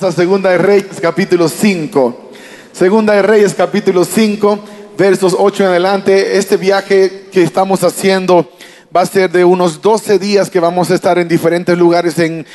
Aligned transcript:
A 0.00 0.10
Segunda 0.10 0.50
de 0.50 0.58
Reyes 0.58 1.00
capítulo 1.00 1.48
5. 1.48 2.30
Segunda 2.72 3.12
de 3.12 3.22
Reyes 3.22 3.54
capítulo 3.54 4.04
5, 4.04 4.58
versos 4.96 5.36
8 5.38 5.64
en 5.64 5.68
adelante. 5.68 6.38
Este 6.38 6.56
viaje 6.56 7.26
que 7.30 7.42
estamos 7.42 7.84
haciendo 7.84 8.48
va 8.94 9.02
a 9.02 9.06
ser 9.06 9.30
de 9.30 9.44
unos 9.44 9.80
12 9.82 10.18
días 10.18 10.48
que 10.50 10.60
vamos 10.60 10.90
a 10.90 10.94
estar 10.94 11.18
en 11.18 11.28
diferentes 11.28 11.76
lugares 11.76 12.18
en- 12.18 12.46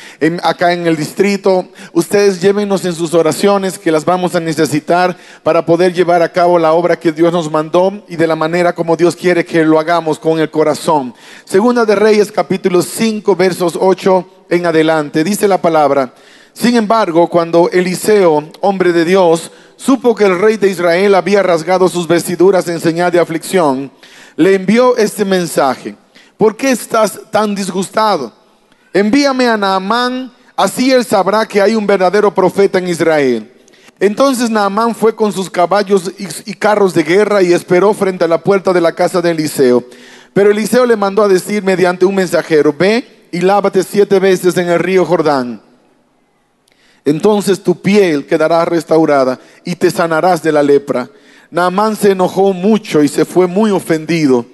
acá 0.42 0.72
en 0.72 0.86
el 0.86 0.96
distrito. 0.96 1.68
Ustedes 1.92 2.40
llévenos 2.42 2.84
en 2.84 2.92
sus 2.92 3.14
oraciones 3.14 3.78
que 3.78 3.92
las 3.92 4.04
vamos 4.04 4.34
a 4.34 4.40
necesitar 4.40 5.16
para 5.44 5.64
poder 5.64 5.94
llevar 5.94 6.22
a 6.22 6.32
cabo 6.32 6.58
la 6.58 6.72
obra 6.72 6.98
que 6.98 7.12
Dios 7.12 7.32
nos 7.32 7.50
mandó 7.50 8.04
y 8.08 8.16
de 8.16 8.26
la 8.26 8.36
manera 8.36 8.74
como 8.74 8.96
Dios 8.96 9.14
quiere 9.16 9.44
que 9.44 9.64
lo 9.64 9.78
hagamos 9.78 10.18
con 10.18 10.40
el 10.40 10.50
corazón. 10.50 11.14
Segunda 11.44 11.84
de 11.84 11.94
Reyes 11.94 12.32
capítulo 12.32 12.82
5 12.82 13.36
versos 13.36 13.78
8 13.80 14.28
en 14.50 14.66
adelante. 14.66 15.22
Dice 15.24 15.46
la 15.48 15.62
palabra. 15.62 16.12
Sin 16.58 16.74
embargo, 16.74 17.28
cuando 17.28 17.70
Eliseo, 17.70 18.50
hombre 18.60 18.92
de 18.92 19.04
Dios, 19.04 19.52
supo 19.76 20.12
que 20.12 20.24
el 20.24 20.40
rey 20.40 20.56
de 20.56 20.68
Israel 20.68 21.14
había 21.14 21.40
rasgado 21.40 21.88
sus 21.88 22.08
vestiduras 22.08 22.66
en 22.66 22.80
señal 22.80 23.12
de 23.12 23.20
aflicción, 23.20 23.92
le 24.34 24.56
envió 24.56 24.96
este 24.96 25.24
mensaje. 25.24 25.94
¿Por 26.36 26.56
qué 26.56 26.72
estás 26.72 27.20
tan 27.30 27.54
disgustado? 27.54 28.32
Envíame 28.92 29.46
a 29.46 29.56
Naamán, 29.56 30.32
así 30.56 30.90
él 30.90 31.04
sabrá 31.04 31.46
que 31.46 31.62
hay 31.62 31.76
un 31.76 31.86
verdadero 31.86 32.34
profeta 32.34 32.78
en 32.80 32.88
Israel. 32.88 33.52
Entonces 34.00 34.50
Naamán 34.50 34.96
fue 34.96 35.14
con 35.14 35.32
sus 35.32 35.48
caballos 35.48 36.10
y, 36.44 36.54
carros 36.54 36.92
de 36.92 37.04
guerra 37.04 37.40
y 37.40 37.52
esperó 37.52 37.94
frente 37.94 38.24
a 38.24 38.28
la 38.28 38.42
puerta 38.42 38.72
de 38.72 38.80
la 38.80 38.90
casa 38.90 39.22
de 39.22 39.30
Eliseo. 39.30 39.84
Pero 40.34 40.50
Eliseo 40.50 40.86
le 40.86 40.96
mandó 40.96 41.22
a 41.22 41.28
decir 41.28 41.62
mediante 41.62 42.04
un 42.04 42.16
mensajero, 42.16 42.74
ve 42.76 43.28
y 43.30 43.42
lávate 43.42 43.84
siete 43.84 44.18
veces 44.18 44.56
en 44.56 44.68
el 44.68 44.80
río 44.80 45.04
Jordán. 45.04 45.67
Entonces 47.08 47.62
tu 47.62 47.80
piel 47.80 48.26
quedará 48.26 48.66
restaurada 48.66 49.40
y 49.64 49.76
te 49.76 49.90
sanarás 49.90 50.42
de 50.42 50.52
la 50.52 50.62
lepra. 50.62 51.08
Naamán 51.50 51.96
se 51.96 52.10
enojó 52.10 52.52
mucho 52.52 53.02
y 53.02 53.08
se 53.08 53.24
fue 53.24 53.46
muy 53.46 53.70
ofendido. 53.70 54.44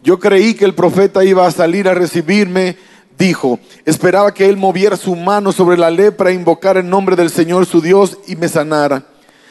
Yo 0.00 0.20
creí 0.20 0.54
que 0.54 0.64
el 0.64 0.76
profeta 0.76 1.24
iba 1.24 1.44
a 1.44 1.50
salir 1.50 1.88
a 1.88 1.94
recibirme, 1.94 2.76
dijo. 3.18 3.58
Esperaba 3.84 4.32
que 4.32 4.48
él 4.48 4.56
moviera 4.56 4.96
su 4.96 5.16
mano 5.16 5.50
sobre 5.50 5.76
la 5.76 5.90
lepra 5.90 6.30
e 6.30 6.34
invocara 6.34 6.78
el 6.78 6.88
nombre 6.88 7.16
del 7.16 7.30
Señor 7.30 7.66
su 7.66 7.80
Dios 7.80 8.16
y 8.28 8.36
me 8.36 8.46
sanara. 8.46 9.04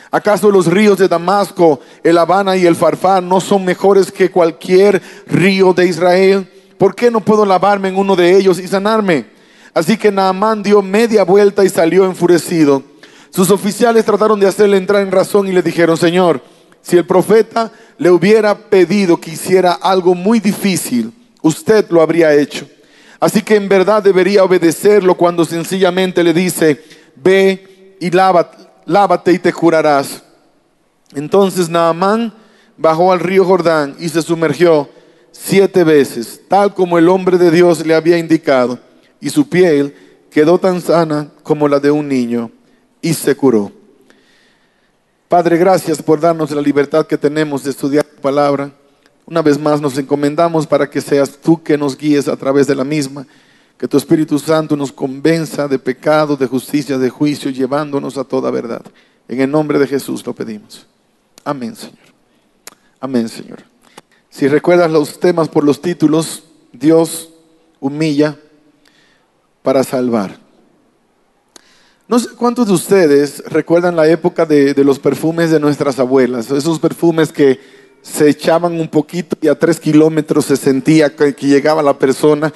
¿Acaso 0.09 0.49
los 0.49 0.67
ríos 0.67 0.97
de 0.97 1.09
Damasco, 1.09 1.81
el 2.01 2.17
Habana 2.17 2.55
y 2.55 2.65
el 2.65 2.77
Farfán 2.77 3.27
no 3.27 3.41
son 3.41 3.65
mejores 3.65 4.09
que 4.09 4.31
cualquier 4.31 5.01
río 5.27 5.73
de 5.73 5.87
Israel? 5.87 6.49
¿Por 6.77 6.95
qué 6.95 7.11
no 7.11 7.19
puedo 7.19 7.45
lavarme 7.45 7.89
en 7.89 7.97
uno 7.97 8.15
de 8.15 8.37
ellos 8.37 8.57
y 8.57 8.69
sanarme? 8.69 9.33
Así 9.73 9.97
que 9.97 10.11
Naamán 10.11 10.61
dio 10.61 10.81
media 10.81 11.23
vuelta 11.23 11.63
y 11.63 11.69
salió 11.69 12.05
enfurecido. 12.05 12.83
Sus 13.31 13.49
oficiales 13.49 14.05
trataron 14.05 14.39
de 14.39 14.47
hacerle 14.47 14.77
entrar 14.77 15.01
en 15.01 15.11
razón 15.11 15.47
y 15.47 15.51
le 15.51 15.63
dijeron, 15.63 15.97
Señor, 15.97 16.41
si 16.81 16.97
el 16.97 17.05
profeta 17.05 17.71
le 17.97 18.11
hubiera 18.11 18.55
pedido 18.55 19.19
que 19.19 19.31
hiciera 19.31 19.73
algo 19.73 20.13
muy 20.13 20.39
difícil, 20.39 21.11
usted 21.41 21.89
lo 21.89 22.01
habría 22.01 22.33
hecho. 22.33 22.67
Así 23.19 23.41
que 23.41 23.55
en 23.55 23.69
verdad 23.69 24.03
debería 24.03 24.43
obedecerlo 24.43 25.15
cuando 25.15 25.45
sencillamente 25.45 26.23
le 26.23 26.33
dice, 26.33 26.83
ve 27.15 27.95
y 27.99 28.11
lávate, 28.11 29.31
y 29.31 29.39
te 29.39 29.53
curarás. 29.53 30.21
Entonces 31.15 31.69
Naamán 31.69 32.33
bajó 32.77 33.11
al 33.13 33.21
río 33.21 33.45
Jordán 33.45 33.95
y 33.97 34.09
se 34.09 34.21
sumergió 34.21 34.89
siete 35.31 35.83
veces, 35.83 36.41
tal 36.47 36.73
como 36.73 36.97
el 36.97 37.07
hombre 37.07 37.37
de 37.37 37.49
Dios 37.49 37.85
le 37.85 37.95
había 37.95 38.17
indicado, 38.17 38.77
y 39.23 39.29
su 39.29 39.47
piel 39.47 39.95
quedó 40.29 40.59
tan 40.59 40.81
sana 40.81 41.31
como 41.43 41.69
la 41.69 41.79
de 41.79 41.89
un 41.89 42.09
niño, 42.09 42.51
y 43.01 43.13
se 43.13 43.35
curó. 43.35 43.71
Padre, 45.29 45.57
gracias 45.57 46.01
por 46.01 46.19
darnos 46.19 46.51
la 46.51 46.61
libertad 46.61 47.07
que 47.07 47.17
tenemos 47.17 47.63
de 47.63 47.71
estudiar 47.71 48.03
tu 48.03 48.21
palabra. 48.21 48.71
Una 49.25 49.41
vez 49.41 49.57
más 49.57 49.79
nos 49.79 49.97
encomendamos 49.97 50.67
para 50.67 50.89
que 50.89 50.99
seas 50.99 51.37
tú 51.37 51.63
que 51.63 51.77
nos 51.77 51.97
guíes 51.97 52.27
a 52.27 52.35
través 52.35 52.67
de 52.67 52.75
la 52.75 52.83
misma, 52.83 53.25
que 53.77 53.87
tu 53.87 53.95
Espíritu 53.95 54.37
Santo 54.37 54.75
nos 54.75 54.91
convenza 54.91 55.69
de 55.69 55.79
pecado, 55.79 56.35
de 56.35 56.45
justicia, 56.45 56.97
de 56.97 57.09
juicio, 57.09 57.49
llevándonos 57.49 58.17
a 58.17 58.25
toda 58.25 58.51
verdad. 58.51 58.83
En 59.29 59.39
el 59.39 59.49
nombre 59.49 59.79
de 59.79 59.87
Jesús 59.87 60.25
lo 60.25 60.33
pedimos. 60.33 60.85
Amén, 61.45 61.77
Señor. 61.77 61.97
Amén, 62.99 63.29
Señor. 63.29 63.59
Si 64.29 64.49
recuerdas 64.49 64.91
los 64.91 65.17
temas 65.17 65.47
por 65.47 65.63
los 65.63 65.81
títulos, 65.81 66.43
Dios 66.73 67.29
humilla 67.79 68.37
para 69.63 69.83
salvar. 69.83 70.37
No 72.07 72.19
sé 72.19 72.29
cuántos 72.35 72.67
de 72.67 72.73
ustedes 72.73 73.43
recuerdan 73.47 73.95
la 73.95 74.07
época 74.07 74.45
de, 74.45 74.73
de 74.73 74.83
los 74.83 74.99
perfumes 74.99 75.49
de 75.49 75.59
nuestras 75.59 75.97
abuelas, 75.97 76.51
esos 76.51 76.79
perfumes 76.79 77.31
que 77.31 77.59
se 78.03 78.29
echaban 78.29 78.79
un 78.79 78.89
poquito 78.89 79.37
y 79.41 79.47
a 79.47 79.57
tres 79.57 79.79
kilómetros 79.79 80.45
se 80.45 80.57
sentía 80.57 81.15
que, 81.15 81.33
que 81.33 81.47
llegaba 81.47 81.81
la 81.81 81.97
persona. 81.97 82.53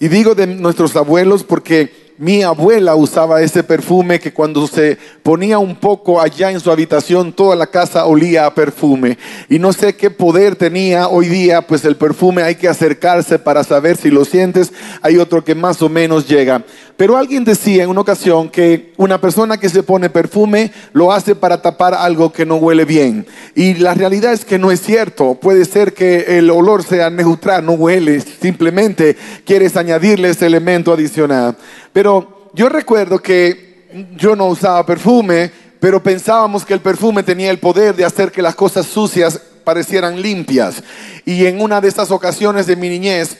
Y 0.00 0.08
digo 0.08 0.34
de 0.34 0.46
nuestros 0.46 0.96
abuelos 0.96 1.44
porque 1.44 2.05
mi 2.18 2.42
abuela 2.42 2.94
usaba 2.94 3.42
ese 3.42 3.62
perfume 3.62 4.18
que 4.18 4.32
cuando 4.32 4.66
se 4.66 4.96
ponía 5.22 5.58
un 5.58 5.76
poco 5.76 6.20
allá 6.20 6.50
en 6.50 6.60
su 6.60 6.70
habitación, 6.70 7.32
toda 7.32 7.54
la 7.56 7.66
casa 7.66 8.06
olía 8.06 8.46
a 8.46 8.54
perfume. 8.54 9.18
Y 9.48 9.58
no 9.58 9.72
sé 9.72 9.96
qué 9.96 10.10
poder 10.10 10.56
tenía 10.56 11.08
hoy 11.08 11.28
día, 11.28 11.62
pues 11.62 11.84
el 11.84 11.96
perfume 11.96 12.42
hay 12.42 12.54
que 12.54 12.68
acercarse 12.68 13.38
para 13.38 13.64
saber 13.64 13.96
si 13.96 14.10
lo 14.10 14.24
sientes. 14.24 14.72
Hay 15.02 15.18
otro 15.18 15.44
que 15.44 15.54
más 15.54 15.82
o 15.82 15.88
menos 15.88 16.26
llega. 16.26 16.64
Pero 16.96 17.18
alguien 17.18 17.44
decía 17.44 17.84
en 17.84 17.90
una 17.90 18.00
ocasión 18.00 18.48
que 18.48 18.94
una 18.96 19.20
persona 19.20 19.58
que 19.58 19.68
se 19.68 19.82
pone 19.82 20.08
perfume 20.08 20.72
lo 20.94 21.12
hace 21.12 21.34
para 21.34 21.60
tapar 21.60 21.92
algo 21.92 22.32
que 22.32 22.46
no 22.46 22.56
huele 22.56 22.86
bien. 22.86 23.26
Y 23.54 23.74
la 23.74 23.92
realidad 23.92 24.32
es 24.32 24.46
que 24.46 24.58
no 24.58 24.70
es 24.70 24.80
cierto. 24.80 25.34
Puede 25.34 25.66
ser 25.66 25.92
que 25.92 26.38
el 26.38 26.48
olor 26.48 26.82
sea 26.82 27.10
neutral, 27.10 27.66
no 27.66 27.72
huele, 27.72 28.20
simplemente 28.20 29.16
quieres 29.44 29.76
añadirle 29.76 30.30
ese 30.30 30.46
elemento 30.46 30.94
adicional. 30.94 31.56
Pero 31.96 32.50
yo 32.52 32.68
recuerdo 32.68 33.18
que 33.18 33.86
yo 34.18 34.36
no 34.36 34.48
usaba 34.48 34.84
perfume, 34.84 35.50
pero 35.80 36.02
pensábamos 36.02 36.62
que 36.62 36.74
el 36.74 36.80
perfume 36.80 37.22
tenía 37.22 37.50
el 37.50 37.58
poder 37.58 37.96
de 37.96 38.04
hacer 38.04 38.30
que 38.30 38.42
las 38.42 38.54
cosas 38.54 38.84
sucias 38.84 39.40
parecieran 39.64 40.20
limpias. 40.20 40.82
Y 41.24 41.46
en 41.46 41.58
una 41.58 41.80
de 41.80 41.88
estas 41.88 42.10
ocasiones 42.10 42.66
de 42.66 42.76
mi 42.76 42.90
niñez, 42.90 43.38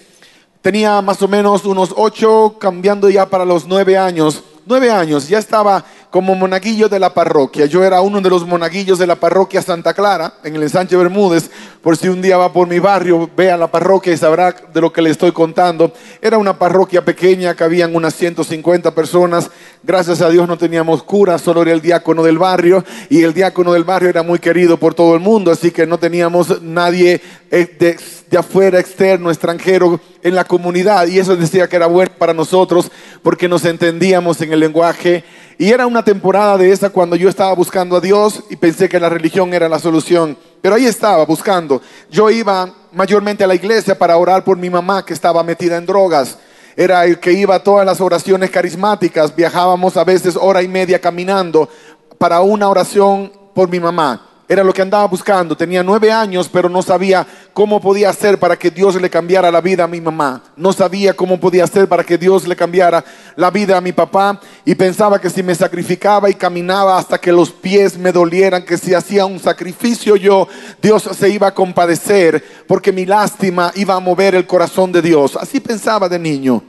tenía 0.62 1.02
más 1.02 1.20
o 1.20 1.28
menos 1.28 1.66
unos 1.66 1.92
ocho, 1.98 2.56
cambiando 2.58 3.10
ya 3.10 3.28
para 3.28 3.44
los 3.44 3.66
nueve 3.66 3.98
años. 3.98 4.42
Nueve 4.64 4.90
años, 4.90 5.28
ya 5.28 5.38
estaba 5.38 5.84
como 6.16 6.34
monaguillo 6.34 6.88
de 6.88 6.98
la 6.98 7.12
parroquia. 7.12 7.66
Yo 7.66 7.84
era 7.84 8.00
uno 8.00 8.22
de 8.22 8.30
los 8.30 8.46
monaguillos 8.46 8.98
de 8.98 9.06
la 9.06 9.16
parroquia 9.16 9.60
Santa 9.60 9.92
Clara, 9.92 10.32
en 10.44 10.56
el 10.56 10.62
ensanche 10.62 10.96
Bermúdez. 10.96 11.50
Por 11.82 11.98
si 11.98 12.08
un 12.08 12.22
día 12.22 12.38
va 12.38 12.54
por 12.54 12.66
mi 12.66 12.78
barrio, 12.78 13.28
vea 13.36 13.58
la 13.58 13.70
parroquia 13.70 14.14
y 14.14 14.16
sabrá 14.16 14.50
de 14.50 14.80
lo 14.80 14.90
que 14.94 15.02
le 15.02 15.10
estoy 15.10 15.32
contando. 15.32 15.92
Era 16.22 16.38
una 16.38 16.58
parroquia 16.58 17.04
pequeña, 17.04 17.54
cabían 17.54 17.94
unas 17.94 18.14
150 18.14 18.94
personas. 18.94 19.50
Gracias 19.86 20.20
a 20.20 20.28
Dios 20.28 20.48
no 20.48 20.58
teníamos 20.58 21.04
cura, 21.04 21.38
solo 21.38 21.62
era 21.62 21.70
el 21.70 21.80
diácono 21.80 22.24
del 22.24 22.38
barrio. 22.38 22.84
Y 23.08 23.22
el 23.22 23.32
diácono 23.32 23.72
del 23.72 23.84
barrio 23.84 24.08
era 24.08 24.24
muy 24.24 24.40
querido 24.40 24.78
por 24.78 24.94
todo 24.94 25.14
el 25.14 25.20
mundo, 25.20 25.52
así 25.52 25.70
que 25.70 25.86
no 25.86 25.96
teníamos 25.96 26.60
nadie 26.60 27.20
eh, 27.52 27.76
de, 27.78 27.96
de 28.28 28.36
afuera, 28.36 28.80
externo, 28.80 29.30
extranjero 29.30 30.00
en 30.24 30.34
la 30.34 30.42
comunidad. 30.42 31.06
Y 31.06 31.20
eso 31.20 31.36
decía 31.36 31.68
que 31.68 31.76
era 31.76 31.86
bueno 31.86 32.10
para 32.18 32.34
nosotros 32.34 32.90
porque 33.22 33.48
nos 33.48 33.64
entendíamos 33.64 34.40
en 34.40 34.52
el 34.52 34.58
lenguaje. 34.58 35.22
Y 35.56 35.70
era 35.70 35.86
una 35.86 36.02
temporada 36.02 36.58
de 36.58 36.72
esa 36.72 36.90
cuando 36.90 37.14
yo 37.14 37.28
estaba 37.28 37.54
buscando 37.54 37.94
a 37.94 38.00
Dios 38.00 38.42
y 38.50 38.56
pensé 38.56 38.88
que 38.88 38.98
la 38.98 39.08
religión 39.08 39.54
era 39.54 39.68
la 39.68 39.78
solución. 39.78 40.36
Pero 40.62 40.74
ahí 40.74 40.86
estaba 40.86 41.24
buscando. 41.24 41.80
Yo 42.10 42.28
iba 42.28 42.74
mayormente 42.90 43.44
a 43.44 43.46
la 43.46 43.54
iglesia 43.54 43.96
para 43.96 44.16
orar 44.16 44.42
por 44.42 44.56
mi 44.56 44.68
mamá 44.68 45.04
que 45.04 45.14
estaba 45.14 45.44
metida 45.44 45.76
en 45.76 45.86
drogas. 45.86 46.38
Era 46.76 47.06
el 47.06 47.18
que 47.18 47.32
iba 47.32 47.54
a 47.54 47.62
todas 47.62 47.86
las 47.86 48.00
oraciones 48.00 48.50
carismáticas. 48.50 49.34
Viajábamos 49.34 49.96
a 49.96 50.04
veces 50.04 50.36
hora 50.38 50.62
y 50.62 50.68
media 50.68 51.00
caminando 51.00 51.68
para 52.18 52.40
una 52.40 52.68
oración 52.68 53.32
por 53.54 53.70
mi 53.70 53.80
mamá. 53.80 54.25
Era 54.48 54.62
lo 54.62 54.72
que 54.72 54.82
andaba 54.82 55.06
buscando. 55.06 55.56
Tenía 55.56 55.82
nueve 55.82 56.12
años, 56.12 56.48
pero 56.48 56.68
no 56.68 56.80
sabía 56.80 57.26
cómo 57.52 57.80
podía 57.80 58.10
hacer 58.10 58.38
para 58.38 58.56
que 58.56 58.70
Dios 58.70 59.00
le 59.00 59.10
cambiara 59.10 59.50
la 59.50 59.60
vida 59.60 59.84
a 59.84 59.88
mi 59.88 60.00
mamá. 60.00 60.40
No 60.56 60.72
sabía 60.72 61.14
cómo 61.14 61.40
podía 61.40 61.64
hacer 61.64 61.88
para 61.88 62.04
que 62.04 62.16
Dios 62.16 62.46
le 62.46 62.54
cambiara 62.54 63.04
la 63.34 63.50
vida 63.50 63.76
a 63.76 63.80
mi 63.80 63.92
papá. 63.92 64.40
Y 64.64 64.76
pensaba 64.76 65.20
que 65.20 65.30
si 65.30 65.42
me 65.42 65.54
sacrificaba 65.54 66.30
y 66.30 66.34
caminaba 66.34 66.96
hasta 66.96 67.18
que 67.18 67.32
los 67.32 67.50
pies 67.50 67.98
me 67.98 68.12
dolieran, 68.12 68.64
que 68.64 68.78
si 68.78 68.94
hacía 68.94 69.26
un 69.26 69.40
sacrificio 69.40 70.14
yo, 70.14 70.46
Dios 70.80 71.08
se 71.18 71.28
iba 71.28 71.48
a 71.48 71.54
compadecer, 71.54 72.44
porque 72.68 72.92
mi 72.92 73.04
lástima 73.04 73.72
iba 73.74 73.94
a 73.96 74.00
mover 74.00 74.36
el 74.36 74.46
corazón 74.46 74.92
de 74.92 75.02
Dios. 75.02 75.36
Así 75.36 75.58
pensaba 75.58 76.08
de 76.08 76.20
niño. 76.20 76.62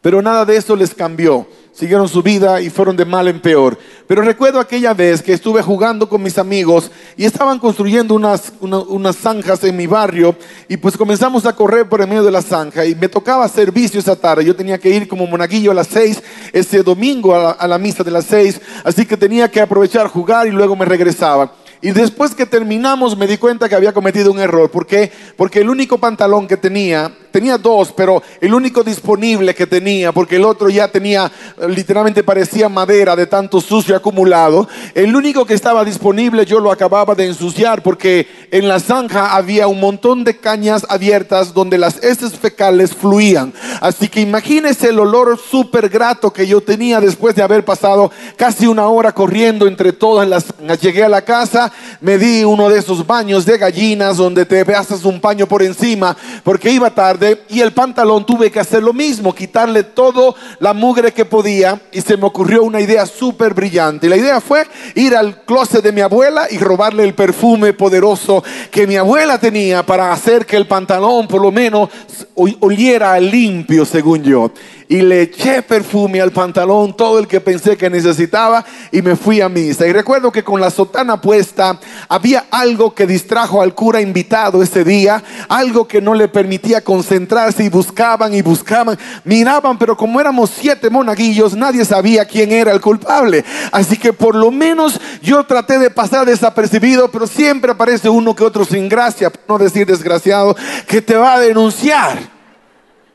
Pero 0.00 0.20
nada 0.20 0.44
de 0.44 0.56
eso 0.56 0.76
les 0.76 0.94
cambió. 0.94 1.46
Siguieron 1.74 2.08
su 2.08 2.22
vida 2.22 2.60
y 2.60 2.70
fueron 2.70 2.96
de 2.96 3.04
mal 3.04 3.26
en 3.28 3.40
peor. 3.40 3.76
Pero 4.06 4.22
recuerdo 4.22 4.60
aquella 4.60 4.94
vez 4.94 5.22
que 5.22 5.32
estuve 5.32 5.60
jugando 5.60 6.08
con 6.08 6.22
mis 6.22 6.38
amigos 6.38 6.90
y 7.16 7.24
estaban 7.24 7.58
construyendo 7.58 8.14
unas, 8.14 8.52
unas 8.60 9.16
zanjas 9.16 9.64
en 9.64 9.76
mi 9.76 9.86
barrio 9.86 10.36
y 10.68 10.76
pues 10.76 10.96
comenzamos 10.96 11.44
a 11.46 11.54
correr 11.54 11.88
por 11.88 12.00
el 12.00 12.06
medio 12.06 12.22
de 12.22 12.30
la 12.30 12.42
zanja 12.42 12.86
y 12.86 12.94
me 12.94 13.08
tocaba 13.08 13.48
servicio 13.48 13.98
esa 13.98 14.14
tarde. 14.14 14.44
Yo 14.44 14.54
tenía 14.54 14.78
que 14.78 14.90
ir 14.90 15.08
como 15.08 15.26
monaguillo 15.26 15.72
a 15.72 15.74
las 15.74 15.88
seis 15.88 16.22
ese 16.52 16.82
domingo 16.82 17.34
a 17.34 17.38
la, 17.38 17.50
a 17.50 17.66
la 17.66 17.78
misa 17.78 18.04
de 18.04 18.10
las 18.10 18.26
seis, 18.26 18.60
así 18.84 19.04
que 19.04 19.16
tenía 19.16 19.50
que 19.50 19.60
aprovechar 19.60 20.06
jugar 20.06 20.46
y 20.46 20.50
luego 20.50 20.76
me 20.76 20.84
regresaba. 20.84 21.52
Y 21.84 21.90
después 21.90 22.34
que 22.34 22.46
terminamos 22.46 23.16
me 23.16 23.26
di 23.26 23.36
cuenta 23.36 23.68
que 23.68 23.74
había 23.74 23.92
cometido 23.92 24.30
un 24.32 24.40
error. 24.40 24.70
¿Por 24.70 24.86
qué? 24.86 25.12
Porque 25.36 25.60
el 25.60 25.68
único 25.68 25.98
pantalón 25.98 26.46
que 26.46 26.56
tenía, 26.56 27.12
tenía 27.34 27.58
dos, 27.58 27.92
pero 27.96 28.22
el 28.40 28.54
único 28.54 28.84
disponible 28.84 29.56
que 29.56 29.66
tenía, 29.66 30.12
porque 30.12 30.36
el 30.36 30.44
otro 30.44 30.70
ya 30.70 30.86
tenía, 30.86 31.32
literalmente 31.68 32.22
parecía 32.22 32.68
madera 32.68 33.16
de 33.16 33.26
tanto 33.26 33.60
sucio 33.60 33.96
acumulado. 33.96 34.68
El 34.94 35.16
único 35.16 35.44
que 35.44 35.54
estaba 35.54 35.84
disponible 35.84 36.46
yo 36.46 36.60
lo 36.60 36.70
acababa 36.70 37.16
de 37.16 37.26
ensuciar 37.26 37.82
porque 37.82 38.28
en 38.52 38.68
la 38.68 38.78
zanja 38.78 39.34
había 39.34 39.66
un 39.66 39.80
montón 39.80 40.22
de 40.22 40.38
cañas 40.38 40.86
abiertas 40.88 41.52
donde 41.52 41.76
las 41.76 42.04
heces 42.04 42.34
fecales 42.38 42.94
fluían. 42.94 43.52
Así 43.80 44.08
que 44.08 44.20
imagínese 44.20 44.90
el 44.90 45.00
olor 45.00 45.36
súper 45.36 45.88
grato 45.88 46.32
que 46.32 46.46
yo 46.46 46.60
tenía 46.60 47.00
después 47.00 47.34
de 47.34 47.42
haber 47.42 47.64
pasado 47.64 48.12
casi 48.36 48.68
una 48.68 48.86
hora 48.86 49.10
corriendo 49.10 49.66
entre 49.66 49.92
todas 49.92 50.28
las. 50.28 50.44
Llegué 50.80 51.02
a 51.02 51.08
la 51.08 51.22
casa 51.22 51.72
me 52.00 52.16
di 52.16 52.44
uno 52.44 52.68
de 52.68 52.78
esos 52.78 53.04
baños 53.04 53.44
de 53.44 53.58
gallinas 53.58 54.18
donde 54.18 54.46
te 54.46 54.64
pasas 54.64 55.04
un 55.04 55.20
paño 55.20 55.48
por 55.48 55.62
encima 55.62 56.16
porque 56.44 56.70
iba 56.70 56.90
tarde 56.90 57.23
y 57.48 57.60
el 57.60 57.72
pantalón 57.72 58.24
tuve 58.26 58.50
que 58.50 58.60
hacer 58.60 58.82
lo 58.82 58.92
mismo, 58.92 59.34
quitarle 59.34 59.82
todo 59.82 60.34
la 60.58 60.72
mugre 60.72 61.12
que 61.12 61.24
podía 61.24 61.80
y 61.92 62.00
se 62.00 62.16
me 62.16 62.26
ocurrió 62.26 62.62
una 62.62 62.80
idea 62.80 63.06
súper 63.06 63.54
brillante. 63.54 64.08
La 64.08 64.16
idea 64.16 64.40
fue 64.40 64.66
ir 64.94 65.16
al 65.16 65.44
closet 65.44 65.82
de 65.82 65.92
mi 65.92 66.00
abuela 66.00 66.46
y 66.50 66.58
robarle 66.58 67.04
el 67.04 67.14
perfume 67.14 67.72
poderoso 67.72 68.42
que 68.70 68.86
mi 68.86 68.96
abuela 68.96 69.38
tenía 69.38 69.84
para 69.84 70.12
hacer 70.12 70.46
que 70.46 70.56
el 70.56 70.66
pantalón 70.66 71.28
por 71.28 71.40
lo 71.40 71.50
menos 71.50 71.88
oliera 72.34 73.18
limpio 73.20 73.84
según 73.84 74.22
yo 74.22 74.50
y 74.88 75.02
le 75.02 75.22
eché 75.22 75.62
perfume 75.62 76.20
al 76.20 76.32
pantalón, 76.32 76.96
todo 76.96 77.18
el 77.18 77.26
que 77.26 77.40
pensé 77.40 77.76
que 77.76 77.88
necesitaba 77.90 78.64
y 78.92 79.02
me 79.02 79.16
fui 79.16 79.40
a 79.40 79.48
misa. 79.48 79.86
Y 79.86 79.92
recuerdo 79.92 80.30
que 80.30 80.44
con 80.44 80.60
la 80.60 80.70
sotana 80.70 81.20
puesta 81.20 81.78
había 82.08 82.46
algo 82.50 82.94
que 82.94 83.06
distrajo 83.06 83.62
al 83.62 83.74
cura 83.74 84.00
invitado 84.00 84.62
ese 84.62 84.84
día, 84.84 85.22
algo 85.48 85.88
que 85.88 86.00
no 86.00 86.14
le 86.14 86.28
permitía 86.28 86.82
concentrarse 86.82 87.64
y 87.64 87.68
buscaban 87.68 88.34
y 88.34 88.42
buscaban, 88.42 88.98
miraban, 89.24 89.78
pero 89.78 89.96
como 89.96 90.20
éramos 90.20 90.50
siete 90.50 90.90
monaguillos, 90.90 91.56
nadie 91.56 91.84
sabía 91.84 92.24
quién 92.24 92.52
era 92.52 92.72
el 92.72 92.80
culpable. 92.80 93.44
Así 93.72 93.96
que 93.96 94.12
por 94.12 94.34
lo 94.34 94.50
menos 94.50 95.00
yo 95.22 95.44
traté 95.44 95.78
de 95.78 95.90
pasar 95.90 96.26
desapercibido, 96.26 97.10
pero 97.10 97.26
siempre 97.26 97.72
aparece 97.72 98.08
uno 98.08 98.34
que 98.34 98.44
otro 98.44 98.64
sin 98.64 98.88
gracia, 98.88 99.30
por 99.30 99.58
no 99.58 99.64
decir 99.64 99.86
desgraciado, 99.86 100.56
que 100.86 101.00
te 101.00 101.14
va 101.14 101.34
a 101.34 101.40
denunciar. 101.40 102.33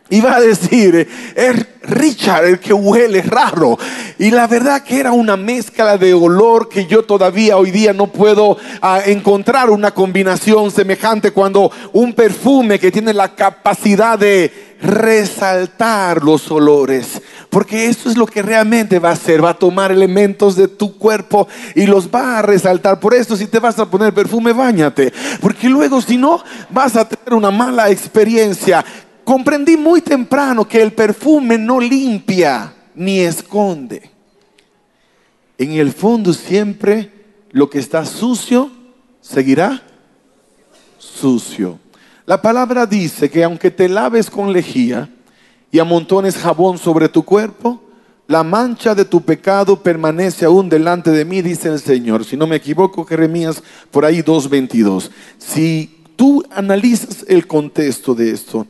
Iba 0.10 0.36
a 0.36 0.42
decir, 0.42 1.08
es 1.36 1.66
Richard 1.84 2.46
el 2.46 2.60
que 2.60 2.74
huele 2.74 3.22
raro. 3.22 3.78
Y 4.18 4.32
la 4.32 4.48
verdad 4.48 4.84
que 4.84 5.00
era 5.00 5.12
una 5.12 5.38
mezcla 5.38 5.98
de 5.98 6.14
olor 6.14 6.68
que 6.68 6.88
yo 6.88 7.04
todavía 7.04 7.58
hoy 7.58 7.70
día 7.72 7.94
no 7.94 8.08
puedo 8.08 8.58
ah, 8.82 9.02
encontrar 9.06 9.70
una 9.70 9.92
combinación 9.92 10.72
semejante 10.72 11.32
cuando 11.32 11.72
un 11.94 12.14
perfume 12.14 12.80
que 12.80 12.92
tiene 12.92 13.14
la 13.14 13.36
capacidad 13.36 14.18
de 14.18 14.78
resaltar 14.82 16.24
los 16.24 16.50
olores. 16.50 17.22
Porque 17.50 17.88
eso 17.88 18.10
es 18.10 18.18
lo 18.18 18.26
que 18.26 18.42
realmente 18.42 19.00
va 19.00 19.10
a 19.10 19.14
hacer. 19.14 19.44
Va 19.44 19.52
a 19.52 19.60
tomar 19.60 19.92
elementos 19.92 20.56
de 20.56 20.68
tu 20.68 20.98
cuerpo 20.98 21.48
y 21.76 21.86
los 21.86 22.10
va 22.10 22.40
a 22.40 22.42
resaltar. 22.42 23.00
Por 23.00 23.14
eso 23.14 23.36
si 23.36 23.48
te 23.48 23.60
vas 23.60 23.78
a 23.80 23.90
poner 23.90 24.14
perfume, 24.14 24.54
bañate. 24.54 25.14
Porque 25.40 25.70
luego 25.70 26.02
si 26.02 26.18
no, 26.18 26.44
vas 26.70 26.96
a 26.96 27.08
tener 27.08 27.34
una 27.34 27.52
mala 27.52 27.90
experiencia 27.90 28.84
comprendí 29.30 29.78
muy 29.78 30.02
temprano 30.02 30.68
que 30.68 30.82
el 30.82 30.92
perfume 30.92 31.56
no 31.56 31.80
limpia 31.80 32.74
ni 32.96 33.20
esconde. 33.20 34.10
En 35.56 35.74
el 35.74 35.92
fondo 35.92 36.34
siempre 36.34 37.12
lo 37.52 37.70
que 37.70 37.78
está 37.78 38.08
sucio 38.08 38.72
seguirá 39.22 39.84
sucio. 40.98 41.78
La 42.26 42.42
palabra 42.42 42.88
dice 42.88 43.30
que 43.30 43.44
aunque 43.44 43.70
te 43.70 43.88
laves 43.88 44.32
con 44.32 44.52
lejía 44.52 45.08
y 45.72 45.78
amontones 45.78 46.36
jabón 46.36 46.80
sobre 46.80 47.08
tu 47.08 47.22
cuerpo, 47.22 47.84
la 48.26 48.44
mancha 48.44 48.96
de 48.96 49.06
tu 49.06 49.22
pecado 49.22 49.84
permanece 49.84 50.46
aún 50.46 50.70
delante 50.70 51.12
de 51.12 51.24
mí, 51.24 51.44
dice 51.44 51.70
el 51.70 51.80
Señor. 51.80 52.26
Si 52.26 52.36
no 52.36 52.48
me 52.48 52.56
equivoco, 52.56 53.06
Jeremías 53.06 53.62
por 53.92 54.06
ahí 54.06 54.24
2.22. 54.24 55.12
Si 55.38 56.04
tú 56.16 56.44
analizas 56.50 57.24
el 57.28 57.46
contexto 57.46 58.16
de 58.16 58.32
esto, 58.32 58.66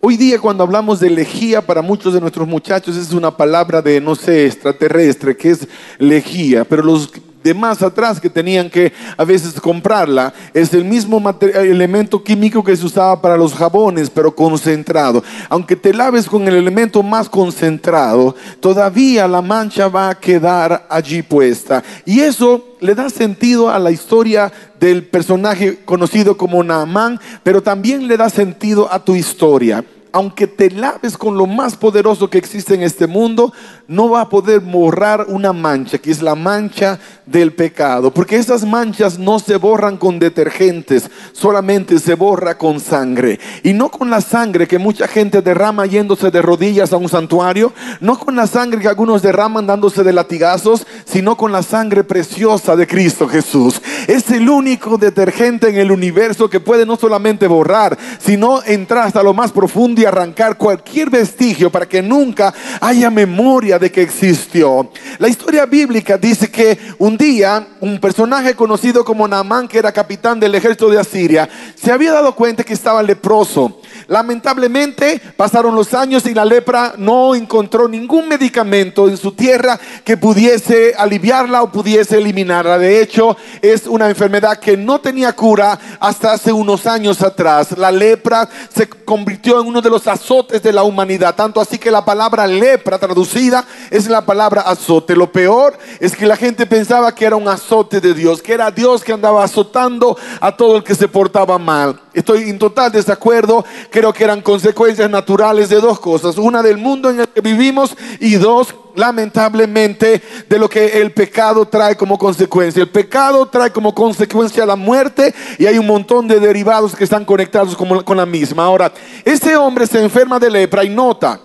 Hoy 0.00 0.16
día 0.16 0.38
cuando 0.38 0.62
hablamos 0.62 1.00
de 1.00 1.10
lejía, 1.10 1.66
para 1.66 1.82
muchos 1.82 2.14
de 2.14 2.20
nuestros 2.20 2.46
muchachos 2.46 2.96
es 2.96 3.12
una 3.12 3.36
palabra 3.36 3.82
de, 3.82 4.00
no 4.00 4.14
sé, 4.14 4.46
extraterrestre, 4.46 5.36
que 5.36 5.50
es 5.50 5.66
lejía, 5.98 6.64
pero 6.64 6.84
los 6.84 7.10
de 7.48 7.54
más 7.54 7.82
atrás 7.82 8.20
que 8.20 8.28
tenían 8.28 8.68
que 8.68 8.92
a 9.16 9.24
veces 9.24 9.58
comprarla, 9.58 10.34
es 10.52 10.74
el 10.74 10.84
mismo 10.84 11.18
elemento 11.40 12.22
químico 12.22 12.62
que 12.62 12.76
se 12.76 12.84
usaba 12.84 13.22
para 13.22 13.38
los 13.38 13.54
jabones, 13.54 14.10
pero 14.10 14.34
concentrado. 14.34 15.24
Aunque 15.48 15.74
te 15.74 15.94
laves 15.94 16.26
con 16.26 16.46
el 16.46 16.54
elemento 16.54 17.02
más 17.02 17.26
concentrado, 17.30 18.36
todavía 18.60 19.26
la 19.26 19.40
mancha 19.40 19.88
va 19.88 20.10
a 20.10 20.14
quedar 20.14 20.86
allí 20.90 21.22
puesta. 21.22 21.82
Y 22.04 22.20
eso 22.20 22.76
le 22.80 22.94
da 22.94 23.08
sentido 23.08 23.70
a 23.70 23.78
la 23.78 23.90
historia 23.90 24.52
del 24.78 25.06
personaje 25.06 25.78
conocido 25.86 26.36
como 26.36 26.62
Naamán, 26.62 27.18
pero 27.42 27.62
también 27.62 28.06
le 28.06 28.18
da 28.18 28.28
sentido 28.28 28.92
a 28.92 29.02
tu 29.02 29.16
historia 29.16 29.82
aunque 30.12 30.46
te 30.46 30.70
laves 30.70 31.16
con 31.16 31.36
lo 31.36 31.46
más 31.46 31.76
poderoso 31.76 32.30
que 32.30 32.38
existe 32.38 32.74
en 32.74 32.82
este 32.82 33.06
mundo, 33.06 33.52
no 33.86 34.10
va 34.10 34.22
a 34.22 34.28
poder 34.28 34.60
borrar 34.60 35.26
una 35.28 35.52
mancha, 35.52 35.98
que 35.98 36.10
es 36.10 36.22
la 36.22 36.34
mancha 36.34 36.98
del 37.26 37.52
pecado. 37.52 38.12
Porque 38.12 38.36
esas 38.36 38.64
manchas 38.64 39.18
no 39.18 39.38
se 39.38 39.56
borran 39.56 39.96
con 39.96 40.18
detergentes, 40.18 41.10
solamente 41.32 41.98
se 41.98 42.14
borra 42.14 42.58
con 42.58 42.80
sangre. 42.80 43.38
Y 43.62 43.72
no 43.72 43.90
con 43.90 44.10
la 44.10 44.20
sangre 44.20 44.66
que 44.66 44.78
mucha 44.78 45.08
gente 45.08 45.42
derrama 45.42 45.86
yéndose 45.86 46.30
de 46.30 46.42
rodillas 46.42 46.92
a 46.92 46.96
un 46.96 47.08
santuario, 47.08 47.72
no 48.00 48.18
con 48.18 48.36
la 48.36 48.46
sangre 48.46 48.80
que 48.80 48.88
algunos 48.88 49.22
derraman 49.22 49.66
dándose 49.66 50.02
de 50.02 50.12
latigazos, 50.12 50.86
sino 51.04 51.36
con 51.36 51.52
la 51.52 51.62
sangre 51.62 52.04
preciosa 52.04 52.76
de 52.76 52.86
Cristo 52.86 53.28
Jesús. 53.28 53.80
Es 54.08 54.30
el 54.30 54.48
único 54.48 54.96
detergente 54.96 55.68
en 55.68 55.76
el 55.76 55.92
universo 55.92 56.48
que 56.48 56.60
puede 56.60 56.86
no 56.86 56.96
solamente 56.96 57.46
borrar, 57.46 57.98
sino 58.18 58.62
entrar 58.64 59.06
hasta 59.06 59.22
lo 59.22 59.34
más 59.34 59.52
profundo 59.52 60.00
y 60.00 60.06
arrancar 60.06 60.56
cualquier 60.56 61.10
vestigio 61.10 61.70
para 61.70 61.86
que 61.86 62.00
nunca 62.00 62.54
haya 62.80 63.10
memoria 63.10 63.78
de 63.78 63.92
que 63.92 64.00
existió. 64.00 64.90
La 65.18 65.28
historia 65.28 65.66
bíblica 65.66 66.16
dice 66.16 66.50
que 66.50 66.78
un 66.96 67.18
día 67.18 67.68
un 67.80 68.00
personaje 68.00 68.54
conocido 68.54 69.04
como 69.04 69.28
Naamán, 69.28 69.68
que 69.68 69.76
era 69.76 69.92
capitán 69.92 70.40
del 70.40 70.54
ejército 70.54 70.88
de 70.88 70.98
Asiria, 70.98 71.46
se 71.74 71.92
había 71.92 72.12
dado 72.12 72.34
cuenta 72.34 72.64
que 72.64 72.72
estaba 72.72 73.02
leproso. 73.02 73.78
Lamentablemente 74.06 75.20
pasaron 75.36 75.74
los 75.74 75.92
años 75.92 76.24
y 76.24 76.32
la 76.32 76.46
lepra 76.46 76.94
no 76.96 77.34
encontró 77.34 77.86
ningún 77.86 78.26
medicamento 78.26 79.06
en 79.06 79.18
su 79.18 79.32
tierra 79.32 79.78
que 80.02 80.16
pudiese 80.16 80.94
aliviarla 80.96 81.62
o 81.62 81.70
pudiese 81.70 82.16
eliminarla. 82.16 82.78
De 82.78 83.02
hecho, 83.02 83.36
es 83.60 83.86
una 83.86 83.97
enfermedad 84.06 84.58
que 84.58 84.76
no 84.76 85.00
tenía 85.00 85.32
cura 85.32 85.78
hasta 85.98 86.32
hace 86.32 86.52
unos 86.52 86.86
años 86.86 87.22
atrás. 87.22 87.78
La 87.78 87.90
lepra 87.90 88.46
se 88.74 88.86
convirtió 88.86 89.60
en 89.60 89.66
uno 89.66 89.80
de 89.80 89.88
los 89.88 90.06
azotes 90.06 90.62
de 90.62 90.72
la 90.72 90.82
humanidad, 90.82 91.34
tanto 91.34 91.60
así 91.60 91.78
que 91.78 91.90
la 91.90 92.04
palabra 92.04 92.46
lepra 92.46 92.98
traducida 92.98 93.64
es 93.90 94.08
la 94.08 94.26
palabra 94.26 94.60
azote. 94.62 95.16
Lo 95.16 95.32
peor 95.32 95.78
es 96.00 96.14
que 96.14 96.26
la 96.26 96.36
gente 96.36 96.66
pensaba 96.66 97.14
que 97.14 97.24
era 97.24 97.36
un 97.36 97.48
azote 97.48 98.02
de 98.02 98.12
Dios, 98.12 98.42
que 98.42 98.52
era 98.52 98.70
Dios 98.70 99.02
que 99.02 99.14
andaba 99.14 99.42
azotando 99.42 100.18
a 100.40 100.54
todo 100.54 100.76
el 100.76 100.84
que 100.84 100.94
se 100.94 101.08
portaba 101.08 101.58
mal. 101.58 102.00
Estoy 102.18 102.50
en 102.50 102.58
total 102.58 102.90
desacuerdo. 102.90 103.64
Creo 103.90 104.12
que 104.12 104.24
eran 104.24 104.42
consecuencias 104.42 105.08
naturales 105.08 105.68
de 105.68 105.80
dos 105.80 106.00
cosas. 106.00 106.36
Una 106.36 106.62
del 106.62 106.76
mundo 106.76 107.10
en 107.10 107.20
el 107.20 107.28
que 107.28 107.40
vivimos 107.40 107.96
y 108.18 108.34
dos, 108.34 108.74
lamentablemente, 108.98 110.20
de 110.48 110.58
lo 110.58 110.68
que 110.68 111.00
el 111.00 111.12
pecado 111.12 111.66
trae 111.66 111.96
como 111.96 112.18
consecuencia. 112.18 112.82
El 112.82 112.90
pecado 112.90 113.46
trae 113.46 113.70
como 113.70 113.94
consecuencia 113.94 114.66
la 114.66 114.76
muerte 114.76 115.34
y 115.58 115.66
hay 115.66 115.78
un 115.78 115.86
montón 115.86 116.28
de 116.28 116.40
derivados 116.40 116.94
que 116.94 117.04
están 117.04 117.24
conectados 117.24 117.76
con 117.76 118.16
la 118.16 118.26
misma. 118.26 118.64
Ahora, 118.64 118.92
este 119.24 119.56
hombre 119.56 119.86
se 119.86 120.02
enferma 120.02 120.38
de 120.38 120.50
lepra 120.50 120.84
y 120.84 120.90
nota 120.90 121.40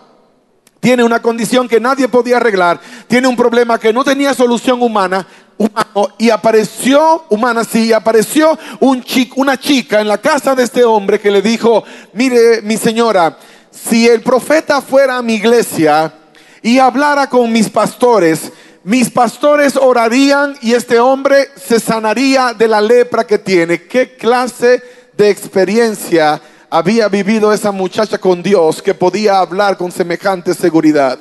tiene 0.79 1.01
una 1.01 1.21
condición 1.21 1.69
que 1.69 1.79
nadie 1.79 2.09
podía 2.09 2.35
arreglar, 2.35 2.77
tiene 3.07 3.29
un 3.29 3.37
problema 3.37 3.79
que 3.79 3.93
no 3.93 4.03
tenía 4.03 4.33
solución 4.33 4.81
humana, 4.81 5.25
y 6.17 6.29
apareció, 6.29 7.23
humana 7.29 7.63
sí, 7.63 7.93
apareció 7.93 8.57
una 9.35 9.57
chica 9.57 10.01
en 10.01 10.07
la 10.07 10.17
casa 10.17 10.55
de 10.55 10.63
este 10.63 10.83
hombre 10.83 11.19
que 11.19 11.31
le 11.31 11.41
dijo, 11.41 11.83
mire 12.13 12.61
mi 12.63 12.75
señora, 12.75 13.37
si 13.71 14.07
el 14.07 14.21
profeta 14.21 14.81
fuera 14.81 15.17
a 15.17 15.21
mi 15.21 15.35
iglesia 15.35 16.13
y 16.63 16.79
hablara 16.79 17.29
con 17.29 17.51
mis 17.51 17.69
pastores, 17.69 18.51
mis 18.85 19.09
pastores 19.09 19.75
orarían 19.75 20.55
y 20.61 20.73
este 20.73 20.99
hombre 20.99 21.49
se 21.55 21.79
sanaría 21.79 22.53
de 22.53 22.67
la 22.67 22.81
lepra 22.81 23.27
que 23.27 23.37
tiene. 23.37 23.83
¿Qué 23.83 24.15
clase 24.15 24.81
de 25.15 25.29
experiencia 25.29 26.41
había 26.69 27.09
vivido 27.09 27.53
esa 27.53 27.71
muchacha 27.71 28.17
con 28.17 28.41
Dios 28.41 28.81
que 28.81 28.93
podía 28.93 29.39
hablar 29.39 29.77
con 29.77 29.91
semejante 29.91 30.53
seguridad? 30.53 31.19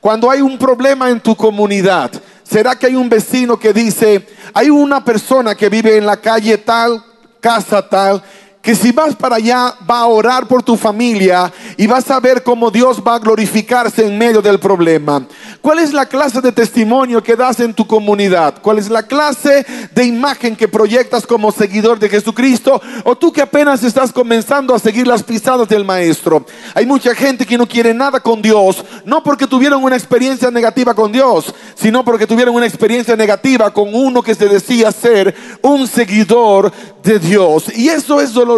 Cuando 0.00 0.30
hay 0.30 0.42
un 0.42 0.58
problema 0.58 1.08
en 1.08 1.20
tu 1.20 1.34
comunidad, 1.34 2.10
¿será 2.42 2.78
que 2.78 2.86
hay 2.86 2.94
un 2.94 3.08
vecino 3.08 3.58
que 3.58 3.72
dice, 3.72 4.26
hay 4.52 4.68
una 4.68 5.02
persona 5.02 5.54
que 5.54 5.70
vive 5.70 5.96
en 5.96 6.04
la 6.04 6.18
calle 6.18 6.58
tal, 6.58 7.02
casa 7.40 7.88
tal, 7.88 8.22
que 8.64 8.74
si 8.74 8.92
vas 8.92 9.14
para 9.14 9.36
allá 9.36 9.74
va 9.88 9.98
a 9.98 10.06
orar 10.06 10.48
por 10.48 10.62
tu 10.62 10.74
familia 10.74 11.52
y 11.76 11.86
vas 11.86 12.10
a 12.10 12.18
ver 12.18 12.42
cómo 12.42 12.70
Dios 12.70 13.02
va 13.06 13.16
a 13.16 13.18
glorificarse 13.18 14.06
en 14.06 14.16
medio 14.16 14.40
del 14.40 14.58
problema. 14.58 15.26
¿Cuál 15.60 15.80
es 15.80 15.92
la 15.92 16.06
clase 16.06 16.40
de 16.40 16.50
testimonio 16.50 17.22
que 17.22 17.36
das 17.36 17.60
en 17.60 17.74
tu 17.74 17.86
comunidad? 17.86 18.62
¿Cuál 18.62 18.78
es 18.78 18.88
la 18.88 19.02
clase 19.02 19.66
de 19.94 20.04
imagen 20.04 20.56
que 20.56 20.66
proyectas 20.66 21.26
como 21.26 21.52
seguidor 21.52 21.98
de 21.98 22.08
Jesucristo? 22.08 22.80
O 23.04 23.14
tú 23.14 23.30
que 23.30 23.42
apenas 23.42 23.84
estás 23.84 24.10
comenzando 24.10 24.74
a 24.74 24.78
seguir 24.78 25.06
las 25.06 25.22
pisadas 25.22 25.68
del 25.68 25.84
Maestro. 25.84 26.46
Hay 26.74 26.86
mucha 26.86 27.14
gente 27.14 27.44
que 27.44 27.58
no 27.58 27.68
quiere 27.68 27.92
nada 27.92 28.20
con 28.20 28.40
Dios, 28.40 28.82
no 29.04 29.22
porque 29.22 29.46
tuvieron 29.46 29.84
una 29.84 29.96
experiencia 29.96 30.50
negativa 30.50 30.94
con 30.94 31.12
Dios, 31.12 31.54
sino 31.74 32.02
porque 32.02 32.26
tuvieron 32.26 32.54
una 32.54 32.66
experiencia 32.66 33.14
negativa 33.14 33.70
con 33.74 33.94
uno 33.94 34.22
que 34.22 34.34
se 34.34 34.48
decía 34.48 34.90
ser 34.90 35.34
un 35.60 35.86
seguidor 35.86 36.72
de 37.02 37.18
Dios. 37.18 37.64
Y 37.76 37.90
eso 37.90 38.22
es 38.22 38.32
doloroso. 38.32 38.53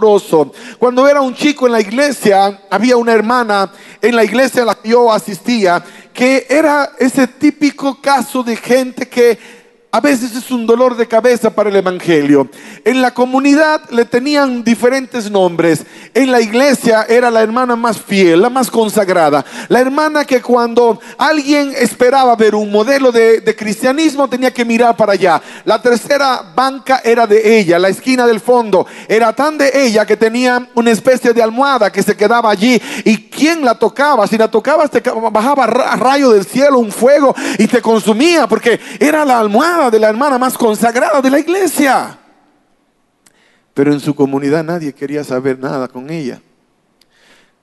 Cuando 0.78 1.08
era 1.08 1.20
un 1.20 1.34
chico 1.34 1.66
en 1.66 1.72
la 1.72 1.80
iglesia, 1.80 2.62
había 2.70 2.96
una 2.96 3.12
hermana 3.12 3.72
en 4.00 4.14
la 4.14 4.24
iglesia 4.24 4.62
a 4.62 4.66
la 4.66 4.74
que 4.74 4.90
yo 4.90 5.12
asistía, 5.12 5.82
que 6.12 6.46
era 6.48 6.92
ese 6.98 7.26
típico 7.26 8.00
caso 8.00 8.42
de 8.42 8.56
gente 8.56 9.08
que 9.08 9.65
a 9.96 10.00
veces 10.00 10.36
es 10.36 10.50
un 10.50 10.66
dolor 10.66 10.94
de 10.94 11.08
cabeza 11.08 11.48
para 11.48 11.70
el 11.70 11.76
Evangelio. 11.76 12.50
En 12.84 13.00
la 13.00 13.14
comunidad 13.14 13.80
le 13.88 14.04
tenían 14.04 14.62
diferentes 14.62 15.30
nombres. 15.30 15.86
En 16.12 16.30
la 16.30 16.38
iglesia 16.38 17.06
era 17.08 17.30
la 17.30 17.40
hermana 17.42 17.76
más 17.76 18.02
fiel, 18.02 18.42
la 18.42 18.50
más 18.50 18.70
consagrada. 18.70 19.42
La 19.68 19.80
hermana 19.80 20.26
que 20.26 20.42
cuando 20.42 21.00
alguien 21.16 21.72
esperaba 21.74 22.36
ver 22.36 22.54
un 22.54 22.70
modelo 22.70 23.10
de, 23.10 23.42
cristianismo 23.56 24.28
tenía 24.28 24.52
que 24.52 24.66
mirar 24.66 24.94
para 24.98 25.14
allá. 25.14 25.40
La 25.64 25.80
tercera 25.80 26.42
banca 26.54 27.00
era 27.02 27.26
de 27.26 27.58
ella, 27.58 27.78
la 27.78 27.88
esquina 27.88 28.26
del 28.26 28.40
fondo. 28.40 28.86
Era 29.08 29.32
tan 29.32 29.56
de 29.56 29.70
ella 29.72 30.04
que 30.04 30.18
tenía 30.18 30.68
una 30.74 30.90
especie 30.90 31.32
de 31.32 31.42
almohada 31.42 31.90
que 31.90 32.02
se 32.02 32.14
quedaba 32.14 32.50
allí. 32.50 32.78
¿Y 33.02 33.30
quién 33.30 33.64
la 33.64 33.74
tocaba? 33.74 34.26
Si 34.26 34.36
la 34.36 34.50
tocabas 34.50 34.90
te 34.90 35.00
bajaba 35.00 35.66
rayo 35.66 36.32
del 36.32 36.44
cielo, 36.44 36.80
un 36.80 36.92
fuego 36.92 37.34
y 37.58 37.66
te 37.66 37.80
consumía 37.80 38.46
porque 38.46 38.78
era 39.00 39.24
la 39.24 39.38
almohada 39.38 39.86
de 39.90 39.99
la 39.99 40.09
hermana 40.09 40.38
más 40.38 40.57
consagrada 40.57 41.21
de 41.21 41.31
la 41.31 41.38
iglesia. 41.38 42.19
Pero 43.75 43.93
en 43.93 44.00
su 44.00 44.14
comunidad 44.14 44.64
nadie 44.64 44.93
quería 44.93 45.23
saber 45.23 45.59
nada 45.59 45.88
con 45.88 46.11
ella. 46.11 46.40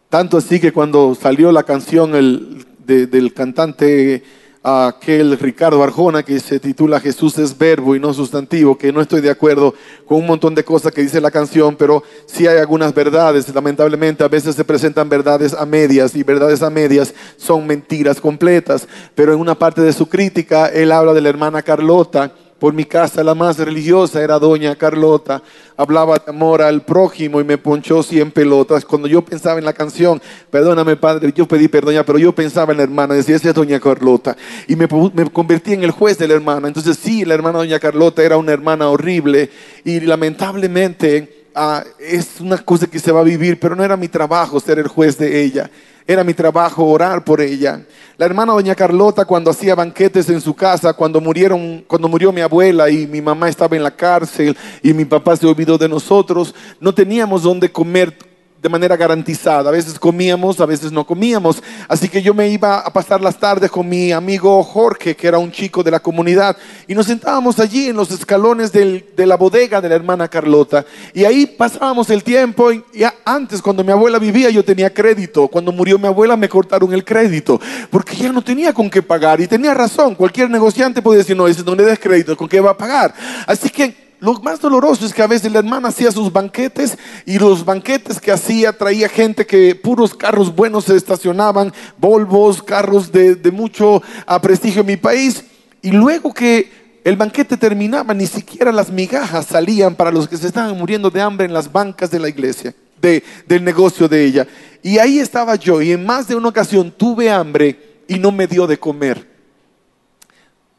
Tanto 0.09 0.37
así 0.37 0.59
que 0.59 0.71
cuando 0.71 1.15
salió 1.15 1.51
la 1.51 1.63
canción 1.63 2.13
el, 2.15 2.65
del 2.85 3.33
cantante 3.33 4.23
aquel 4.63 5.37
Ricardo 5.37 5.83
Arjona 5.83 6.23
que 6.23 6.39
se 6.39 6.57
titula 6.57 7.01
Jesús 7.01 7.37
es 7.37 7.57
verbo 7.57 7.95
y 7.95 7.99
no 7.99 8.13
sustantivo, 8.13 8.77
que 8.77 8.93
no 8.93 9.01
estoy 9.01 9.19
de 9.19 9.29
acuerdo 9.29 9.73
con 10.07 10.19
un 10.19 10.25
montón 10.25 10.55
de 10.55 10.63
cosas 10.63 10.93
que 10.93 11.01
dice 11.01 11.19
la 11.19 11.31
canción, 11.31 11.75
pero 11.75 12.01
sí 12.25 12.47
hay 12.47 12.57
algunas 12.57 12.93
verdades. 12.93 13.53
Lamentablemente 13.53 14.23
a 14.23 14.29
veces 14.29 14.55
se 14.55 14.63
presentan 14.63 15.09
verdades 15.09 15.53
a 15.53 15.65
medias 15.65 16.15
y 16.15 16.23
verdades 16.23 16.63
a 16.63 16.69
medias 16.69 17.13
son 17.35 17.67
mentiras 17.67 18.21
completas. 18.21 18.87
Pero 19.15 19.33
en 19.33 19.39
una 19.39 19.55
parte 19.55 19.81
de 19.81 19.91
su 19.91 20.07
crítica 20.07 20.67
él 20.67 20.93
habla 20.93 21.13
de 21.13 21.21
la 21.21 21.29
hermana 21.29 21.61
Carlota 21.61 22.33
por 22.59 22.73
mi 22.73 22.85
casa 22.85 23.23
la 23.23 23.35
más 23.35 23.57
religiosa 23.57 24.21
era 24.21 24.39
doña 24.39 24.75
Carlota. 24.75 25.41
Hablaba 25.75 26.17
de 26.17 26.29
amor 26.29 26.61
al 26.61 26.83
prójimo 26.83 27.41
y 27.41 27.43
me 27.43 27.57
ponchó 27.57 28.03
cien 28.03 28.31
pelotas. 28.31 28.85
Cuando 28.85 29.07
yo 29.07 29.23
pensaba 29.23 29.59
en 29.59 29.65
la 29.65 29.73
canción, 29.73 30.21
perdóname 30.49 30.95
padre, 30.95 31.33
yo 31.35 31.47
pedí 31.47 31.67
perdón 31.67 31.95
pero 32.05 32.17
yo 32.17 32.33
pensaba 32.33 32.71
en 32.71 32.77
la 32.77 32.83
hermana, 32.83 33.15
decía, 33.15 33.35
esa 33.35 33.49
es 33.49 33.55
doña 33.55 33.79
Carlota. 33.79 34.37
Y 34.67 34.75
me, 34.75 34.87
me 35.13 35.29
convertí 35.29 35.73
en 35.73 35.83
el 35.83 35.91
juez 35.91 36.17
de 36.17 36.27
la 36.27 36.35
hermana. 36.35 36.67
Entonces 36.67 36.97
sí, 36.97 37.25
la 37.25 37.33
hermana 37.33 37.59
doña 37.59 37.79
Carlota 37.79 38.23
era 38.23 38.37
una 38.37 38.53
hermana 38.53 38.87
horrible 38.87 39.49
y 39.83 39.99
lamentablemente 39.99 41.42
ah, 41.55 41.83
es 41.99 42.39
una 42.39 42.57
cosa 42.57 42.87
que 42.87 42.99
se 42.99 43.11
va 43.11 43.21
a 43.21 43.23
vivir, 43.23 43.59
pero 43.59 43.75
no 43.75 43.83
era 43.83 43.97
mi 43.97 44.07
trabajo 44.07 44.59
ser 44.59 44.79
el 44.79 44.87
juez 44.87 45.17
de 45.17 45.41
ella. 45.41 45.69
Era 46.05 46.23
mi 46.23 46.33
trabajo 46.33 46.85
orar 46.85 47.23
por 47.23 47.39
ella. 47.39 47.81
La 48.17 48.25
hermana 48.25 48.53
doña 48.53 48.75
Carlota 48.75 49.23
cuando 49.25 49.51
hacía 49.51 49.73
banquetes 49.73 50.29
en 50.29 50.41
su 50.41 50.53
casa, 50.53 50.93
cuando 50.93 51.21
murieron, 51.21 51.85
cuando 51.87 52.09
murió 52.09 52.31
mi 52.31 52.41
abuela 52.41 52.89
y 52.89 53.07
mi 53.07 53.21
mamá 53.21 53.47
estaba 53.47 53.75
en 53.75 53.83
la 53.83 53.95
cárcel 53.95 54.57
y 54.81 54.93
mi 54.93 55.05
papá 55.05 55.37
se 55.37 55.47
olvidó 55.47 55.77
de 55.77 55.87
nosotros, 55.87 56.53
no 56.81 56.93
teníamos 56.93 57.43
dónde 57.43 57.71
comer 57.71 58.17
de 58.63 58.69
manera 58.69 58.95
garantizada. 58.95 59.69
A 59.69 59.73
veces 59.73 59.99
comíamos, 59.99 60.61
a 60.61 60.65
veces 60.65 60.89
no 60.89 61.05
comíamos. 61.05 61.61
Así 61.89 62.07
que 62.07 62.21
yo 62.21 62.33
me 62.33 62.47
iba 62.47 62.79
a 62.79 62.93
pasar 62.93 63.19
las 63.19 63.37
tardes 63.37 63.69
con 63.69 63.89
mi 63.89 64.13
amigo 64.13 64.63
Jorge, 64.63 65.17
que 65.17 65.27
era 65.27 65.37
un 65.37 65.51
chico 65.51 65.83
de 65.83 65.91
la 65.91 65.99
comunidad, 65.99 66.55
y 66.87 66.95
nos 66.95 67.07
sentábamos 67.07 67.59
allí 67.59 67.89
en 67.89 67.97
los 67.97 68.09
escalones 68.11 68.71
de 68.71 69.03
la 69.17 69.35
bodega 69.35 69.81
de 69.81 69.89
la 69.89 69.95
hermana 69.95 70.29
Carlota. 70.29 70.85
Y 71.13 71.25
ahí 71.25 71.45
pasábamos 71.45 72.09
el 72.09 72.23
tiempo. 72.23 72.71
Y 72.71 72.83
antes, 73.25 73.61
cuando 73.61 73.83
mi 73.83 73.91
abuela 73.91 74.17
vivía, 74.17 74.49
yo 74.49 74.63
tenía 74.63 74.93
crédito. 74.93 75.49
Cuando 75.49 75.73
murió 75.73 75.99
mi 75.99 76.07
abuela, 76.07 76.37
me 76.37 76.47
cortaron 76.47 76.93
el 76.93 77.03
crédito, 77.03 77.59
porque 77.89 78.15
ya 78.15 78.31
no 78.31 78.41
tenía 78.41 78.73
con 78.73 78.89
qué 78.89 79.01
pagar. 79.01 79.41
Y 79.41 79.47
tenía 79.47 79.73
razón, 79.73 80.15
cualquier 80.15 80.49
negociante 80.49 81.01
puede 81.01 81.17
decir, 81.17 81.35
no, 81.35 81.49
ese 81.49 81.65
no 81.65 81.75
le 81.75 81.83
des 81.83 81.99
crédito, 81.99 82.37
¿con 82.37 82.47
qué 82.47 82.61
va 82.61 82.71
a 82.71 82.77
pagar? 82.77 83.13
Así 83.45 83.69
que 83.69 84.02
lo 84.23 84.35
más 84.35 84.61
doloroso 84.61 85.05
es 85.05 85.13
que 85.13 85.21
a 85.21 85.27
veces 85.27 85.51
la 85.51 85.59
hermana 85.59 85.89
hacía 85.89 86.09
sus 86.09 86.31
banquetes 86.31 86.97
y 87.25 87.37
los 87.37 87.65
banquetes 87.65 88.21
que 88.21 88.31
hacía 88.31 88.71
traía 88.71 89.09
gente 89.09 89.45
que 89.45 89.75
puros 89.75 90.15
carros 90.15 90.55
buenos 90.55 90.85
se 90.85 90.95
estacionaban, 90.95 91.73
Volvos, 91.97 92.63
carros 92.63 93.11
de, 93.11 93.35
mucho 93.51 94.01
prestigio 94.41 94.79
en 94.79 94.87
mi 94.87 94.95
país. 94.95 95.43
Y 95.81 95.91
luego 95.91 96.33
que 96.33 96.71
el 97.03 97.17
banquete 97.17 97.57
terminaba, 97.57 98.13
ni 98.13 98.25
siquiera 98.25 98.71
las 98.71 98.89
migajas 98.89 99.47
salían 99.47 99.93
para 99.93 100.09
los 100.09 100.29
que 100.29 100.37
se 100.37 100.47
estaban 100.47 100.77
muriendo 100.77 101.09
de 101.09 101.19
hambre 101.19 101.45
en 101.45 101.53
las 101.53 101.69
bancas 101.69 102.09
de 102.09 102.19
la 102.19 102.29
iglesia, 102.29 102.73
del 103.01 103.61
negocio 103.61 104.07
de 104.07 104.23
ella. 104.23 104.47
Y 104.81 104.99
ahí 104.99 105.19
estaba 105.19 105.55
yo 105.55 105.81
y 105.81 105.91
en 105.91 106.05
más 106.05 106.29
de 106.29 106.35
una 106.35 106.47
ocasión 106.47 106.93
tuve 106.95 107.29
hambre 107.29 108.05
y 108.07 108.19
no 108.19 108.31
me 108.31 108.47
dio 108.47 108.67
de 108.67 108.79
comer. 108.79 109.27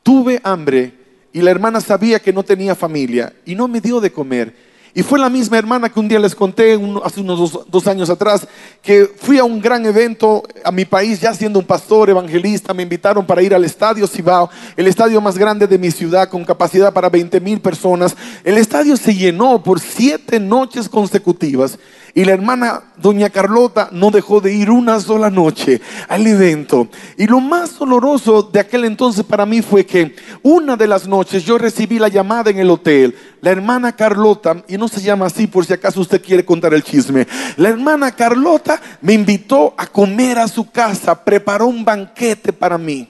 Tuve 0.02 0.40
hambre 0.42 1.03
y 1.34 1.42
la 1.42 1.50
hermana 1.50 1.80
sabía 1.80 2.20
que 2.20 2.32
no 2.32 2.44
tenía 2.44 2.76
familia 2.76 3.32
y 3.44 3.56
no 3.56 3.66
me 3.66 3.80
dio 3.80 4.00
de 4.00 4.12
comer. 4.12 4.54
Y 4.94 5.02
fue 5.02 5.18
la 5.18 5.28
misma 5.28 5.58
hermana 5.58 5.88
que 5.88 5.98
un 5.98 6.06
día 6.06 6.20
les 6.20 6.36
conté 6.36 6.78
hace 7.02 7.20
unos 7.20 7.66
dos, 7.68 7.86
años 7.88 8.08
atrás, 8.08 8.46
que 8.80 9.10
fui 9.16 9.38
a 9.38 9.44
un 9.44 9.60
gran 9.60 9.84
evento 9.84 10.44
a 10.62 10.70
mi 10.70 10.84
país, 10.84 11.20
ya 11.20 11.34
siendo 11.34 11.58
un 11.58 11.64
pastor 11.64 12.08
evangelista, 12.08 12.72
me 12.72 12.84
invitaron 12.84 13.26
para 13.26 13.42
ir 13.42 13.52
al 13.52 13.64
estadio 13.64 14.06
Cibao, 14.06 14.48
el 14.76 14.86
estadio 14.86 15.20
más 15.20 15.36
grande 15.36 15.66
de 15.66 15.76
mi 15.76 15.90
ciudad, 15.90 16.28
con 16.28 16.44
capacidad 16.44 16.92
para 16.92 17.08
20 17.08 17.40
mil 17.40 17.60
personas. 17.60 18.14
El 18.44 18.56
estadio 18.56 18.96
se 18.96 19.12
llenó 19.12 19.60
por 19.60 19.80
siete 19.80 20.38
noches 20.38 20.88
consecutivas. 20.88 21.80
Y 22.16 22.24
la 22.24 22.32
hermana 22.32 22.80
doña 22.96 23.28
Carlota 23.28 23.88
no 23.90 24.12
dejó 24.12 24.40
de 24.40 24.54
ir 24.54 24.70
una 24.70 25.00
sola 25.00 25.30
noche 25.30 25.80
al 26.08 26.24
evento. 26.24 26.86
Y 27.16 27.26
lo 27.26 27.40
más 27.40 27.76
doloroso 27.76 28.42
de 28.44 28.60
aquel 28.60 28.84
entonces 28.84 29.24
para 29.24 29.44
mí 29.44 29.62
fue 29.62 29.84
que 29.84 30.14
una 30.42 30.76
de 30.76 30.86
las 30.86 31.08
noches 31.08 31.44
yo 31.44 31.58
recibí 31.58 31.98
la 31.98 32.06
llamada 32.06 32.50
en 32.50 32.58
el 32.60 32.70
hotel. 32.70 33.16
La 33.40 33.50
hermana 33.50 33.96
Carlota, 33.96 34.62
y 34.68 34.78
no 34.78 34.86
se 34.86 35.00
llama 35.00 35.26
así 35.26 35.48
por 35.48 35.66
si 35.66 35.72
acaso 35.72 36.00
usted 36.00 36.22
quiere 36.22 36.44
contar 36.44 36.72
el 36.72 36.84
chisme, 36.84 37.26
la 37.56 37.70
hermana 37.70 38.12
Carlota 38.12 38.80
me 39.00 39.12
invitó 39.12 39.74
a 39.76 39.86
comer 39.88 40.38
a 40.38 40.46
su 40.46 40.70
casa, 40.70 41.24
preparó 41.24 41.66
un 41.66 41.84
banquete 41.84 42.52
para 42.52 42.78
mí 42.78 43.08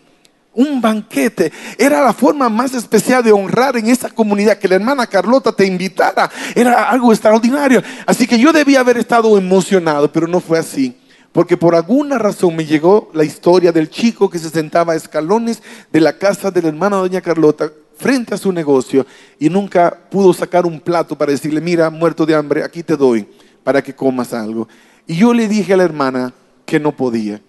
un 0.55 0.81
banquete. 0.81 1.53
Era 1.79 2.03
la 2.03 2.13
forma 2.13 2.49
más 2.49 2.75
especial 2.75 3.23
de 3.23 3.33
honrar 3.33 3.77
en 3.77 3.89
esa 3.89 4.11
comunidad 4.11 4.59
que 4.59 4.69
la 4.69 4.77
hermana 4.77 5.07
Carlota 5.07 5.53
te 5.53 5.67
invitara. 5.67 6.31
Era 6.55 6.89
algo 6.91 7.13
extraordinario. 7.13 7.83
Así 8.07 8.27
que 8.27 8.39
yo 8.39 8.53
debía 8.53 8.81
haber 8.81 8.99
estado 8.99 9.37
emocionado, 9.37 10.11
pero 10.11 10.27
no 10.27 10.41
fue 10.41 10.59
así. 10.59 10.97
Porque 11.33 11.57
por 11.57 11.75
alguna 11.75 12.17
razón 12.17 12.55
me 12.55 12.65
llegó 12.65 13.11
la 13.13 13.25
historia 13.25 13.73
del 13.73 13.91
chico 13.91 14.31
que 14.31 14.39
se 14.39 14.51
sentaba 14.51 14.93
a 14.93 14.97
escalones 14.97 15.63
de 15.93 16.01
la 16.01 16.17
casa 16.17 16.51
de 16.51 16.63
la 16.63 16.69
hermana 16.69 16.97
doña 16.97 17.21
Carlota 17.21 17.73
frente 17.97 18.35
a 18.35 18.39
su 18.39 18.53
negocio 18.53 19.07
y 19.39 19.49
nunca 19.49 19.97
pudo 20.11 20.33
sacar 20.33 20.67
un 20.67 20.81
plato 20.81 21.17
para 21.17 21.33
decirle, 21.33 21.61
mira, 21.61 21.91
muerto 21.91 22.25
de 22.25 22.35
hambre, 22.35 22.63
aquí 22.63 22.83
te 22.83 22.97
doy 22.97 23.27
para 23.65 23.83
que 23.83 23.95
comas 23.95 24.33
algo. 24.33 24.69
Y 25.07 25.17
yo 25.17 25.35
le 25.35 25.49
dije 25.49 25.75
a 25.75 25.77
la 25.77 25.85
hermana 25.85 26.33
que 26.65 26.79
no 26.79 26.93
podía. 26.93 27.41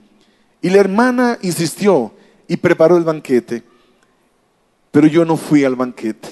Y 0.62 0.69
la 0.69 0.79
hermana 0.79 1.38
insistió, 1.41 2.12
y 2.47 2.57
preparó 2.57 2.97
el 2.97 3.03
banquete. 3.03 3.63
Pero 4.91 5.07
yo 5.07 5.25
no 5.25 5.37
fui 5.37 5.63
al 5.63 5.75
banquete. 5.75 6.29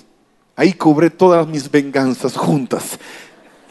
Ahí 0.55 0.73
cobré 0.73 1.09
todas 1.09 1.47
mis 1.47 1.69
venganzas 1.69 2.37
juntas 2.37 2.99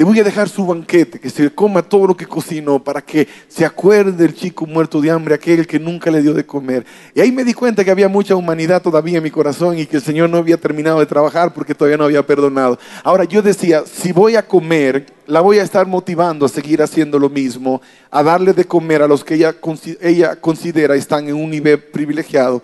le 0.03 0.07
voy 0.07 0.19
a 0.19 0.25
dejar 0.25 0.49
su 0.49 0.67
banquete, 0.67 1.21
que 1.21 1.31
se 1.31 1.49
coma 1.51 1.81
todo 1.81 2.09
lo 2.09 2.17
que 2.17 2.27
cocinó 2.27 2.83
para 2.83 3.01
que 3.01 3.29
se 3.47 3.65
acuerde 3.65 4.11
del 4.11 4.35
chico 4.35 4.67
muerto 4.67 5.01
de 5.01 5.13
hambre, 5.13 5.37
aquel 5.37 5.65
que 5.65 5.79
nunca 5.79 6.11
le 6.11 6.21
dio 6.21 6.35
de 6.35 6.45
comer. 6.45 6.85
Y 7.15 7.21
ahí 7.21 7.31
me 7.31 7.45
di 7.45 7.55
cuenta 7.55 7.85
que 7.85 7.91
había 7.93 8.09
mucha 8.09 8.35
humanidad 8.35 8.83
todavía 8.83 9.19
en 9.19 9.23
mi 9.23 9.31
corazón 9.31 9.79
y 9.79 9.87
que 9.87 9.99
el 9.99 10.03
Señor 10.03 10.29
no 10.29 10.39
había 10.39 10.57
terminado 10.57 10.99
de 10.99 11.07
trabajar 11.07 11.55
porque 11.55 11.73
todavía 11.73 11.99
no 11.99 12.03
había 12.03 12.27
perdonado. 12.27 12.81
Ahora 13.05 13.23
yo 13.23 13.43
decía, 13.43 13.85
si 13.87 14.11
voy 14.11 14.35
a 14.35 14.45
comer, 14.45 15.07
la 15.29 15.41
voy 15.41 15.61
a 15.61 15.63
estar 15.63 15.87
motivando 15.87 16.47
a 16.47 16.49
seguir 16.49 16.83
haciendo 16.83 17.17
lo 17.21 17.31
mismo, 17.31 17.81
a 18.11 18.25
darle 18.25 18.55
de 18.55 18.65
comer 18.65 19.03
a 19.03 19.07
los 19.07 19.23
que 19.23 19.35
ella, 19.35 19.55
ella 20.01 20.35
considera 20.35 20.97
están 20.97 21.29
en 21.29 21.37
un 21.37 21.49
nivel 21.49 21.81
privilegiado, 21.81 22.61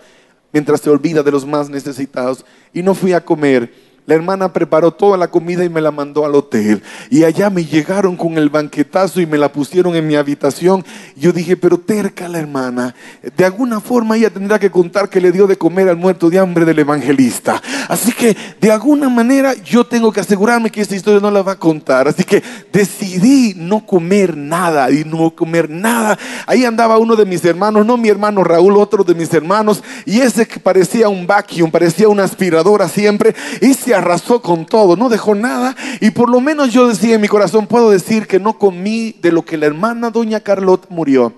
mientras 0.53 0.81
se 0.81 0.91
olvida 0.91 1.23
de 1.23 1.31
los 1.31 1.47
más 1.47 1.71
necesitados. 1.71 2.45
Y 2.73 2.83
no 2.83 2.97
fui 2.97 3.13
a 3.13 3.25
comer 3.25 3.88
la 4.09 4.15
hermana 4.15 4.55
preparó 4.55 4.91
toda 4.91 5.19
la 5.19 5.29
comida 5.29 5.67
y 5.67 5.69
me 5.69 5.83
la 5.83 5.91
mandó 5.91 6.25
al 6.25 6.35
hotel. 6.35 6.83
Y 7.11 7.25
allá 7.25 7.51
me 7.51 7.67
llegaron 7.67 8.17
con 8.17 8.39
el 8.39 8.49
banquetazo 8.49 9.21
y 9.21 9.27
me 9.27 9.37
la 9.37 9.53
pusieron 9.53 9.95
en 9.97 10.07
mi 10.07 10.17
habitación. 10.17 10.83
Yo 11.15 11.31
dije, 11.31 11.59
pero 11.59 11.77
terca 11.77 12.27
la 12.27 12.39
hermana. 12.39 12.95
De 13.37 13.45
alguna 13.45 13.81
forma 13.81 14.17
ella 14.17 14.31
tendrá 14.31 14.59
que 14.59 14.71
contar 14.71 15.11
que 15.11 15.21
le 15.21 15.31
dio 15.31 15.47
de 15.47 15.59
comer 15.59 15.91
al 15.91 15.99
muerto 15.99 16.31
de 16.31 16.39
hambre 16.39 16.65
del 16.65 16.79
evangelista. 16.79 17.61
Así 17.87 18.11
que 18.13 18.35
de 18.59 18.73
alguna 18.73 19.11
manera 19.11 19.53
yo 19.63 19.85
tengo 19.85 20.11
que 20.11 20.21
asegurarme 20.21 20.71
que 20.71 20.81
esta 20.81 20.97
historia 20.97 21.21
no 21.21 21.31
la 21.31 21.43
va 21.43 21.53
a 21.53 21.59
contar. 21.59 22.09
Así 22.09 22.25
que 22.25 22.43
decidí 22.73 23.53
no 23.59 23.85
comer 23.85 24.39
nada 24.39 24.91
y 24.91 25.05
no 25.05 25.33
comer 25.33 25.69
nada. 25.69 26.19
Ahí 26.47 26.65
andaba 26.65 26.97
uno 26.97 27.15
de 27.15 27.27
mis 27.27 27.45
hermanos, 27.45 27.85
no 27.85 27.99
mi 27.99 28.09
hermano 28.09 28.43
Raúl, 28.43 28.79
otro 28.79 29.05
de 29.05 29.15
mis 29.15 29.35
hermanos. 29.35 29.85
Y 30.07 30.21
ese 30.21 30.49
que 30.49 30.59
parecía 30.59 31.11
un 31.11 31.27
vacuum, 31.27 31.71
parecía 31.71 32.09
una 32.09 32.25
aspiradora 32.25 32.89
siempre. 32.89 33.35
Y 33.61 33.75
se 33.75 33.98
arrasó 33.99 34.41
con 34.41 34.67
todo, 34.67 34.97
no 34.97 35.09
dejó 35.09 35.35
nada. 35.35 35.77
Y 36.01 36.11
por 36.11 36.31
lo 36.31 36.41
menos 36.41 36.73
yo 36.73 36.89
decía 36.89 37.17
en 37.17 37.21
mi 37.21 37.29
corazón, 37.29 37.67
puedo 37.67 37.91
decir 37.91 38.27
que 38.27 38.41
no 38.41 38.59
comí 38.59 39.15
de 39.21 39.33
lo 39.33 39.45
que 39.45 39.57
la 39.57 39.67
hermana 39.67 40.11
doña 40.11 40.41
Carlota 40.41 40.87
murió. 40.91 41.33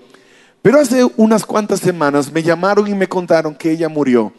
Pero 0.61 0.79
hace 0.79 1.03
unas 1.17 1.45
cuantas 1.45 1.79
semanas 1.79 2.31
me 2.31 2.43
llamaron 2.43 2.87
y 2.87 2.93
me 2.93 3.07
contaron 3.07 3.55
que 3.55 3.71
ella 3.71 3.89
murió. 3.89 4.31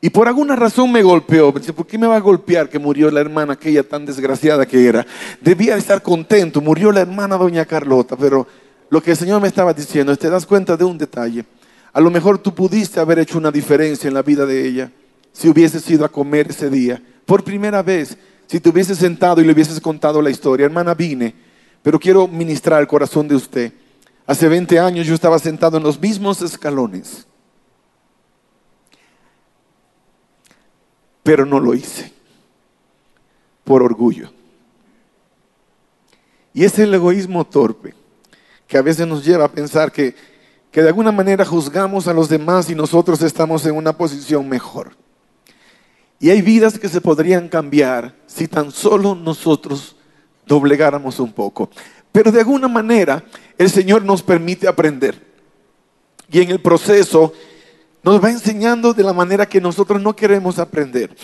Y 0.00 0.10
por 0.10 0.28
alguna 0.28 0.54
razón 0.54 0.92
me 0.92 1.02
golpeó. 1.02 1.52
¿Por 1.52 1.86
qué 1.86 1.98
me 1.98 2.06
va 2.06 2.16
a 2.16 2.20
golpear 2.20 2.68
que 2.68 2.78
murió 2.78 3.10
la 3.10 3.20
hermana 3.20 3.54
aquella 3.54 3.82
tan 3.82 4.06
desgraciada 4.06 4.64
que 4.64 4.86
era? 4.86 5.04
Debía 5.40 5.76
estar 5.76 6.02
contento. 6.02 6.60
Murió 6.60 6.92
la 6.92 7.00
hermana 7.00 7.36
doña 7.36 7.64
Carlota. 7.64 8.16
Pero 8.16 8.46
lo 8.90 9.02
que 9.02 9.10
el 9.10 9.16
Señor 9.16 9.42
me 9.42 9.48
estaba 9.48 9.74
diciendo 9.74 10.16
te 10.16 10.30
das 10.30 10.46
cuenta 10.46 10.76
de 10.76 10.84
un 10.84 10.96
detalle. 10.96 11.44
A 11.92 12.00
lo 12.00 12.10
mejor 12.10 12.38
tú 12.38 12.54
pudiste 12.54 13.00
haber 13.00 13.18
hecho 13.18 13.38
una 13.38 13.50
diferencia 13.50 14.06
en 14.06 14.14
la 14.14 14.22
vida 14.22 14.46
de 14.46 14.68
ella 14.68 14.92
si 15.38 15.48
hubieses 15.48 15.88
ido 15.88 16.04
a 16.04 16.08
comer 16.08 16.48
ese 16.50 16.68
día. 16.68 17.00
Por 17.24 17.44
primera 17.44 17.80
vez, 17.80 18.18
si 18.48 18.58
te 18.58 18.70
hubieses 18.70 18.98
sentado 18.98 19.40
y 19.40 19.44
le 19.44 19.52
hubieses 19.52 19.80
contado 19.80 20.20
la 20.20 20.30
historia, 20.30 20.66
hermana, 20.66 20.94
vine, 20.94 21.32
pero 21.80 22.00
quiero 22.00 22.26
ministrar 22.26 22.80
el 22.80 22.88
corazón 22.88 23.28
de 23.28 23.36
usted. 23.36 23.72
Hace 24.26 24.48
20 24.48 24.80
años 24.80 25.06
yo 25.06 25.14
estaba 25.14 25.38
sentado 25.38 25.76
en 25.76 25.84
los 25.84 26.00
mismos 26.00 26.42
escalones, 26.42 27.24
pero 31.22 31.46
no 31.46 31.60
lo 31.60 31.72
hice 31.72 32.12
por 33.62 33.80
orgullo. 33.80 34.32
Y 36.52 36.64
es 36.64 36.76
el 36.80 36.92
egoísmo 36.92 37.44
torpe 37.44 37.94
que 38.66 38.76
a 38.76 38.82
veces 38.82 39.06
nos 39.06 39.24
lleva 39.24 39.44
a 39.44 39.52
pensar 39.52 39.92
que, 39.92 40.16
que 40.72 40.82
de 40.82 40.88
alguna 40.88 41.12
manera 41.12 41.44
juzgamos 41.44 42.08
a 42.08 42.12
los 42.12 42.28
demás 42.28 42.68
y 42.70 42.74
nosotros 42.74 43.22
estamos 43.22 43.64
en 43.66 43.76
una 43.76 43.96
posición 43.96 44.48
mejor. 44.48 44.96
Y 46.20 46.30
hay 46.30 46.42
vidas 46.42 46.78
que 46.78 46.88
se 46.88 47.00
podrían 47.00 47.48
cambiar 47.48 48.14
si 48.26 48.48
tan 48.48 48.72
solo 48.72 49.14
nosotros 49.14 49.96
doblegáramos 50.46 51.20
un 51.20 51.32
poco. 51.32 51.70
Pero 52.10 52.32
de 52.32 52.40
alguna 52.40 52.68
manera 52.68 53.24
el 53.56 53.70
Señor 53.70 54.02
nos 54.04 54.22
permite 54.22 54.66
aprender. 54.66 55.26
Y 56.30 56.40
en 56.40 56.50
el 56.50 56.60
proceso 56.60 57.32
nos 58.02 58.22
va 58.22 58.30
enseñando 58.30 58.92
de 58.92 59.02
la 59.02 59.12
manera 59.12 59.46
que 59.46 59.60
nosotros 59.60 60.00
no 60.02 60.16
queremos 60.16 60.58
aprender. 60.58 61.14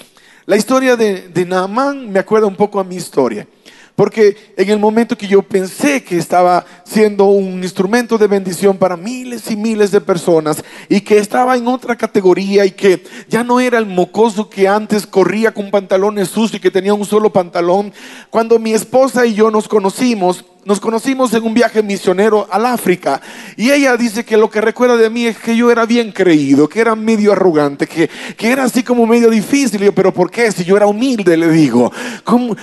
La 0.46 0.56
historia 0.56 0.96
de, 0.96 1.28
de 1.28 1.46
Naamán 1.46 2.10
me 2.10 2.20
acuerda 2.20 2.46
un 2.46 2.56
poco 2.56 2.78
a 2.78 2.84
mi 2.84 2.96
historia. 2.96 3.48
Porque 3.96 4.36
en 4.56 4.70
el 4.70 4.80
momento 4.80 5.16
que 5.16 5.28
yo 5.28 5.42
pensé 5.42 6.02
que 6.02 6.18
estaba 6.18 6.66
siendo 6.84 7.26
un 7.26 7.62
instrumento 7.62 8.18
de 8.18 8.26
bendición 8.26 8.76
para 8.76 8.96
miles 8.96 9.48
y 9.52 9.56
miles 9.56 9.92
de 9.92 10.00
personas 10.00 10.64
y 10.88 11.00
que 11.00 11.18
estaba 11.18 11.56
en 11.56 11.68
otra 11.68 11.96
categoría 11.96 12.64
y 12.66 12.72
que 12.72 13.04
ya 13.28 13.44
no 13.44 13.60
era 13.60 13.78
el 13.78 13.86
mocoso 13.86 14.50
que 14.50 14.66
antes 14.66 15.06
corría 15.06 15.54
con 15.54 15.70
pantalones 15.70 16.28
sucios 16.28 16.54
y 16.54 16.60
que 16.60 16.72
tenía 16.72 16.92
un 16.92 17.04
solo 17.04 17.32
pantalón, 17.32 17.92
cuando 18.30 18.58
mi 18.58 18.73
esposa 18.73 19.26
y 19.26 19.34
yo 19.34 19.50
nos 19.52 19.69
conocimos, 19.69 20.45
nos 20.64 20.80
conocimos 20.80 21.32
en 21.34 21.44
un 21.44 21.54
viaje 21.54 21.82
misionero 21.82 22.48
al 22.50 22.66
África 22.66 23.20
y 23.56 23.70
ella 23.70 23.96
dice 23.96 24.24
que 24.24 24.36
lo 24.36 24.50
que 24.50 24.60
recuerda 24.60 24.96
de 24.96 25.10
mí 25.10 25.26
es 25.26 25.38
que 25.38 25.56
yo 25.56 25.70
era 25.70 25.84
bien 25.86 26.12
creído, 26.12 26.68
que 26.68 26.80
era 26.80 26.94
medio 26.94 27.32
arrogante, 27.32 27.86
que, 27.86 28.08
que 28.36 28.50
era 28.50 28.64
así 28.64 28.82
como 28.82 29.06
medio 29.06 29.30
difícil. 29.30 29.80
Yo, 29.82 29.94
pero 29.94 30.12
¿por 30.12 30.30
qué? 30.30 30.50
Si 30.52 30.64
yo 30.64 30.76
era 30.76 30.86
humilde, 30.86 31.36
le 31.36 31.50
digo. 31.50 31.92
¿Cómo, 32.24 32.56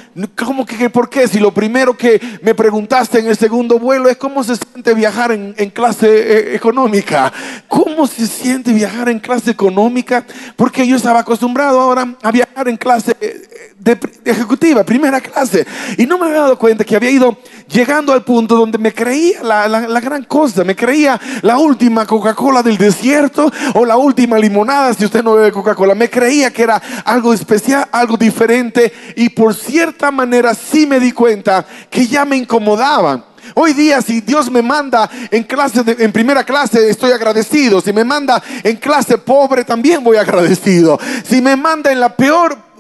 que 0.66 0.90
por 0.90 1.10
qué? 1.10 1.28
Si 1.28 1.40
lo 1.40 1.54
primero 1.54 1.96
que 1.96 2.20
me 2.42 2.56
preguntaste 2.56 3.20
en 3.20 3.28
el 3.28 3.38
segundo 3.38 3.80
vuelo 3.80 4.10
es 4.10 4.18
cómo 4.18 4.44
se 4.44 4.56
siente 4.56 4.94
viajar 4.94 5.32
en, 5.32 5.54
clase 5.70 6.08
eh, 6.08 6.56
económica. 6.56 7.32
¿Cómo 7.68 8.08
se 8.08 8.28
siente 8.28 8.74
viajar 8.74 9.10
en 9.10 9.20
clase 9.20 9.52
económica? 9.52 10.26
Porque 10.56 10.88
yo 10.88 10.96
estaba 10.96 11.20
acostumbrado 11.20 11.80
ahora 11.80 12.16
a 12.22 12.32
viajar 12.32 12.68
en 12.68 12.78
clase 12.78 13.16
eh, 13.22 13.71
de, 13.84 13.98
ejecutiva, 14.26 14.84
primera 14.84 15.20
clase. 15.20 15.66
Y 15.98 16.06
no 16.06 16.18
me 16.18 16.28
había 16.28 16.42
dado 16.42 16.58
cuenta 16.58 16.84
que 16.84 16.96
había 16.96 17.10
ido 17.10 17.38
llegando 17.68 18.14
al 18.14 18.24
punto 18.24 18.56
donde 18.56 18.78
me 18.78 18.94
creía 18.94 19.42
la, 19.42 19.68
la, 19.68 20.00
gran 20.00 20.24
cosa, 20.26 20.64
me 20.64 20.76
creía 20.76 21.20
la 21.42 21.58
última 21.58 22.06
Coca-Cola 22.06 22.62
del 22.62 22.78
desierto 22.78 23.52
o 23.74 23.86
la 23.86 23.98
última 23.98 24.38
limonada 24.38 24.94
si 24.94 25.06
usted 25.06 25.24
no 25.24 25.34
bebe 25.34 25.52
Coca-Cola. 25.52 25.96
Me 25.96 26.10
creía 26.10 26.52
que 26.52 26.64
era 26.64 26.82
algo 27.06 27.34
especial, 27.34 27.88
algo 27.92 28.18
diferente 28.18 28.92
y 29.16 29.30
por 29.30 29.56
cierta 29.56 30.12
manera 30.12 30.54
sí 30.54 30.86
me 30.86 31.00
di 31.00 31.12
cuenta 31.12 31.66
que 31.90 32.06
ya 32.06 32.24
me 32.24 32.38
incomodaba. 32.38 33.26
Hoy 33.56 33.74
día 33.74 34.02
si 34.04 34.22
Dios 34.22 34.52
me 34.52 34.62
manda 34.62 35.10
en 35.32 35.44
clase 35.44 35.84
en 35.86 36.12
primera 36.12 36.44
clase 36.44 36.90
estoy 36.90 37.12
agradecido, 37.12 37.82
si 37.82 37.92
me 37.92 38.04
manda 38.04 38.42
en 38.64 38.78
clase 38.78 39.18
pobre 39.18 39.66
también 39.66 40.04
voy 40.04 40.18
agradecido. 40.18 41.00
Si 41.28 41.42
me 41.42 41.56
manda 41.56 41.92
en 41.92 42.00
la 42.00 42.16
peor 42.16 42.71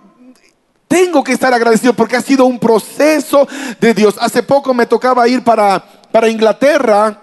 tengo 0.92 1.24
que 1.24 1.32
estar 1.32 1.54
agradecido 1.54 1.94
porque 1.94 2.18
ha 2.18 2.22
sido 2.22 2.46
un 2.46 2.60
proceso 2.60 3.48
de 3.80 3.94
Dios. 3.94 4.16
Hace 4.20 4.44
poco 4.44 4.74
me 4.74 4.86
tocaba 4.86 5.26
ir 5.26 5.42
para, 5.42 5.82
para 6.12 6.28
Inglaterra. 6.28 7.18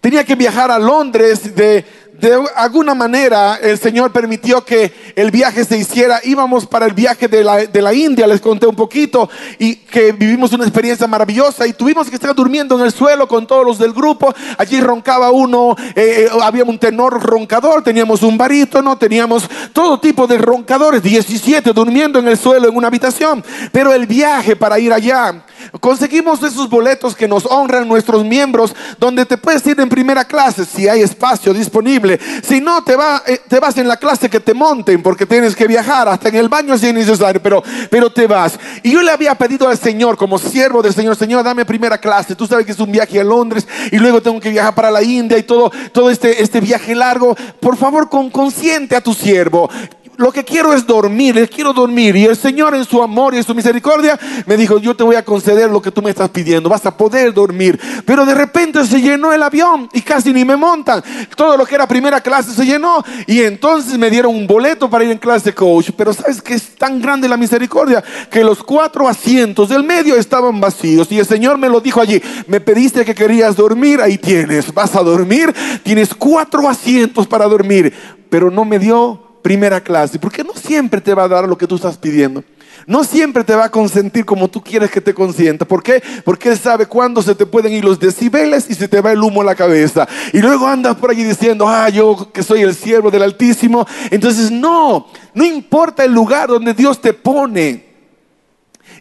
Tenía 0.00 0.22
que 0.22 0.36
viajar 0.36 0.70
a 0.70 0.78
Londres 0.78 1.52
de, 1.56 1.84
de 2.20 2.32
alguna 2.54 2.94
manera 2.94 3.56
el 3.60 3.76
Señor 3.76 4.12
permitió 4.12 4.64
que 4.64 4.92
el 5.16 5.32
viaje 5.32 5.64
se 5.64 5.76
hiciera. 5.76 6.20
Íbamos 6.22 6.64
para 6.64 6.86
el 6.86 6.92
viaje 6.92 7.26
de 7.26 7.42
la, 7.42 7.56
de 7.66 7.82
la, 7.82 7.92
India, 7.92 8.26
les 8.26 8.40
conté 8.40 8.66
un 8.66 8.76
poquito, 8.76 9.28
y 9.58 9.76
que 9.76 10.12
vivimos 10.12 10.52
una 10.52 10.64
experiencia 10.64 11.06
maravillosa 11.08 11.66
y 11.66 11.72
tuvimos 11.72 12.08
que 12.08 12.14
estar 12.14 12.34
durmiendo 12.34 12.78
en 12.78 12.84
el 12.84 12.92
suelo 12.92 13.26
con 13.26 13.46
todos 13.46 13.66
los 13.66 13.78
del 13.78 13.92
grupo. 13.92 14.32
Allí 14.58 14.80
roncaba 14.80 15.32
uno, 15.32 15.74
eh, 15.96 16.26
eh, 16.26 16.28
había 16.40 16.64
un 16.64 16.78
tenor 16.78 17.20
roncador, 17.20 17.82
teníamos 17.82 18.22
un 18.22 18.38
barítono, 18.38 18.96
teníamos 18.96 19.48
todo 19.72 19.98
tipo 19.98 20.26
de 20.28 20.38
roncadores, 20.38 21.02
17 21.02 21.72
durmiendo 21.72 22.20
en 22.20 22.28
el 22.28 22.38
suelo 22.38 22.68
en 22.68 22.76
una 22.76 22.88
habitación. 22.88 23.44
Pero 23.72 23.92
el 23.92 24.06
viaje 24.06 24.54
para 24.54 24.78
ir 24.78 24.92
allá, 24.92 25.44
conseguimos 25.80 26.42
esos 26.42 26.70
boletos 26.70 27.16
que 27.16 27.26
nos 27.26 27.44
honran 27.46 27.88
nuestros 27.88 28.24
miembros, 28.24 28.74
donde 28.98 29.26
te 29.26 29.36
puedes 29.36 29.66
ir 29.66 29.80
en 29.80 29.88
primera 29.88 30.24
clase 30.24 30.64
si 30.64 30.88
hay 30.88 31.02
espacio 31.02 31.52
disponible 31.52 32.03
si 32.42 32.60
no, 32.60 32.82
te, 32.84 32.96
va, 32.96 33.22
eh, 33.26 33.40
te 33.48 33.60
vas 33.60 33.76
en 33.78 33.88
la 33.88 33.96
clase 33.96 34.28
que 34.28 34.40
te 34.40 34.54
monten 34.54 35.02
porque 35.02 35.26
tienes 35.26 35.54
que 35.54 35.66
viajar 35.66 36.08
hasta 36.08 36.28
en 36.28 36.36
el 36.36 36.48
baño 36.48 36.76
si 36.78 36.86
es 36.86 36.94
necesario, 36.94 37.42
pero, 37.42 37.62
pero 37.90 38.10
te 38.10 38.26
vas. 38.26 38.58
Y 38.82 38.92
yo 38.92 39.02
le 39.02 39.10
había 39.10 39.34
pedido 39.34 39.68
al 39.68 39.78
Señor, 39.78 40.16
como 40.16 40.38
siervo 40.38 40.82
del 40.82 40.94
Señor, 40.94 41.16
Señor, 41.16 41.44
dame 41.44 41.64
primera 41.64 41.98
clase. 41.98 42.34
Tú 42.34 42.46
sabes 42.46 42.66
que 42.66 42.72
es 42.72 42.80
un 42.80 42.92
viaje 42.92 43.20
a 43.20 43.24
Londres 43.24 43.66
y 43.90 43.98
luego 43.98 44.22
tengo 44.22 44.40
que 44.40 44.50
viajar 44.50 44.74
para 44.74 44.90
la 44.90 45.02
India 45.02 45.38
y 45.38 45.42
todo, 45.42 45.70
todo 45.92 46.10
este, 46.10 46.42
este 46.42 46.60
viaje 46.60 46.94
largo. 46.94 47.36
Por 47.60 47.76
favor, 47.76 48.08
con 48.08 48.30
consciente 48.30 48.96
a 48.96 49.00
tu 49.00 49.14
siervo 49.14 49.70
lo 50.16 50.32
que 50.32 50.44
quiero 50.44 50.72
es 50.72 50.86
dormir, 50.86 51.48
quiero 51.52 51.72
dormir. 51.72 52.16
Y 52.16 52.24
el 52.24 52.36
Señor 52.36 52.74
en 52.74 52.84
su 52.84 53.02
amor 53.02 53.34
y 53.34 53.38
en 53.38 53.44
su 53.44 53.54
misericordia 53.54 54.18
me 54.46 54.56
dijo, 54.56 54.78
yo 54.78 54.94
te 54.94 55.02
voy 55.02 55.16
a 55.16 55.24
conceder 55.24 55.70
lo 55.70 55.82
que 55.82 55.90
tú 55.90 56.02
me 56.02 56.10
estás 56.10 56.30
pidiendo, 56.30 56.68
vas 56.68 56.86
a 56.86 56.96
poder 56.96 57.32
dormir. 57.32 57.78
Pero 58.04 58.24
de 58.24 58.34
repente 58.34 58.84
se 58.86 59.00
llenó 59.00 59.32
el 59.32 59.42
avión 59.42 59.88
y 59.92 60.02
casi 60.02 60.32
ni 60.32 60.44
me 60.44 60.56
montan. 60.56 61.02
Todo 61.36 61.56
lo 61.56 61.66
que 61.66 61.74
era 61.74 61.86
primera 61.86 62.20
clase 62.20 62.52
se 62.52 62.64
llenó 62.64 63.04
y 63.26 63.42
entonces 63.42 63.98
me 63.98 64.10
dieron 64.10 64.34
un 64.34 64.46
boleto 64.46 64.88
para 64.88 65.04
ir 65.04 65.10
en 65.10 65.18
clase 65.18 65.52
coach. 65.52 65.90
Pero 65.96 66.12
sabes 66.12 66.40
que 66.40 66.54
es 66.54 66.76
tan 66.76 67.00
grande 67.00 67.28
la 67.28 67.36
misericordia 67.36 68.02
que 68.30 68.44
los 68.44 68.62
cuatro 68.62 69.08
asientos 69.08 69.68
del 69.68 69.82
medio 69.82 70.16
estaban 70.16 70.60
vacíos. 70.60 71.10
Y 71.10 71.18
el 71.18 71.26
Señor 71.26 71.58
me 71.58 71.68
lo 71.68 71.80
dijo 71.80 72.00
allí, 72.00 72.22
me 72.46 72.60
pediste 72.60 73.04
que 73.04 73.14
querías 73.14 73.56
dormir, 73.56 74.00
ahí 74.00 74.18
tienes, 74.18 74.72
vas 74.72 74.94
a 74.94 75.02
dormir, 75.02 75.54
tienes 75.82 76.14
cuatro 76.14 76.68
asientos 76.68 77.26
para 77.26 77.46
dormir. 77.46 77.92
Pero 78.30 78.50
no 78.50 78.64
me 78.64 78.78
dio 78.78 79.33
primera 79.44 79.78
clase, 79.78 80.18
porque 80.18 80.42
no 80.42 80.54
siempre 80.54 81.02
te 81.02 81.12
va 81.12 81.24
a 81.24 81.28
dar 81.28 81.46
lo 81.46 81.58
que 81.58 81.66
tú 81.66 81.74
estás 81.76 81.98
pidiendo. 81.98 82.42
No 82.86 83.04
siempre 83.04 83.44
te 83.44 83.54
va 83.54 83.64
a 83.64 83.70
consentir 83.70 84.24
como 84.24 84.48
tú 84.48 84.62
quieres 84.62 84.90
que 84.90 85.02
te 85.02 85.12
consienta. 85.12 85.66
¿Por 85.66 85.82
qué? 85.82 86.02
Porque 86.24 86.48
Él 86.48 86.58
sabe 86.58 86.86
cuándo 86.86 87.20
se 87.20 87.34
te 87.34 87.44
pueden 87.44 87.74
ir 87.74 87.84
los 87.84 88.00
decibeles 88.00 88.70
y 88.70 88.74
se 88.74 88.88
te 88.88 89.02
va 89.02 89.12
el 89.12 89.22
humo 89.22 89.42
a 89.42 89.44
la 89.44 89.54
cabeza. 89.54 90.08
Y 90.32 90.40
luego 90.40 90.66
andas 90.66 90.96
por 90.96 91.10
allí 91.10 91.24
diciendo, 91.24 91.68
ah, 91.68 91.90
yo 91.90 92.32
que 92.32 92.42
soy 92.42 92.62
el 92.62 92.74
siervo 92.74 93.10
del 93.10 93.22
Altísimo. 93.22 93.86
Entonces, 94.10 94.50
no, 94.50 95.08
no 95.34 95.44
importa 95.44 96.04
el 96.04 96.12
lugar 96.12 96.48
donde 96.48 96.72
Dios 96.72 96.98
te 96.98 97.12
pone. 97.12 97.84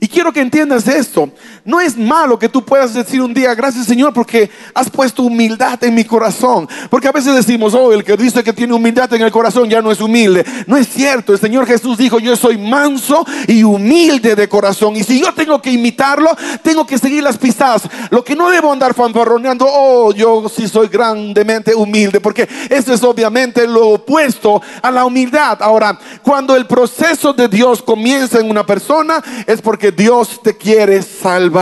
Y 0.02 0.10
quiero 0.10 0.34
que 0.34 0.42
entiendas 0.42 0.86
esto. 0.90 1.32
No 1.66 1.80
es 1.80 1.98
malo 1.98 2.38
que 2.38 2.50
tú 2.50 2.66
puedas 2.66 2.94
decir 2.94 3.22
un 3.22 3.34
día, 3.34 3.56
gracias 3.56 3.86
Señor, 3.86 4.12
porque 4.14 4.50
has 4.74 4.90
puesto 4.90 5.24
humildad 5.24 5.82
en 5.82 5.96
mi 5.96 6.04
corazón. 6.04 6.68
Porque 6.90 7.08
a 7.08 7.14
veces 7.14 7.34
decimos, 7.34 7.74
oh, 7.74 7.94
el 7.94 8.04
que 8.04 8.18
dice 8.18 8.44
que 8.44 8.52
tiene 8.52 8.74
humildad 8.74 9.14
en 9.14 9.22
el 9.22 9.32
corazón 9.32 9.70
ya 9.70 9.82
no 9.82 9.90
es 9.90 10.02
humilde. 10.02 10.46
No 10.68 10.76
es 10.76 10.90
cierto. 10.90 11.32
El 11.32 11.40
Señor 11.40 11.66
Jesús 11.66 11.98
dijo, 11.98 12.20
yo 12.20 12.36
soy 12.36 12.58
manso 12.58 13.26
y 13.48 13.64
humilde 13.64 14.36
de 14.36 14.50
corazón. 14.50 14.98
Y 14.98 15.04
si 15.04 15.22
yo 15.22 15.34
tengo 15.34 15.62
que 15.62 15.72
imitarlo, 15.72 16.36
tengo 16.62 16.86
que 16.86 16.98
seguir 16.98 17.24
las 17.24 17.38
pisadas. 17.38 17.84
Lo 18.10 18.26
que 18.26 18.36
no 18.36 18.50
debo 18.50 18.74
andar 18.74 18.94
fanfarroneando, 18.94 19.66
oh, 19.66 20.14
yo 20.14 20.50
sí 20.50 20.68
soy 20.68 20.90
grandemente 20.90 21.74
humilde. 21.74 22.20
Porque 22.20 22.46
eso 22.70 22.94
es 22.94 23.02
obviamente 23.04 23.66
lo 23.68 23.92
opuesto 23.92 24.62
a 24.82 24.92
la 24.92 25.06
humildad. 25.06 25.60
Ahora, 25.62 25.98
cuando 26.24 26.58
el 26.58 26.68
proceso 26.68 27.32
de 27.32 27.48
Dios 27.48 27.82
comienza 27.82 28.42
en 28.42 28.50
una 28.50 28.66
persona, 28.66 29.24
es 29.48 29.62
porque 29.62 29.94
Dios 29.94 30.42
te 30.44 30.58
quiere 30.58 31.02
salvar. 31.02 31.53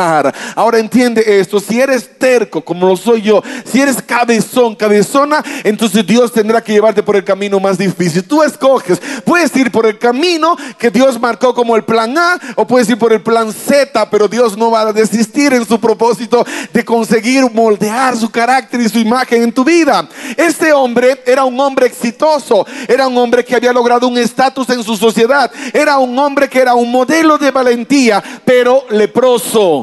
Ahora 0.55 0.79
entiende 0.79 1.39
esto, 1.39 1.59
si 1.59 1.79
eres 1.79 2.17
terco 2.17 2.61
como 2.61 2.87
lo 2.87 2.95
soy 2.95 3.21
yo, 3.21 3.43
si 3.65 3.81
eres 3.81 4.01
cabezón, 4.01 4.75
cabezona, 4.75 5.43
entonces 5.63 6.05
Dios 6.05 6.31
tendrá 6.31 6.63
que 6.63 6.73
llevarte 6.73 7.03
por 7.03 7.15
el 7.15 7.23
camino 7.23 7.59
más 7.59 7.77
difícil. 7.77 8.23
Tú 8.23 8.43
escoges, 8.43 9.01
puedes 9.25 9.55
ir 9.55 9.71
por 9.71 9.85
el 9.85 9.97
camino 9.97 10.55
que 10.77 10.89
Dios 10.89 11.19
marcó 11.19 11.53
como 11.53 11.75
el 11.75 11.83
plan 11.83 12.17
A 12.17 12.39
o 12.55 12.65
puedes 12.65 12.89
ir 12.89 12.97
por 12.97 13.11
el 13.13 13.21
plan 13.21 13.51
Z, 13.51 14.09
pero 14.09 14.27
Dios 14.27 14.57
no 14.57 14.71
va 14.71 14.81
a 14.81 14.93
desistir 14.93 15.53
en 15.53 15.65
su 15.65 15.79
propósito 15.79 16.45
de 16.71 16.85
conseguir 16.85 17.49
moldear 17.51 18.15
su 18.15 18.29
carácter 18.29 18.81
y 18.81 18.89
su 18.89 18.99
imagen 18.99 19.43
en 19.43 19.51
tu 19.51 19.63
vida. 19.63 20.07
Este 20.37 20.73
hombre 20.73 21.21
era 21.25 21.43
un 21.43 21.59
hombre 21.59 21.87
exitoso, 21.87 22.65
era 22.87 23.07
un 23.07 23.17
hombre 23.17 23.43
que 23.43 23.55
había 23.55 23.73
logrado 23.73 24.07
un 24.07 24.17
estatus 24.17 24.69
en 24.69 24.83
su 24.83 24.95
sociedad, 24.95 25.51
era 25.73 25.97
un 25.97 26.17
hombre 26.17 26.49
que 26.49 26.59
era 26.59 26.73
un 26.73 26.91
modelo 26.91 27.37
de 27.37 27.51
valentía, 27.51 28.23
pero 28.45 28.85
leproso. 28.89 29.80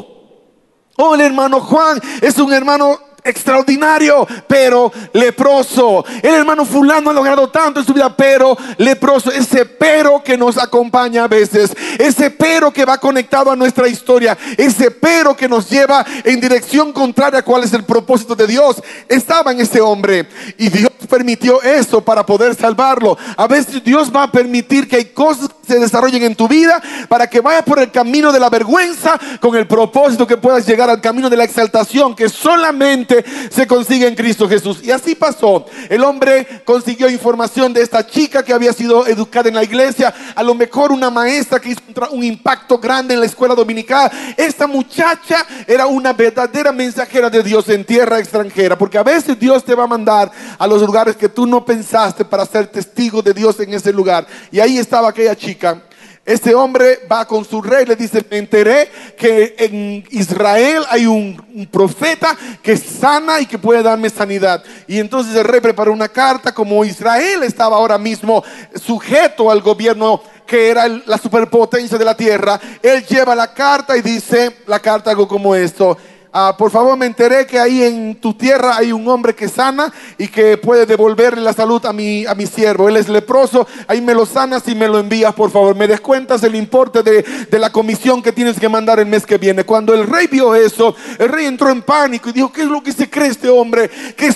Oh, 1.00 1.14
el 1.14 1.20
hermano 1.20 1.60
Juan 1.60 2.00
es 2.20 2.38
un 2.38 2.52
hermano 2.52 2.98
extraordinario, 3.22 4.26
pero 4.48 4.90
leproso. 5.12 6.04
El 6.22 6.34
hermano 6.34 6.64
fulano 6.64 7.10
ha 7.10 7.12
logrado 7.12 7.48
tanto 7.48 7.78
en 7.78 7.86
su 7.86 7.94
vida, 7.94 8.14
pero 8.16 8.56
leproso. 8.78 9.30
Ese 9.30 9.64
pero 9.64 10.22
que 10.24 10.36
nos 10.36 10.58
acompaña 10.58 11.22
a 11.22 11.28
veces, 11.28 11.72
ese 11.98 12.30
pero 12.30 12.72
que 12.72 12.84
va 12.84 12.98
conectado 12.98 13.52
a 13.52 13.56
nuestra 13.56 13.86
historia, 13.86 14.36
ese 14.56 14.90
pero 14.90 15.36
que 15.36 15.48
nos 15.48 15.70
lleva 15.70 16.04
en 16.24 16.40
dirección 16.40 16.92
contraria 16.92 17.40
a 17.40 17.44
cuál 17.44 17.62
es 17.62 17.72
el 17.72 17.84
propósito 17.84 18.34
de 18.34 18.48
Dios, 18.48 18.82
estaba 19.08 19.52
en 19.52 19.60
ese 19.60 19.80
hombre. 19.80 20.28
Y 20.56 20.68
Dios 20.68 20.87
permitió 21.08 21.62
eso 21.62 22.00
para 22.00 22.24
poder 22.24 22.54
salvarlo. 22.54 23.16
A 23.36 23.46
veces 23.46 23.82
Dios 23.82 24.12
va 24.14 24.24
a 24.24 24.32
permitir 24.32 24.86
que 24.88 24.96
hay 24.96 25.04
cosas 25.06 25.48
que 25.48 25.74
se 25.74 25.78
desarrollen 25.78 26.22
en 26.22 26.36
tu 26.36 26.48
vida 26.48 26.80
para 27.08 27.28
que 27.28 27.40
vayas 27.40 27.62
por 27.62 27.78
el 27.78 27.90
camino 27.90 28.32
de 28.32 28.40
la 28.40 28.50
vergüenza 28.50 29.18
con 29.40 29.56
el 29.56 29.66
propósito 29.66 30.26
que 30.26 30.36
puedas 30.36 30.66
llegar 30.66 30.88
al 30.90 31.00
camino 31.00 31.28
de 31.28 31.36
la 31.36 31.44
exaltación 31.44 32.14
que 32.14 32.28
solamente 32.28 33.24
se 33.50 33.66
consigue 33.66 34.06
en 34.06 34.14
Cristo 34.14 34.48
Jesús. 34.48 34.80
Y 34.82 34.90
así 34.90 35.14
pasó. 35.14 35.66
El 35.88 36.04
hombre 36.04 36.62
consiguió 36.64 37.08
información 37.08 37.72
de 37.72 37.82
esta 37.82 38.06
chica 38.06 38.42
que 38.42 38.52
había 38.52 38.72
sido 38.72 39.06
educada 39.06 39.48
en 39.48 39.54
la 39.54 39.64
iglesia, 39.64 40.14
a 40.34 40.42
lo 40.42 40.54
mejor 40.54 40.92
una 40.92 41.10
maestra 41.10 41.60
que 41.60 41.70
hizo 41.70 41.80
un 42.10 42.22
impacto 42.22 42.78
grande 42.78 43.14
en 43.14 43.20
la 43.20 43.26
escuela 43.26 43.54
dominical. 43.54 44.10
Esta 44.36 44.66
muchacha 44.66 45.46
era 45.66 45.86
una 45.86 46.12
verdadera 46.12 46.72
mensajera 46.72 47.30
de 47.30 47.42
Dios 47.42 47.68
en 47.68 47.84
tierra 47.84 48.18
extranjera, 48.18 48.76
porque 48.76 48.98
a 48.98 49.02
veces 49.02 49.38
Dios 49.38 49.64
te 49.64 49.74
va 49.74 49.84
a 49.84 49.88
mandar 49.88 50.30
a 50.58 50.66
los 50.66 50.82
lugares 50.82 50.97
que 51.16 51.28
tú 51.28 51.46
no 51.46 51.64
pensaste 51.64 52.24
para 52.24 52.44
ser 52.46 52.66
testigo 52.66 53.22
de 53.22 53.34
Dios 53.34 53.58
en 53.60 53.74
ese 53.74 53.92
lugar. 53.92 54.26
Y 54.50 54.60
ahí 54.60 54.78
estaba 54.78 55.08
aquella 55.08 55.36
chica 55.36 55.82
este 56.28 56.54
hombre 56.54 57.00
va 57.10 57.24
con 57.26 57.42
su 57.42 57.62
rey, 57.62 57.86
le 57.86 57.96
dice, 57.96 58.22
me 58.30 58.36
enteré 58.36 58.90
que 59.16 59.54
en 59.58 60.04
Israel 60.10 60.84
hay 60.90 61.06
un, 61.06 61.42
profeta 61.70 62.36
que 62.62 62.76
sana 62.76 63.40
y 63.40 63.46
que 63.46 63.56
puede 63.56 63.82
darme 63.82 64.10
sanidad. 64.10 64.62
Y 64.86 64.98
entonces 64.98 65.34
el 65.34 65.44
rey 65.44 65.62
preparó 65.62 65.90
una 65.90 66.08
carta, 66.08 66.52
como 66.52 66.84
Israel 66.84 67.44
estaba 67.44 67.76
ahora 67.76 67.96
mismo 67.96 68.44
sujeto 68.74 69.50
al 69.50 69.62
gobierno 69.62 70.20
que 70.46 70.68
era 70.68 70.86
la 70.86 71.16
superpotencia 71.16 71.96
de 71.96 72.04
la 72.04 72.14
tierra, 72.14 72.60
él 72.82 73.06
lleva 73.06 73.34
la 73.34 73.54
carta 73.54 73.96
y 73.96 74.02
dice 74.02 74.54
la 74.66 74.80
carta 74.80 75.10
algo 75.10 75.26
como 75.26 75.54
esto. 75.54 75.96
Ah, 76.30 76.54
por 76.58 76.70
favor, 76.70 76.94
me 76.96 77.06
enteré 77.06 77.46
que 77.46 77.58
ahí 77.58 77.82
en 77.82 78.14
tu 78.16 78.34
tierra 78.34 78.76
hay 78.76 78.92
un 78.92 79.08
hombre 79.08 79.34
que 79.34 79.48
sana 79.48 79.90
y 80.18 80.28
que 80.28 80.58
puede 80.58 80.84
devolverle 80.84 81.40
la 81.40 81.54
salud 81.54 81.84
a 81.86 81.92
mi, 81.94 82.26
a 82.26 82.34
mi 82.34 82.46
siervo. 82.46 82.86
Él 82.88 82.98
es 82.98 83.08
leproso, 83.08 83.66
ahí 83.86 84.02
me 84.02 84.12
lo 84.12 84.26
sanas 84.26 84.68
y 84.68 84.74
me 84.74 84.88
lo 84.88 84.98
envías, 84.98 85.32
por 85.32 85.50
favor. 85.50 85.74
Me 85.74 85.88
descuentas 85.88 86.42
el 86.42 86.54
importe 86.54 87.02
de, 87.02 87.24
la 87.58 87.72
comisión 87.72 88.22
que 88.22 88.32
tienes 88.32 88.60
que 88.60 88.68
mandar 88.68 89.00
el 89.00 89.06
mes 89.06 89.24
que 89.24 89.38
viene. 89.38 89.64
Cuando 89.64 89.94
el 89.94 90.06
rey 90.06 90.26
vio 90.26 90.54
eso, 90.54 90.94
el 91.18 91.30
rey 91.30 91.46
entró 91.46 91.70
en 91.70 91.80
pánico 91.80 92.28
y 92.28 92.32
dijo, 92.32 92.52
¿qué 92.52 92.62
es 92.62 92.68
lo 92.68 92.82
que 92.82 92.92
se 92.92 93.08
cree 93.08 93.28
este 93.28 93.48
hombre? 93.48 93.90
¿Qué, 94.14 94.30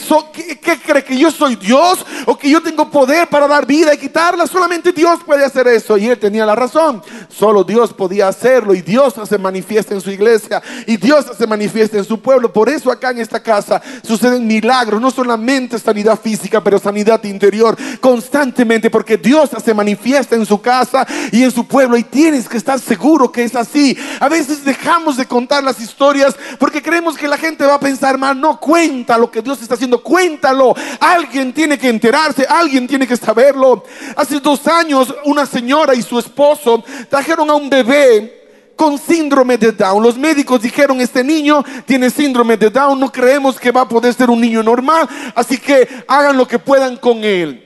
qué 0.62 0.78
cree 0.78 1.04
que 1.04 1.18
yo 1.18 1.30
soy 1.30 1.56
Dios 1.56 2.06
o 2.24 2.38
que 2.38 2.48
yo 2.48 2.62
tengo 2.62 2.90
poder 2.90 3.28
para 3.28 3.46
dar 3.46 3.66
vida 3.66 3.92
y 3.92 3.98
quitarla? 3.98 4.46
Solamente 4.46 4.92
Dios 4.92 5.20
puede 5.26 5.44
hacer 5.44 5.68
eso. 5.68 5.98
Y 5.98 6.08
él 6.08 6.18
tenía 6.18 6.46
la 6.46 6.54
razón. 6.54 7.02
Solo 7.28 7.64
Dios 7.64 7.92
podía 7.92 8.28
hacerlo 8.28 8.74
y 8.74 8.80
Dios 8.80 9.14
se 9.28 9.36
manifiesta 9.36 9.94
en 9.94 10.00
su 10.00 10.10
iglesia 10.10 10.62
y 10.86 10.96
Dios 10.96 11.26
se 11.36 11.46
manifiesta 11.46 11.81
en 11.92 12.04
su 12.04 12.20
pueblo. 12.20 12.52
Por 12.52 12.68
eso 12.68 12.90
acá 12.90 13.10
en 13.10 13.18
esta 13.18 13.42
casa 13.42 13.80
suceden 14.06 14.46
milagros, 14.46 15.00
no 15.00 15.10
solamente 15.10 15.78
sanidad 15.78 16.18
física, 16.20 16.62
pero 16.62 16.78
sanidad 16.78 17.22
interior 17.24 17.76
constantemente, 18.00 18.90
porque 18.90 19.16
Dios 19.16 19.50
se 19.64 19.74
manifiesta 19.74 20.36
en 20.36 20.46
su 20.46 20.60
casa 20.60 21.06
y 21.30 21.42
en 21.42 21.50
su 21.50 21.66
pueblo 21.66 21.96
y 21.96 22.04
tienes 22.04 22.48
que 22.48 22.56
estar 22.56 22.78
seguro 22.78 23.30
que 23.30 23.44
es 23.44 23.56
así. 23.56 23.96
A 24.20 24.28
veces 24.28 24.64
dejamos 24.64 25.16
de 25.16 25.26
contar 25.26 25.64
las 25.64 25.80
historias 25.80 26.36
porque 26.58 26.82
creemos 26.82 27.16
que 27.16 27.28
la 27.28 27.38
gente 27.38 27.64
va 27.64 27.74
a 27.74 27.80
pensar 27.80 28.18
mal. 28.18 28.40
No 28.40 28.58
cuenta 28.58 29.18
lo 29.18 29.30
que 29.30 29.42
Dios 29.42 29.60
está 29.62 29.74
haciendo, 29.74 30.02
cuéntalo. 30.02 30.74
Alguien 31.00 31.52
tiene 31.52 31.78
que 31.78 31.88
enterarse, 31.88 32.46
alguien 32.48 32.86
tiene 32.86 33.06
que 33.06 33.16
saberlo. 33.16 33.84
Hace 34.16 34.40
dos 34.40 34.66
años 34.66 35.14
una 35.24 35.46
señora 35.46 35.94
y 35.94 36.02
su 36.02 36.18
esposo 36.18 36.82
trajeron 37.08 37.48
a 37.50 37.54
un 37.54 37.68
bebé 37.68 38.41
con 38.82 38.98
síndrome 38.98 39.56
de 39.58 39.70
Down. 39.70 40.02
Los 40.02 40.18
médicos 40.18 40.60
dijeron, 40.60 41.00
este 41.00 41.22
niño 41.22 41.64
tiene 41.86 42.10
síndrome 42.10 42.56
de 42.56 42.68
Down, 42.68 42.98
no 42.98 43.12
creemos 43.12 43.60
que 43.60 43.70
va 43.70 43.82
a 43.82 43.88
poder 43.88 44.12
ser 44.12 44.28
un 44.28 44.40
niño 44.40 44.60
normal, 44.60 45.08
así 45.36 45.56
que 45.56 45.88
hagan 46.08 46.36
lo 46.36 46.48
que 46.48 46.58
puedan 46.58 46.96
con 46.96 47.22
él. 47.22 47.62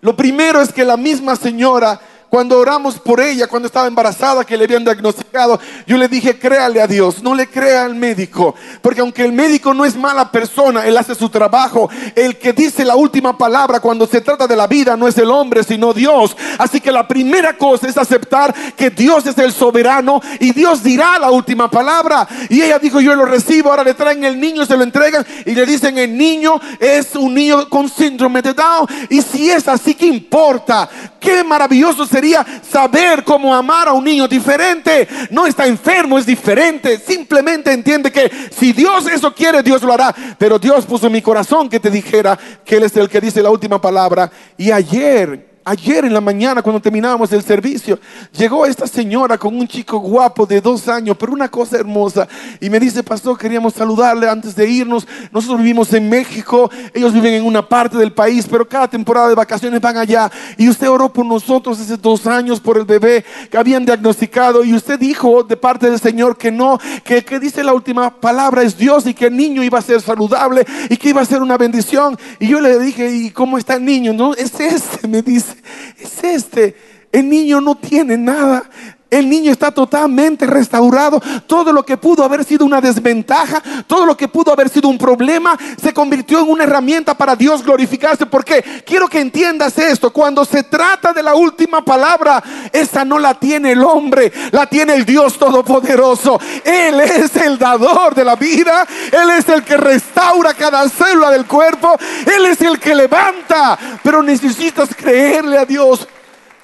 Lo 0.00 0.16
primero 0.16 0.62
es 0.62 0.72
que 0.72 0.86
la 0.86 0.96
misma 0.96 1.36
señora 1.36 2.00
cuando 2.32 2.58
oramos 2.58 2.98
por 2.98 3.20
ella, 3.20 3.46
cuando 3.46 3.66
estaba 3.66 3.86
embarazada, 3.86 4.42
que 4.42 4.56
le 4.56 4.64
habían 4.64 4.82
diagnosticado, 4.82 5.60
yo 5.86 5.98
le 5.98 6.08
dije, 6.08 6.38
créale 6.38 6.80
a 6.80 6.86
Dios, 6.86 7.22
no 7.22 7.34
le 7.34 7.46
crea 7.46 7.84
al 7.84 7.94
médico. 7.94 8.54
Porque 8.80 9.02
aunque 9.02 9.22
el 9.22 9.32
médico 9.32 9.74
no 9.74 9.84
es 9.84 9.94
mala 9.94 10.32
persona, 10.32 10.86
él 10.86 10.96
hace 10.96 11.14
su 11.14 11.28
trabajo. 11.28 11.90
El 12.14 12.38
que 12.38 12.54
dice 12.54 12.86
la 12.86 12.96
última 12.96 13.36
palabra 13.36 13.80
cuando 13.80 14.06
se 14.06 14.22
trata 14.22 14.46
de 14.46 14.56
la 14.56 14.66
vida 14.66 14.96
no 14.96 15.08
es 15.08 15.18
el 15.18 15.30
hombre, 15.30 15.62
sino 15.62 15.92
Dios. 15.92 16.34
Así 16.56 16.80
que 16.80 16.90
la 16.90 17.06
primera 17.06 17.58
cosa 17.58 17.86
es 17.86 17.98
aceptar 17.98 18.54
que 18.76 18.88
Dios 18.88 19.26
es 19.26 19.36
el 19.36 19.52
soberano 19.52 20.22
y 20.40 20.52
Dios 20.54 20.82
dirá 20.82 21.18
la 21.18 21.30
última 21.30 21.70
palabra. 21.70 22.26
Y 22.48 22.62
ella 22.62 22.78
dijo, 22.78 23.02
yo 23.02 23.14
lo 23.14 23.26
recibo, 23.26 23.68
ahora 23.68 23.84
le 23.84 23.92
traen 23.92 24.24
el 24.24 24.40
niño, 24.40 24.64
se 24.64 24.78
lo 24.78 24.84
entregan 24.84 25.26
y 25.44 25.54
le 25.54 25.66
dicen, 25.66 25.98
el 25.98 26.16
niño 26.16 26.58
es 26.80 27.14
un 27.14 27.34
niño 27.34 27.68
con 27.68 27.90
síndrome 27.90 28.40
de 28.40 28.54
Down. 28.54 28.86
Y 29.10 29.20
si 29.20 29.50
es 29.50 29.68
así, 29.68 29.94
¿qué 29.94 30.06
importa? 30.06 30.88
Qué 31.20 31.44
maravilloso 31.44 32.06
sería 32.06 32.21
saber 32.68 33.24
cómo 33.24 33.54
amar 33.54 33.88
a 33.88 33.92
un 33.92 34.04
niño 34.04 34.28
diferente. 34.28 35.08
No 35.30 35.46
está 35.46 35.66
enfermo, 35.66 36.18
es 36.18 36.26
diferente. 36.26 36.98
Simplemente 36.98 37.72
entiende 37.72 38.10
que 38.10 38.30
si 38.50 38.72
Dios 38.72 39.06
eso 39.06 39.34
quiere, 39.34 39.62
Dios 39.62 39.82
lo 39.82 39.92
hará. 39.92 40.14
Pero 40.38 40.58
Dios 40.58 40.86
puso 40.86 41.06
en 41.06 41.12
mi 41.12 41.22
corazón 41.22 41.68
que 41.68 41.80
te 41.80 41.90
dijera 41.90 42.38
que 42.64 42.76
Él 42.76 42.84
es 42.84 42.96
el 42.96 43.08
que 43.08 43.20
dice 43.20 43.42
la 43.42 43.50
última 43.50 43.80
palabra. 43.80 44.30
Y 44.56 44.70
ayer 44.70 45.51
Ayer 45.64 46.04
en 46.04 46.12
la 46.12 46.20
mañana 46.20 46.60
cuando 46.60 46.80
terminábamos 46.80 47.32
el 47.32 47.42
servicio, 47.42 47.96
llegó 48.36 48.66
esta 48.66 48.88
señora 48.88 49.38
con 49.38 49.56
un 49.56 49.68
chico 49.68 50.00
guapo 50.00 50.44
de 50.44 50.60
dos 50.60 50.88
años, 50.88 51.16
pero 51.16 51.32
una 51.32 51.48
cosa 51.48 51.76
hermosa. 51.76 52.26
Y 52.60 52.68
me 52.68 52.80
dice, 52.80 53.04
pastor, 53.04 53.38
queríamos 53.38 53.74
saludarle 53.74 54.28
antes 54.28 54.56
de 54.56 54.68
irnos. 54.68 55.06
Nosotros 55.30 55.58
vivimos 55.58 55.92
en 55.92 56.08
México, 56.08 56.68
ellos 56.92 57.12
viven 57.12 57.34
en 57.34 57.44
una 57.44 57.68
parte 57.68 57.96
del 57.96 58.12
país, 58.12 58.46
pero 58.50 58.68
cada 58.68 58.88
temporada 58.88 59.28
de 59.28 59.36
vacaciones 59.36 59.80
van 59.80 59.96
allá. 59.96 60.32
Y 60.56 60.68
usted 60.68 60.88
oró 60.88 61.12
por 61.12 61.24
nosotros 61.24 61.78
hace 61.78 61.96
dos 61.96 62.26
años 62.26 62.58
por 62.58 62.76
el 62.76 62.84
bebé 62.84 63.24
que 63.48 63.56
habían 63.56 63.84
diagnosticado. 63.84 64.64
Y 64.64 64.74
usted 64.74 64.98
dijo 64.98 65.44
de 65.44 65.56
parte 65.56 65.88
del 65.88 66.00
Señor 66.00 66.36
que 66.36 66.50
no, 66.50 66.80
que, 67.04 67.24
que 67.24 67.38
dice 67.38 67.62
la 67.62 67.72
última 67.72 68.10
palabra 68.20 68.62
es 68.62 68.76
Dios 68.76 69.06
y 69.06 69.14
que 69.14 69.26
el 69.26 69.36
niño 69.36 69.62
iba 69.62 69.78
a 69.78 69.82
ser 69.82 70.00
saludable 70.00 70.66
y 70.90 70.96
que 70.96 71.10
iba 71.10 71.20
a 71.20 71.24
ser 71.24 71.40
una 71.40 71.56
bendición. 71.56 72.18
Y 72.40 72.48
yo 72.48 72.60
le 72.60 72.80
dije, 72.80 73.14
¿y 73.14 73.30
cómo 73.30 73.58
está 73.58 73.74
el 73.74 73.84
niño? 73.84 74.12
No, 74.12 74.34
es 74.34 74.58
este, 74.58 75.06
me 75.06 75.22
dice 75.22 75.51
es 75.98 76.24
este. 76.24 76.74
El 77.12 77.28
niño 77.28 77.60
no 77.60 77.74
tiene 77.74 78.16
nada. 78.16 78.64
El 79.12 79.28
niño 79.28 79.52
está 79.52 79.70
totalmente 79.70 80.46
restaurado. 80.46 81.20
Todo 81.46 81.70
lo 81.70 81.84
que 81.84 81.98
pudo 81.98 82.24
haber 82.24 82.44
sido 82.44 82.64
una 82.64 82.80
desventaja, 82.80 83.62
todo 83.86 84.06
lo 84.06 84.16
que 84.16 84.26
pudo 84.26 84.50
haber 84.50 84.70
sido 84.70 84.88
un 84.88 84.96
problema, 84.96 85.54
se 85.78 85.92
convirtió 85.92 86.40
en 86.40 86.48
una 86.48 86.64
herramienta 86.64 87.12
para 87.12 87.36
Dios 87.36 87.62
glorificarse. 87.62 88.24
Porque 88.24 88.62
quiero 88.86 89.08
que 89.08 89.20
entiendas 89.20 89.76
esto. 89.76 90.10
Cuando 90.14 90.46
se 90.46 90.62
trata 90.62 91.12
de 91.12 91.22
la 91.22 91.34
última 91.34 91.84
palabra, 91.84 92.42
esa 92.72 93.04
no 93.04 93.18
la 93.18 93.34
tiene 93.34 93.72
el 93.72 93.84
hombre, 93.84 94.32
la 94.50 94.64
tiene 94.64 94.94
el 94.94 95.04
Dios 95.04 95.38
Todopoderoso. 95.38 96.40
Él 96.64 96.98
es 97.00 97.36
el 97.36 97.58
dador 97.58 98.14
de 98.14 98.24
la 98.24 98.36
vida. 98.36 98.86
Él 99.12 99.28
es 99.28 99.46
el 99.50 99.62
que 99.62 99.76
restaura 99.76 100.54
cada 100.54 100.88
célula 100.88 101.30
del 101.30 101.44
cuerpo. 101.44 101.98
Él 102.34 102.46
es 102.46 102.62
el 102.62 102.78
que 102.78 102.94
levanta. 102.94 103.78
Pero 104.02 104.22
necesitas 104.22 104.88
creerle 104.96 105.58
a 105.58 105.66
Dios. 105.66 106.08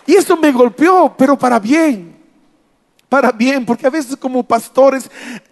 Y 0.08 0.14
eso 0.14 0.38
me 0.38 0.50
golpeó, 0.50 1.14
pero 1.18 1.36
para 1.36 1.58
bien. 1.58 2.16
Para 3.10 3.30
bien, 3.30 3.66
porque 3.66 3.86
a 3.86 3.90
veces 3.90 4.16
como 4.16 4.42
pastores 4.42 5.10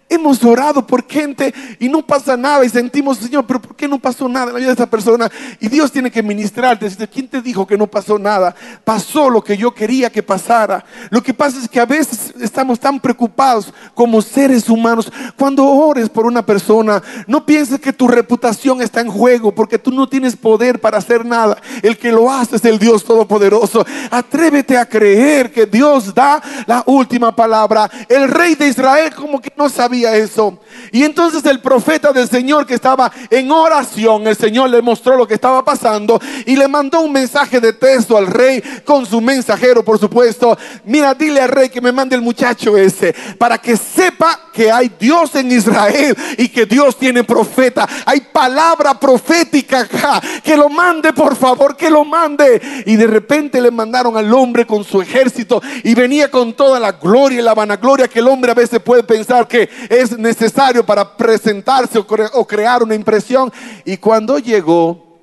Hemos 0.09 0.41
orado 0.45 0.87
por 0.87 1.05
gente 1.05 1.53
y 1.79 1.89
no 1.89 2.01
pasa 2.01 2.37
nada 2.37 2.63
y 2.63 2.69
sentimos, 2.69 3.17
Señor, 3.17 3.45
pero 3.45 3.61
¿por 3.61 3.75
qué 3.75 3.89
no 3.89 3.99
pasó 3.99 4.29
nada 4.29 4.47
en 4.47 4.53
la 4.53 4.59
vida 4.59 4.67
de 4.67 4.73
esa 4.73 4.89
persona? 4.89 5.29
Y 5.59 5.67
Dios 5.67 5.91
tiene 5.91 6.09
que 6.09 6.23
ministrarte. 6.23 6.89
¿Quién 7.07 7.27
te 7.27 7.41
dijo 7.41 7.67
que 7.67 7.77
no 7.77 7.87
pasó 7.87 8.17
nada? 8.17 8.55
Pasó 8.85 9.29
lo 9.29 9.43
que 9.43 9.57
yo 9.57 9.73
quería 9.73 10.09
que 10.09 10.23
pasara. 10.23 10.85
Lo 11.09 11.21
que 11.21 11.33
pasa 11.33 11.59
es 11.59 11.67
que 11.67 11.81
a 11.81 11.85
veces 11.85 12.33
estamos 12.39 12.79
tan 12.79 13.01
preocupados 13.01 13.73
como 13.93 14.21
seres 14.21 14.69
humanos. 14.69 15.11
Cuando 15.35 15.65
ores 15.65 16.07
por 16.07 16.25
una 16.25 16.45
persona, 16.45 17.03
no 17.27 17.45
pienses 17.45 17.81
que 17.81 17.91
tu 17.91 18.07
reputación 18.07 18.81
está 18.81 19.01
en 19.01 19.09
juego 19.09 19.53
porque 19.53 19.77
tú 19.77 19.91
no 19.91 20.07
tienes 20.07 20.37
poder 20.37 20.79
para 20.79 20.99
hacer 20.99 21.25
nada. 21.25 21.57
El 21.81 21.97
que 21.97 22.13
lo 22.13 22.31
hace 22.31 22.55
es 22.55 22.63
el 22.63 22.79
Dios 22.79 23.03
Todopoderoso. 23.03 23.85
Atrévete 24.09 24.77
a 24.77 24.87
creer 24.87 25.51
que 25.51 25.65
Dios 25.65 26.13
da 26.13 26.41
la 26.65 26.81
última 26.85 27.35
palabra. 27.35 27.91
El 28.07 28.29
rey 28.29 28.55
de 28.55 28.69
Israel 28.69 29.13
como 29.13 29.41
que 29.41 29.51
no 29.57 29.67
sabía 29.67 29.96
eso. 30.03 30.59
Y 30.91 31.03
entonces 31.03 31.45
el 31.45 31.59
profeta 31.59 32.11
del 32.11 32.27
Señor 32.27 32.65
que 32.65 32.75
estaba 32.75 33.11
en 33.29 33.51
oración, 33.51 34.27
el 34.27 34.35
Señor 34.35 34.69
le 34.69 34.81
mostró 34.81 35.15
lo 35.15 35.27
que 35.27 35.35
estaba 35.35 35.63
pasando 35.63 36.19
y 36.45 36.55
le 36.55 36.67
mandó 36.67 37.01
un 37.01 37.11
mensaje 37.11 37.59
de 37.59 37.73
texto 37.73 38.17
al 38.17 38.27
rey 38.27 38.61
con 38.85 39.05
su 39.05 39.21
mensajero, 39.21 39.83
por 39.83 39.99
supuesto. 39.99 40.57
Mira, 40.85 41.13
dile 41.13 41.41
al 41.41 41.49
rey 41.49 41.69
que 41.69 41.81
me 41.81 41.91
mande 41.91 42.15
el 42.15 42.21
muchacho 42.21 42.77
ese 42.77 43.13
para 43.37 43.57
que 43.57 43.77
sepa 43.77 44.39
que 44.53 44.71
hay 44.71 44.91
Dios 44.99 45.35
en 45.35 45.51
Israel 45.51 46.15
y 46.37 46.49
que 46.49 46.65
Dios 46.65 46.97
tiene 46.97 47.23
profeta. 47.23 47.87
Hay 48.05 48.21
palabra 48.21 48.99
profética 48.99 49.81
acá. 49.81 50.21
Que 50.43 50.57
lo 50.57 50.69
mande, 50.69 51.13
por 51.13 51.35
favor, 51.35 51.75
que 51.75 51.89
lo 51.89 52.03
mande. 52.03 52.61
Y 52.85 52.95
de 52.95 53.07
repente 53.07 53.61
le 53.61 53.71
mandaron 53.71 54.17
al 54.17 54.33
hombre 54.33 54.65
con 54.65 54.83
su 54.83 55.01
ejército 55.01 55.61
y 55.83 55.93
venía 55.93 56.31
con 56.31 56.53
toda 56.53 56.79
la 56.79 56.93
gloria 56.93 57.39
y 57.39 57.43
la 57.43 57.53
vanagloria 57.53 58.07
que 58.07 58.19
el 58.19 58.27
hombre 58.27 58.51
a 58.51 58.55
veces 58.55 58.79
puede 58.79 59.03
pensar 59.03 59.47
que 59.47 59.69
es 59.89 60.17
necesario 60.17 60.85
para 60.85 61.15
presentarse 61.15 61.97
o, 61.97 62.45
crear 62.45 62.83
una 62.83 62.95
impresión. 62.95 63.51
Y 63.85 63.97
cuando 63.97 64.39
llegó, 64.39 65.19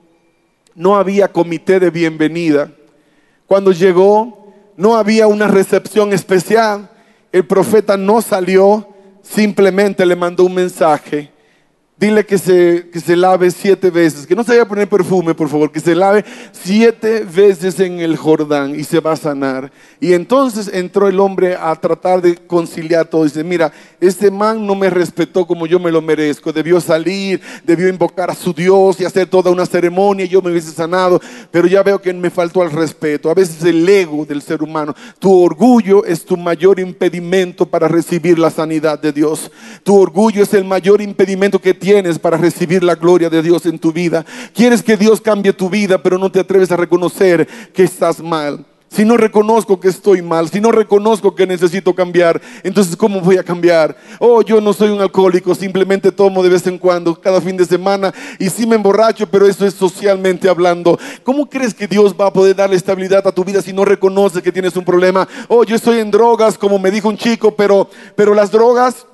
no 0.75 0.97
había 0.97 1.31
comité 1.31 1.79
de 1.79 1.91
bienvenida. 1.91 2.71
Cuando 3.47 3.73
llegó, 3.73 4.53
no 4.77 4.97
había 4.97 5.27
una 5.27 5.49
recepción 5.49 6.13
especial. 6.13 6.91
El 7.33 7.47
profeta 7.47 7.97
no 7.97 8.23
salió, 8.23 8.89
simplemente 9.23 10.07
le 10.07 10.17
mandó 10.17 10.45
un 10.45 10.55
mensaje 10.55 11.34
Dile 11.97 12.27
que 12.27 12.39
se, 12.39 12.89
que 12.93 12.99
se 12.99 13.15
lave 13.15 13.53
siete 13.53 13.89
veces, 13.89 14.27
que 14.27 14.35
no 14.35 14.43
se 14.43 14.51
vaya 14.51 14.63
a 14.63 14.69
poner 14.69 14.89
perfume, 14.89 15.33
por 15.33 15.49
favor, 15.49 15.71
que 15.71 15.79
se 15.79 15.95
lave 15.95 16.25
siete 16.51 17.21
veces 17.21 17.79
en 17.79 18.01
el 18.01 18.17
Jordán 18.17 18.75
y 18.75 18.83
se 18.83 18.99
va 18.99 19.13
a 19.13 19.17
sanar. 19.17 19.71
Y 20.01 20.13
entonces 20.13 20.69
entró 20.75 21.07
el 21.07 21.21
hombre 21.21 21.55
a 21.55 21.73
tratar 21.77 22.21
de 22.21 22.35
conciliar 22.35 23.07
todo. 23.07 23.23
Dice, 23.23 23.45
mira, 23.45 23.73
este 24.01 24.29
man 24.29 24.67
no 24.67 24.75
me 24.75 24.91
respetó 24.91 25.47
como 25.47 25.69
yo 25.69 25.79
me 25.79 25.93
lo 25.93 26.03
merezco. 26.03 26.53
Debió 26.53 26.81
salir, 26.81 27.41
debió 27.65 27.89
invocar 27.89 28.29
a 28.29 28.35
su 28.35 28.53
Dios 28.53 29.01
y 29.01 29.05
hacer 29.05 29.29
toda 29.29 29.53
una 29.53 29.65
ceremonia 29.65 30.25
y 30.25 30.29
yo 30.29 30.43
me 30.43 30.51
hubiese 30.51 30.73
sanado. 30.73 31.21
Pero 31.53 31.69
ya 31.69 31.85
veo 31.85 32.03
que 32.03 32.13
me 32.13 32.29
faltó 32.29 32.61
al 32.61 32.73
respeto. 32.73 33.31
A 33.31 33.35
veces 33.35 33.63
el 33.63 33.89
ego 33.89 34.27
del 34.27 34.43
ser 34.43 34.65
humano, 34.65 34.97
tu 35.21 35.33
orgullo 35.33 36.05
es 36.05 36.25
tu 36.25 36.37
mayor 36.37 36.81
impedimento 36.81 37.65
para 37.65 37.87
recibir 37.87 38.37
la 38.37 38.51
sanidad 38.51 38.99
de 38.99 39.13
Dios. 39.13 39.49
Tu 39.85 39.97
orgullo 39.97 40.43
es 40.43 40.53
el 40.55 40.65
mayor 40.65 41.01
impedimento 41.01 41.61
que 41.61 41.84
tienes 41.85 42.19
para 42.19 42.39
recibir 42.39 42.83
la 42.83 42.95
gloria 42.95 43.29
de 43.29 43.43
Dios 43.43 43.67
en 43.67 43.79
tu 43.79 43.93
vida. 43.93 44.25
Quieres 44.55 44.83
que 44.83 44.97
Dios 44.97 45.21
cambie 45.21 45.53
tu 45.53 45.69
vida, 45.69 46.03
pero 46.03 46.17
no 46.17 46.33
te 46.33 46.41
atreves 46.41 46.73
a 46.73 46.79
reconocer 46.79 47.47
que 47.75 47.83
estás 47.83 48.23
mal. 48.23 48.65
Si 48.89 49.05
no 49.05 49.19
reconozco 49.19 49.79
que 49.79 49.89
estoy 49.89 50.23
mal, 50.23 50.49
si 50.49 50.63
no 50.63 50.73
reconozco 50.73 51.35
que 51.35 51.47
necesito 51.47 51.95
cambiar, 51.95 52.41
entonces 52.63 52.97
¿cómo 52.97 53.21
voy 53.21 53.37
a 53.37 53.43
cambiar? 53.43 53.99
Oh, 54.19 54.41
yo 54.41 54.63
no 54.63 54.73
soy 54.73 54.89
un 54.89 55.03
alcohólico, 55.03 55.55
simplemente 55.55 56.11
tomo 56.11 56.43
de 56.43 56.49
vez 56.49 56.67
en 56.69 56.79
cuando, 56.79 57.21
cada 57.21 57.39
fin 57.43 57.59
de 57.59 57.67
semana, 57.67 58.15
y 58.39 58.49
sí 58.49 58.67
me 58.67 58.77
emborracho, 58.77 59.27
pero 59.27 59.47
eso 59.47 59.67
es 59.67 59.75
socialmente 59.75 60.49
hablando. 60.49 60.99
¿Cómo 61.23 61.51
crees 61.51 61.75
que 61.75 61.87
Dios 61.87 62.15
va 62.19 62.29
a 62.29 62.33
poder 62.33 62.57
darle 62.57 62.77
estabilidad 62.77 63.27
a 63.27 63.33
tu 63.33 63.45
vida 63.45 63.61
si 63.61 63.75
no 63.75 63.85
reconoces 63.85 64.43
que 64.43 64.53
tienes 64.53 64.75
un 64.75 64.87
problema? 64.87 65.29
Oh, 65.49 65.65
yo 65.65 65.77
estoy 65.77 65.99
en 65.99 66.11
drogas, 66.11 66.57
como 66.57 66.79
me 66.79 66.91
dijo 66.91 67.11
un 67.11 67.19
chico, 67.19 67.55
pero, 67.55 67.91
pero 68.17 68.33
las 68.33 68.51
drogas 68.51 69.07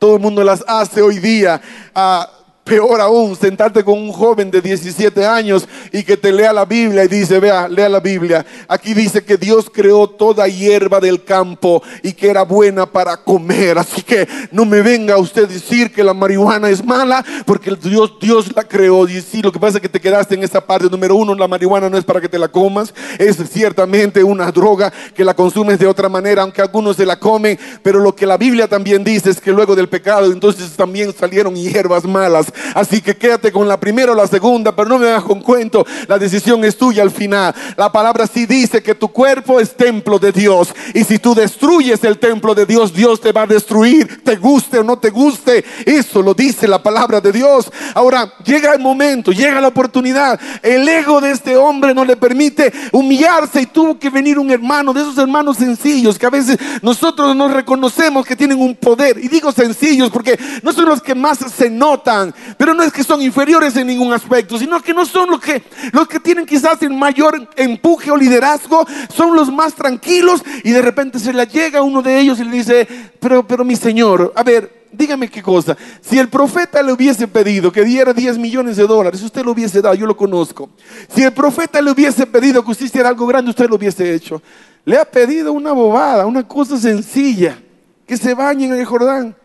todo 0.00 0.16
el 0.16 0.22
mundo 0.22 0.42
las 0.42 0.64
hace 0.66 1.02
hoy 1.02 1.18
día. 1.18 1.60
Ah, 1.94 2.28
Peor 2.64 3.00
aún, 3.00 3.34
sentarte 3.34 3.82
con 3.82 3.98
un 3.98 4.12
joven 4.12 4.50
de 4.50 4.60
17 4.60 5.24
años 5.24 5.66
y 5.92 6.04
que 6.04 6.16
te 6.16 6.30
lea 6.30 6.52
la 6.52 6.64
Biblia 6.64 7.04
y 7.04 7.08
dice, 7.08 7.40
vea, 7.40 7.66
lea 7.66 7.88
la 7.88 8.00
Biblia. 8.00 8.44
Aquí 8.68 8.94
dice 8.94 9.24
que 9.24 9.36
Dios 9.36 9.68
creó 9.72 10.06
toda 10.06 10.46
hierba 10.46 11.00
del 11.00 11.24
campo 11.24 11.82
y 12.02 12.12
que 12.12 12.28
era 12.28 12.42
buena 12.42 12.86
para 12.86 13.16
comer. 13.16 13.78
Así 13.78 14.02
que 14.02 14.28
no 14.52 14.64
me 14.64 14.82
venga 14.82 15.16
usted 15.18 15.48
decir 15.48 15.90
que 15.90 16.04
la 16.04 16.14
marihuana 16.14 16.68
es 16.68 16.84
mala 16.84 17.24
porque 17.46 17.74
Dios, 17.82 18.12
Dios 18.20 18.54
la 18.54 18.62
creó. 18.62 19.08
Y 19.08 19.20
sí, 19.20 19.42
lo 19.42 19.50
que 19.50 19.58
pasa 19.58 19.78
es 19.78 19.82
que 19.82 19.88
te 19.88 20.00
quedaste 20.00 20.34
en 20.34 20.44
esta 20.44 20.64
parte. 20.64 20.88
Número 20.88 21.16
uno, 21.16 21.34
la 21.34 21.48
marihuana 21.48 21.88
no 21.88 21.98
es 21.98 22.04
para 22.04 22.20
que 22.20 22.28
te 22.28 22.38
la 22.38 22.48
comas. 22.48 22.94
Es 23.18 23.38
ciertamente 23.50 24.22
una 24.22 24.52
droga 24.52 24.92
que 25.14 25.24
la 25.24 25.34
consumes 25.34 25.78
de 25.78 25.86
otra 25.86 26.08
manera, 26.08 26.42
aunque 26.42 26.62
algunos 26.62 26.96
se 26.96 27.06
la 27.06 27.18
comen. 27.18 27.58
Pero 27.82 28.00
lo 28.00 28.14
que 28.14 28.26
la 28.26 28.36
Biblia 28.36 28.68
también 28.68 29.02
dice 29.02 29.30
es 29.30 29.40
que 29.40 29.50
luego 29.50 29.74
del 29.74 29.88
pecado 29.88 30.30
entonces 30.30 30.70
también 30.76 31.12
salieron 31.18 31.56
hierbas 31.56 32.04
malas. 32.04 32.49
Así 32.74 33.00
que 33.00 33.16
quédate 33.16 33.52
con 33.52 33.68
la 33.68 33.78
primera 33.78 34.12
o 34.12 34.14
la 34.14 34.26
segunda, 34.26 34.74
pero 34.74 34.88
no 34.88 34.98
me 34.98 35.08
hagas 35.08 35.24
con 35.24 35.40
cuento. 35.40 35.84
La 36.06 36.18
decisión 36.18 36.64
es 36.64 36.76
tuya 36.76 37.02
al 37.02 37.10
final. 37.10 37.54
La 37.76 37.90
palabra 37.90 38.26
sí 38.26 38.46
dice 38.46 38.82
que 38.82 38.94
tu 38.94 39.08
cuerpo 39.08 39.60
es 39.60 39.74
templo 39.76 40.18
de 40.18 40.32
Dios. 40.32 40.74
Y 40.94 41.04
si 41.04 41.18
tú 41.18 41.34
destruyes 41.34 42.02
el 42.04 42.18
templo 42.18 42.54
de 42.54 42.66
Dios, 42.66 42.92
Dios 42.92 43.20
te 43.20 43.32
va 43.32 43.42
a 43.42 43.46
destruir, 43.46 44.22
te 44.22 44.36
guste 44.36 44.78
o 44.78 44.84
no 44.84 44.98
te 44.98 45.10
guste. 45.10 45.64
Eso 45.84 46.22
lo 46.22 46.34
dice 46.34 46.68
la 46.68 46.82
palabra 46.82 47.20
de 47.20 47.32
Dios. 47.32 47.70
Ahora 47.94 48.32
llega 48.44 48.72
el 48.72 48.80
momento, 48.80 49.32
llega 49.32 49.60
la 49.60 49.68
oportunidad. 49.68 50.40
El 50.62 50.88
ego 50.88 51.20
de 51.20 51.32
este 51.32 51.56
hombre 51.56 51.94
no 51.94 52.04
le 52.04 52.16
permite 52.16 52.72
humillarse 52.92 53.62
y 53.62 53.66
tuvo 53.66 53.98
que 53.98 54.10
venir 54.10 54.38
un 54.38 54.50
hermano 54.50 54.92
de 54.92 55.00
esos 55.00 55.18
hermanos 55.18 55.56
sencillos 55.56 56.18
que 56.18 56.26
a 56.26 56.30
veces 56.30 56.58
nosotros 56.82 57.34
no 57.34 57.48
reconocemos 57.48 58.26
que 58.26 58.36
tienen 58.36 58.60
un 58.60 58.74
poder. 58.74 59.18
Y 59.18 59.28
digo 59.28 59.52
sencillos 59.52 60.10
porque 60.10 60.38
no 60.62 60.72
son 60.72 60.86
los 60.86 61.02
que 61.02 61.14
más 61.14 61.38
se 61.38 61.70
notan, 61.70 62.34
pero 62.56 62.74
no 62.74 62.82
es 62.82 62.92
que 62.92 63.04
son 63.04 63.22
inferiores 63.22 63.76
en 63.76 63.86
ningún 63.86 64.12
aspecto, 64.12 64.58
sino 64.58 64.80
que 64.82 64.94
no 64.94 65.04
son 65.04 65.30
los 65.30 65.40
que, 65.40 65.62
los 65.92 66.08
que 66.08 66.20
tienen 66.20 66.46
quizás 66.46 66.80
el 66.82 66.90
mayor 66.90 67.48
empuje 67.56 68.10
o 68.10 68.16
liderazgo, 68.16 68.86
son 69.14 69.34
los 69.34 69.52
más 69.52 69.74
tranquilos 69.74 70.42
y 70.64 70.70
de 70.70 70.82
repente 70.82 71.18
se 71.18 71.32
le 71.32 71.46
llega 71.46 71.82
uno 71.82 72.02
de 72.02 72.18
ellos 72.18 72.40
y 72.40 72.44
le 72.44 72.50
dice, 72.50 72.88
pero, 73.18 73.46
pero 73.46 73.64
mi 73.64 73.76
Señor, 73.76 74.32
a 74.34 74.42
ver, 74.42 74.80
dígame 74.92 75.28
qué 75.28 75.42
cosa. 75.42 75.76
Si 76.00 76.18
el 76.18 76.28
profeta 76.28 76.82
le 76.82 76.92
hubiese 76.92 77.28
pedido 77.28 77.70
que 77.72 77.84
diera 77.84 78.12
10 78.12 78.38
millones 78.38 78.76
de 78.76 78.86
dólares, 78.86 79.22
usted 79.22 79.44
lo 79.44 79.52
hubiese 79.52 79.80
dado, 79.80 79.94
yo 79.94 80.06
lo 80.06 80.16
conozco. 80.16 80.70
Si 81.14 81.22
el 81.22 81.32
profeta 81.32 81.80
le 81.80 81.90
hubiese 81.90 82.26
pedido 82.26 82.64
que 82.64 82.72
usted 82.72 82.86
hiciera 82.86 83.08
algo 83.08 83.26
grande, 83.26 83.50
usted 83.50 83.68
lo 83.68 83.76
hubiese 83.76 84.14
hecho. 84.14 84.42
Le 84.84 84.96
ha 84.96 85.04
pedido 85.04 85.52
una 85.52 85.72
bobada, 85.72 86.26
una 86.26 86.46
cosa 86.46 86.78
sencilla, 86.78 87.58
que 88.06 88.16
se 88.16 88.34
bañe 88.34 88.66
en 88.66 88.74
el 88.74 88.84
Jordán. 88.84 89.36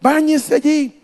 Báñese 0.00 0.54
allí. 0.54 1.03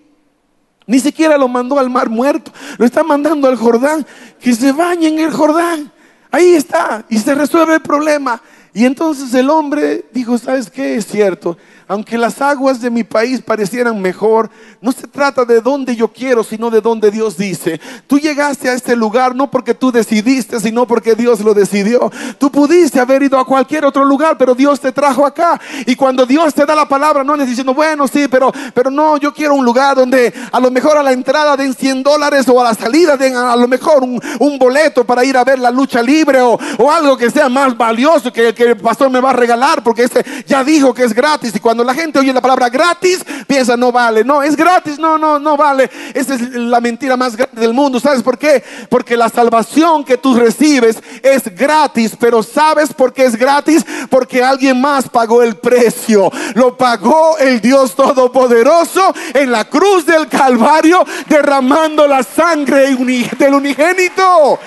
Ni 0.90 0.98
siquiera 0.98 1.38
lo 1.38 1.46
mandó 1.46 1.79
al 1.79 1.88
mar 1.88 2.11
muerto, 2.11 2.50
lo 2.76 2.85
está 2.85 3.05
mandando 3.05 3.46
al 3.46 3.55
Jordán, 3.55 4.05
que 4.40 4.53
se 4.53 4.72
bañe 4.72 5.07
en 5.07 5.20
el 5.20 5.31
Jordán. 5.31 5.92
Ahí 6.33 6.55
está, 6.55 7.05
y 7.09 7.16
se 7.18 7.33
resuelve 7.33 7.74
el 7.74 7.81
problema. 7.81 8.42
Y 8.74 8.85
entonces 8.85 9.33
el 9.35 9.50
hombre 9.50 10.07
dijo, 10.12 10.37
¿sabes 10.37 10.68
qué? 10.68 10.96
Es 10.96 11.07
cierto, 11.07 11.57
aunque 11.90 12.16
las 12.16 12.40
aguas 12.40 12.81
de 12.81 12.88
mi 12.88 13.03
país 13.03 13.42
parecieran 13.42 14.00
mejor, 14.00 14.48
no 14.81 14.92
se 14.92 15.09
trata 15.09 15.44
de 15.44 15.61
dónde 15.61 15.96
yo 15.96 16.07
quiero, 16.07 16.44
sino 16.44 16.70
de 16.70 16.81
dónde 16.81 17.11
Dios 17.11 17.37
dice. 17.37 17.81
Tú 18.07 18.20
llegaste 18.20 18.70
a 18.70 18.74
este 18.74 18.94
lugar 18.94 19.35
no 19.35 19.50
porque 19.50 19.74
tú 19.74 19.90
decidiste, 19.90 20.61
sino 20.61 20.87
porque 20.87 21.16
Dios 21.16 21.40
lo 21.40 21.53
decidió. 21.53 22.09
Tú 22.38 22.48
pudiste 22.48 23.00
haber 23.00 23.24
ido 23.24 23.40
a 23.40 23.44
cualquier 23.44 23.85
otro 23.85 24.05
lugar, 24.05 24.38
pero 24.38 24.55
Dios 24.55 24.79
te 24.79 24.92
trajo 24.92 25.26
acá. 25.26 25.61
Y 25.85 25.96
cuando 25.96 26.24
Dios 26.24 26.55
te 26.55 26.64
da 26.64 26.76
la 26.76 26.87
palabra, 26.87 27.24
no 27.24 27.35
es 27.35 27.48
diciendo, 27.48 27.74
bueno, 27.74 28.07
sí, 28.07 28.29
pero, 28.31 28.53
pero 28.72 28.88
no, 28.88 29.16
yo 29.16 29.35
quiero 29.35 29.55
un 29.55 29.64
lugar 29.64 29.96
donde 29.96 30.33
a 30.53 30.61
lo 30.61 30.70
mejor 30.70 30.96
a 30.96 31.03
la 31.03 31.11
entrada 31.11 31.57
den 31.57 31.74
100 31.74 32.05
dólares 32.05 32.48
o 32.48 32.61
a 32.61 32.64
la 32.66 32.74
salida 32.74 33.16
den 33.16 33.35
a 33.35 33.57
lo 33.57 33.66
mejor 33.66 34.05
un, 34.05 34.59
boleto 34.61 35.05
para 35.05 35.24
ir 35.24 35.37
a 35.37 35.42
ver 35.42 35.59
la 35.59 35.72
lucha 35.72 36.00
libre 36.03 36.40
o, 36.40 36.57
algo 36.88 37.16
que 37.16 37.31
sea 37.31 37.48
más 37.48 37.76
valioso 37.76 38.33
que, 38.33 38.55
que 38.55 38.62
el 38.62 38.76
pastor 38.76 39.11
me 39.11 39.20
va 39.20 39.31
a 39.31 39.33
regalar 39.33 39.83
porque 39.83 40.05
este 40.05 40.24
ya 40.46 40.62
dijo 40.62 40.94
que 40.94 41.03
es 41.03 41.12
gratis. 41.12 41.53
Y 41.57 41.59
cuando 41.59 41.80
la 41.85 41.95
gente 41.95 42.19
oye 42.19 42.33
la 42.33 42.40
palabra 42.40 42.69
gratis, 42.69 43.25
piensa, 43.47 43.77
no 43.77 43.93
vale, 43.93 44.25
no, 44.25 44.43
es 44.43 44.57
gratis, 44.57 44.99
no, 44.99 45.19
no, 45.19 45.38
no 45.38 45.57
vale. 45.57 45.90
Esa 46.14 46.35
es 46.35 46.40
la 46.53 46.81
mentira 46.81 47.16
más 47.16 47.37
grande 47.37 47.61
del 47.61 47.73
mundo. 47.73 48.01
¿Sabes 48.01 48.23
por 48.23 48.38
qué? 48.38 48.62
Porque 48.88 49.16
la 49.16 49.29
salvación 49.29 50.05
que 50.05 50.16
tú 50.16 50.35
recibes 50.35 50.99
es 51.23 51.55
gratis, 51.55 52.12
pero 52.19 52.43
¿sabes 52.43 52.93
por 52.93 53.12
qué 53.12 53.25
es 53.25 53.37
gratis? 53.37 53.85
Porque 54.09 54.43
alguien 54.43 54.81
más 54.81 55.09
pagó 55.09 55.43
el 55.43 55.57
precio. 55.57 56.31
Lo 56.55 56.77
pagó 56.77 57.38
el 57.38 57.61
Dios 57.61 57.95
Todopoderoso 57.95 59.14
en 59.35 59.51
la 59.53 59.64
cruz 59.64 60.07
del 60.07 60.29
Calvario, 60.29 61.05
derramando 61.27 62.07
la 62.07 62.23
sangre 62.23 62.97
del 63.38 63.55
unigénito. 63.55 64.59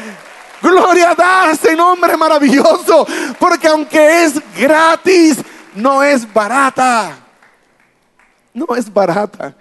Gloria 0.61 1.13
a 1.17 1.51
ese 1.51 1.75
nombre 1.75 2.15
maravilloso, 2.15 3.05
porque 3.37 3.67
aunque 3.67 4.23
es 4.23 4.35
gratis, 4.57 5.37
no 5.75 6.03
es 6.03 6.31
barata. 6.31 7.17
No 8.53 8.67
es 8.75 8.91
barata. 8.91 9.55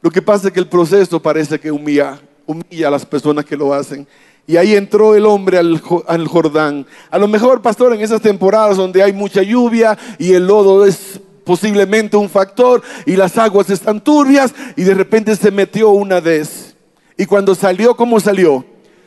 Lo 0.00 0.10
que 0.10 0.22
pasa 0.22 0.48
es 0.48 0.52
que 0.52 0.60
el 0.60 0.68
proceso 0.68 1.20
parece 1.20 1.58
que 1.58 1.70
humilla, 1.70 2.20
humilla 2.46 2.88
a 2.88 2.90
las 2.90 3.04
personas 3.04 3.44
que 3.44 3.56
lo 3.56 3.74
hacen. 3.74 4.06
Y 4.46 4.56
ahí 4.56 4.74
entró 4.74 5.14
el 5.14 5.26
hombre 5.26 5.58
al, 5.58 5.78
Jordán. 6.26 6.86
A 7.10 7.18
lo 7.18 7.28
mejor, 7.28 7.60
pastor, 7.60 7.92
en 7.94 8.00
esas 8.00 8.22
temporadas 8.22 8.76
donde 8.76 9.02
hay 9.02 9.12
mucha 9.12 9.42
lluvia 9.42 9.98
y 10.18 10.32
el 10.32 10.46
lodo 10.46 10.86
es 10.86 11.20
posiblemente 11.44 12.16
un 12.16 12.28
factor 12.28 12.82
y 13.04 13.16
las 13.16 13.36
aguas 13.36 13.68
están 13.70 14.02
turbias 14.02 14.54
y 14.76 14.84
de 14.84 14.94
repente 14.94 15.36
se 15.36 15.50
metió 15.50 15.90
una 15.90 16.20
vez. 16.20 16.74
Y 17.16 17.26
cuando 17.26 17.54
salió, 17.54 17.94
¿cómo 17.96 18.20
salió? 18.20 18.64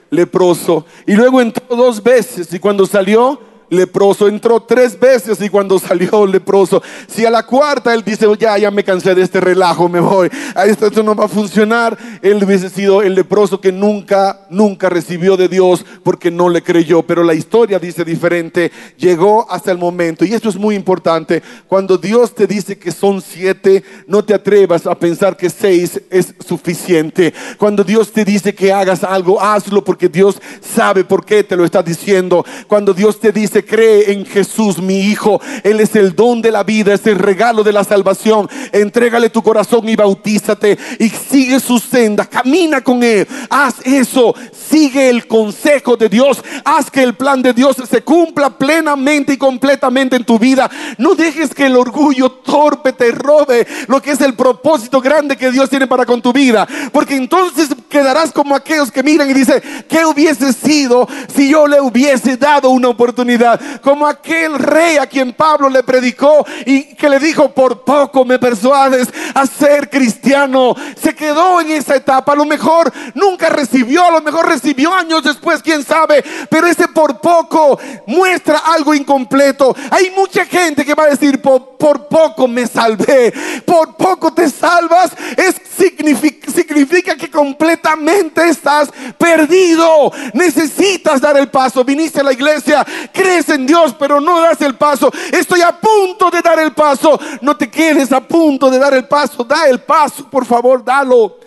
Leproso. 0.09 0.85
Y 1.07 1.13
luego 1.13 1.41
entró 1.41 1.75
dos 1.75 2.03
veces 2.03 2.53
y 2.53 2.59
cuando 2.59 2.85
salió, 2.85 3.39
leproso. 3.71 4.27
Entró 4.27 4.61
tres 4.61 4.99
veces 4.99 5.41
y 5.41 5.49
cuando 5.49 5.79
salió 5.79 6.27
leproso. 6.27 6.83
Si 7.07 7.25
a 7.25 7.31
la 7.31 7.43
cuarta 7.43 7.93
él 7.93 8.03
dice, 8.03 8.27
ya, 8.37 8.57
ya 8.57 8.69
me 8.69 8.83
cansé 8.83 9.15
de 9.15 9.23
este 9.23 9.41
relajo, 9.41 9.89
me 9.89 9.99
voy. 9.99 10.29
Esto, 10.67 10.85
esto 10.85 11.01
no 11.01 11.15
va 11.15 11.25
a 11.25 11.29
funcionar. 11.29 11.97
Él 12.21 12.43
hubiese 12.43 12.69
sido 12.69 13.01
el 13.01 13.15
leproso 13.15 13.59
que 13.59 13.71
nunca, 13.71 14.41
nunca 14.49 14.89
recibió 14.89 15.37
de 15.37 15.47
Dios 15.47 15.83
porque 16.03 16.29
no 16.29 16.49
le 16.49 16.61
creyó. 16.61 17.01
Pero 17.01 17.23
la 17.23 17.33
historia 17.33 17.79
dice 17.79 18.05
diferente. 18.05 18.71
Llegó 18.97 19.49
hasta 19.49 19.71
el 19.71 19.77
momento. 19.77 20.25
Y 20.25 20.33
esto 20.33 20.49
es 20.49 20.57
muy 20.57 20.75
importante. 20.75 21.41
Cuando 21.67 21.97
Dios 21.97 22.35
te 22.35 22.45
dice 22.45 22.77
que 22.77 22.91
son 22.91 23.21
siete, 23.21 23.83
no 24.05 24.23
te 24.23 24.33
atrevas 24.33 24.85
a 24.85 24.95
pensar 24.95 25.37
que 25.37 25.49
seis 25.49 26.01
es 26.09 26.35
suficiente. 26.45 27.33
Cuando 27.57 27.83
Dios 27.83 28.11
te 28.11 28.25
dice 28.25 28.53
que 28.53 28.73
hagas 28.73 29.03
algo, 29.05 29.41
hazlo 29.41 29.81
porque 29.83 30.09
Dios 30.09 30.41
sabe 30.59 31.05
por 31.05 31.25
qué 31.25 31.43
te 31.43 31.55
lo 31.55 31.63
está 31.63 31.81
diciendo. 31.81 32.45
Cuando 32.67 32.93
Dios 32.93 33.17
te 33.19 33.31
dice 33.31 33.60
cree 33.65 34.11
en 34.11 34.25
Jesús, 34.25 34.81
mi 34.81 34.99
Hijo. 34.99 35.41
Él 35.63 35.79
es 35.79 35.95
el 35.95 36.15
don 36.15 36.41
de 36.41 36.51
la 36.51 36.63
vida, 36.63 36.93
es 36.93 37.05
el 37.07 37.19
regalo 37.19 37.63
de 37.63 37.73
la 37.73 37.83
salvación. 37.83 38.49
Entrégale 38.71 39.29
tu 39.29 39.41
corazón 39.41 39.87
y 39.89 39.95
bautízate 39.95 40.77
y 40.99 41.09
sigue 41.09 41.59
su 41.59 41.79
senda, 41.79 42.25
camina 42.25 42.81
con 42.81 43.03
Él. 43.03 43.27
Haz 43.49 43.75
eso, 43.83 44.33
sigue 44.69 45.09
el 45.09 45.27
consejo 45.27 45.97
de 45.97 46.09
Dios, 46.09 46.43
haz 46.63 46.89
que 46.89 47.03
el 47.03 47.13
plan 47.13 47.41
de 47.41 47.53
Dios 47.53 47.77
se 47.89 48.01
cumpla 48.01 48.49
plenamente 48.57 49.33
y 49.33 49.37
completamente 49.37 50.15
en 50.15 50.23
tu 50.23 50.39
vida. 50.39 50.69
No 50.97 51.15
dejes 51.15 51.53
que 51.53 51.65
el 51.65 51.75
orgullo 51.75 52.29
torpe 52.31 52.93
te 52.93 53.11
robe 53.11 53.67
lo 53.87 54.01
que 54.01 54.11
es 54.11 54.21
el 54.21 54.33
propósito 54.33 55.01
grande 55.01 55.37
que 55.37 55.51
Dios 55.51 55.69
tiene 55.69 55.87
para 55.87 56.05
con 56.05 56.21
tu 56.21 56.33
vida, 56.33 56.67
porque 56.91 57.15
entonces 57.15 57.69
quedarás 57.89 58.31
como 58.31 58.55
aquellos 58.55 58.91
que 58.91 59.03
miran 59.03 59.29
y 59.29 59.33
dicen, 59.33 59.61
¿qué 59.87 60.05
hubiese 60.05 60.53
sido 60.53 61.07
si 61.33 61.49
yo 61.49 61.67
le 61.67 61.81
hubiese 61.81 62.37
dado 62.37 62.69
una 62.69 62.89
oportunidad? 62.89 63.50
Como 63.81 64.07
aquel 64.07 64.57
rey 64.57 64.97
a 64.97 65.07
quien 65.07 65.33
Pablo 65.33 65.69
le 65.69 65.83
predicó 65.83 66.45
y 66.65 66.95
que 66.95 67.09
le 67.09 67.19
dijo, 67.19 67.51
por 67.51 67.83
poco 67.83 68.25
me 68.25 68.39
persuades 68.39 69.07
a 69.33 69.45
ser 69.45 69.89
cristiano. 69.89 70.75
Se 71.01 71.15
quedó 71.15 71.61
en 71.61 71.71
esa 71.71 71.95
etapa, 71.95 72.33
a 72.33 72.35
lo 72.35 72.45
mejor 72.45 72.91
nunca 73.13 73.49
recibió, 73.49 74.05
a 74.05 74.11
lo 74.11 74.21
mejor 74.21 74.47
recibió 74.47 74.93
años 74.93 75.23
después, 75.23 75.61
quién 75.61 75.83
sabe, 75.83 76.23
pero 76.49 76.67
ese 76.67 76.87
por 76.87 77.19
poco 77.19 77.79
muestra 78.07 78.59
algo 78.59 78.93
incompleto. 78.93 79.75
Hay 79.89 80.11
mucha 80.11 80.45
gente 80.45 80.85
que 80.85 80.95
va 80.95 81.03
a 81.03 81.09
decir, 81.09 81.41
por, 81.41 82.07
poco 82.07 82.47
me 82.47 82.67
salvé, 82.67 83.33
por 83.65 83.95
poco 83.95 84.33
te 84.33 84.49
salvas, 84.49 85.11
es, 85.37 85.55
significa, 85.77 86.51
significa 86.51 87.15
que 87.15 87.29
completamente 87.29 88.47
estás 88.47 88.89
perdido. 89.17 90.11
Necesitas 90.33 91.21
dar 91.21 91.37
el 91.37 91.49
paso. 91.49 91.83
Viniste 91.83 92.19
a 92.19 92.23
la 92.23 92.33
iglesia, 92.33 92.85
crees 93.13 93.40
en 93.49 93.65
Dios, 93.65 93.95
pero 93.97 94.19
no 94.19 94.41
das 94.41 94.61
el 94.61 94.75
paso. 94.75 95.11
Estoy 95.31 95.61
a 95.61 95.71
punto 95.71 96.29
de 96.29 96.41
dar 96.41 96.59
el 96.59 96.73
paso. 96.73 97.19
No 97.41 97.55
te 97.55 97.69
quedes 97.69 98.11
a 98.11 98.21
punto 98.21 98.69
de 98.69 98.79
dar 98.79 98.93
el 98.93 99.07
paso. 99.07 99.43
Da 99.43 99.67
el 99.67 99.79
paso, 99.79 100.29
por 100.29 100.45
favor, 100.45 100.83
dalo. 100.83 101.37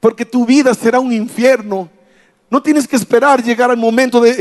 Porque 0.00 0.24
tu 0.24 0.46
vida 0.46 0.74
será 0.74 1.00
un 1.00 1.12
infierno. 1.12 1.88
No 2.50 2.60
tienes 2.60 2.88
que 2.88 2.96
esperar 2.96 3.42
llegar 3.42 3.70
al 3.70 3.76
momento 3.76 4.20
de, 4.20 4.34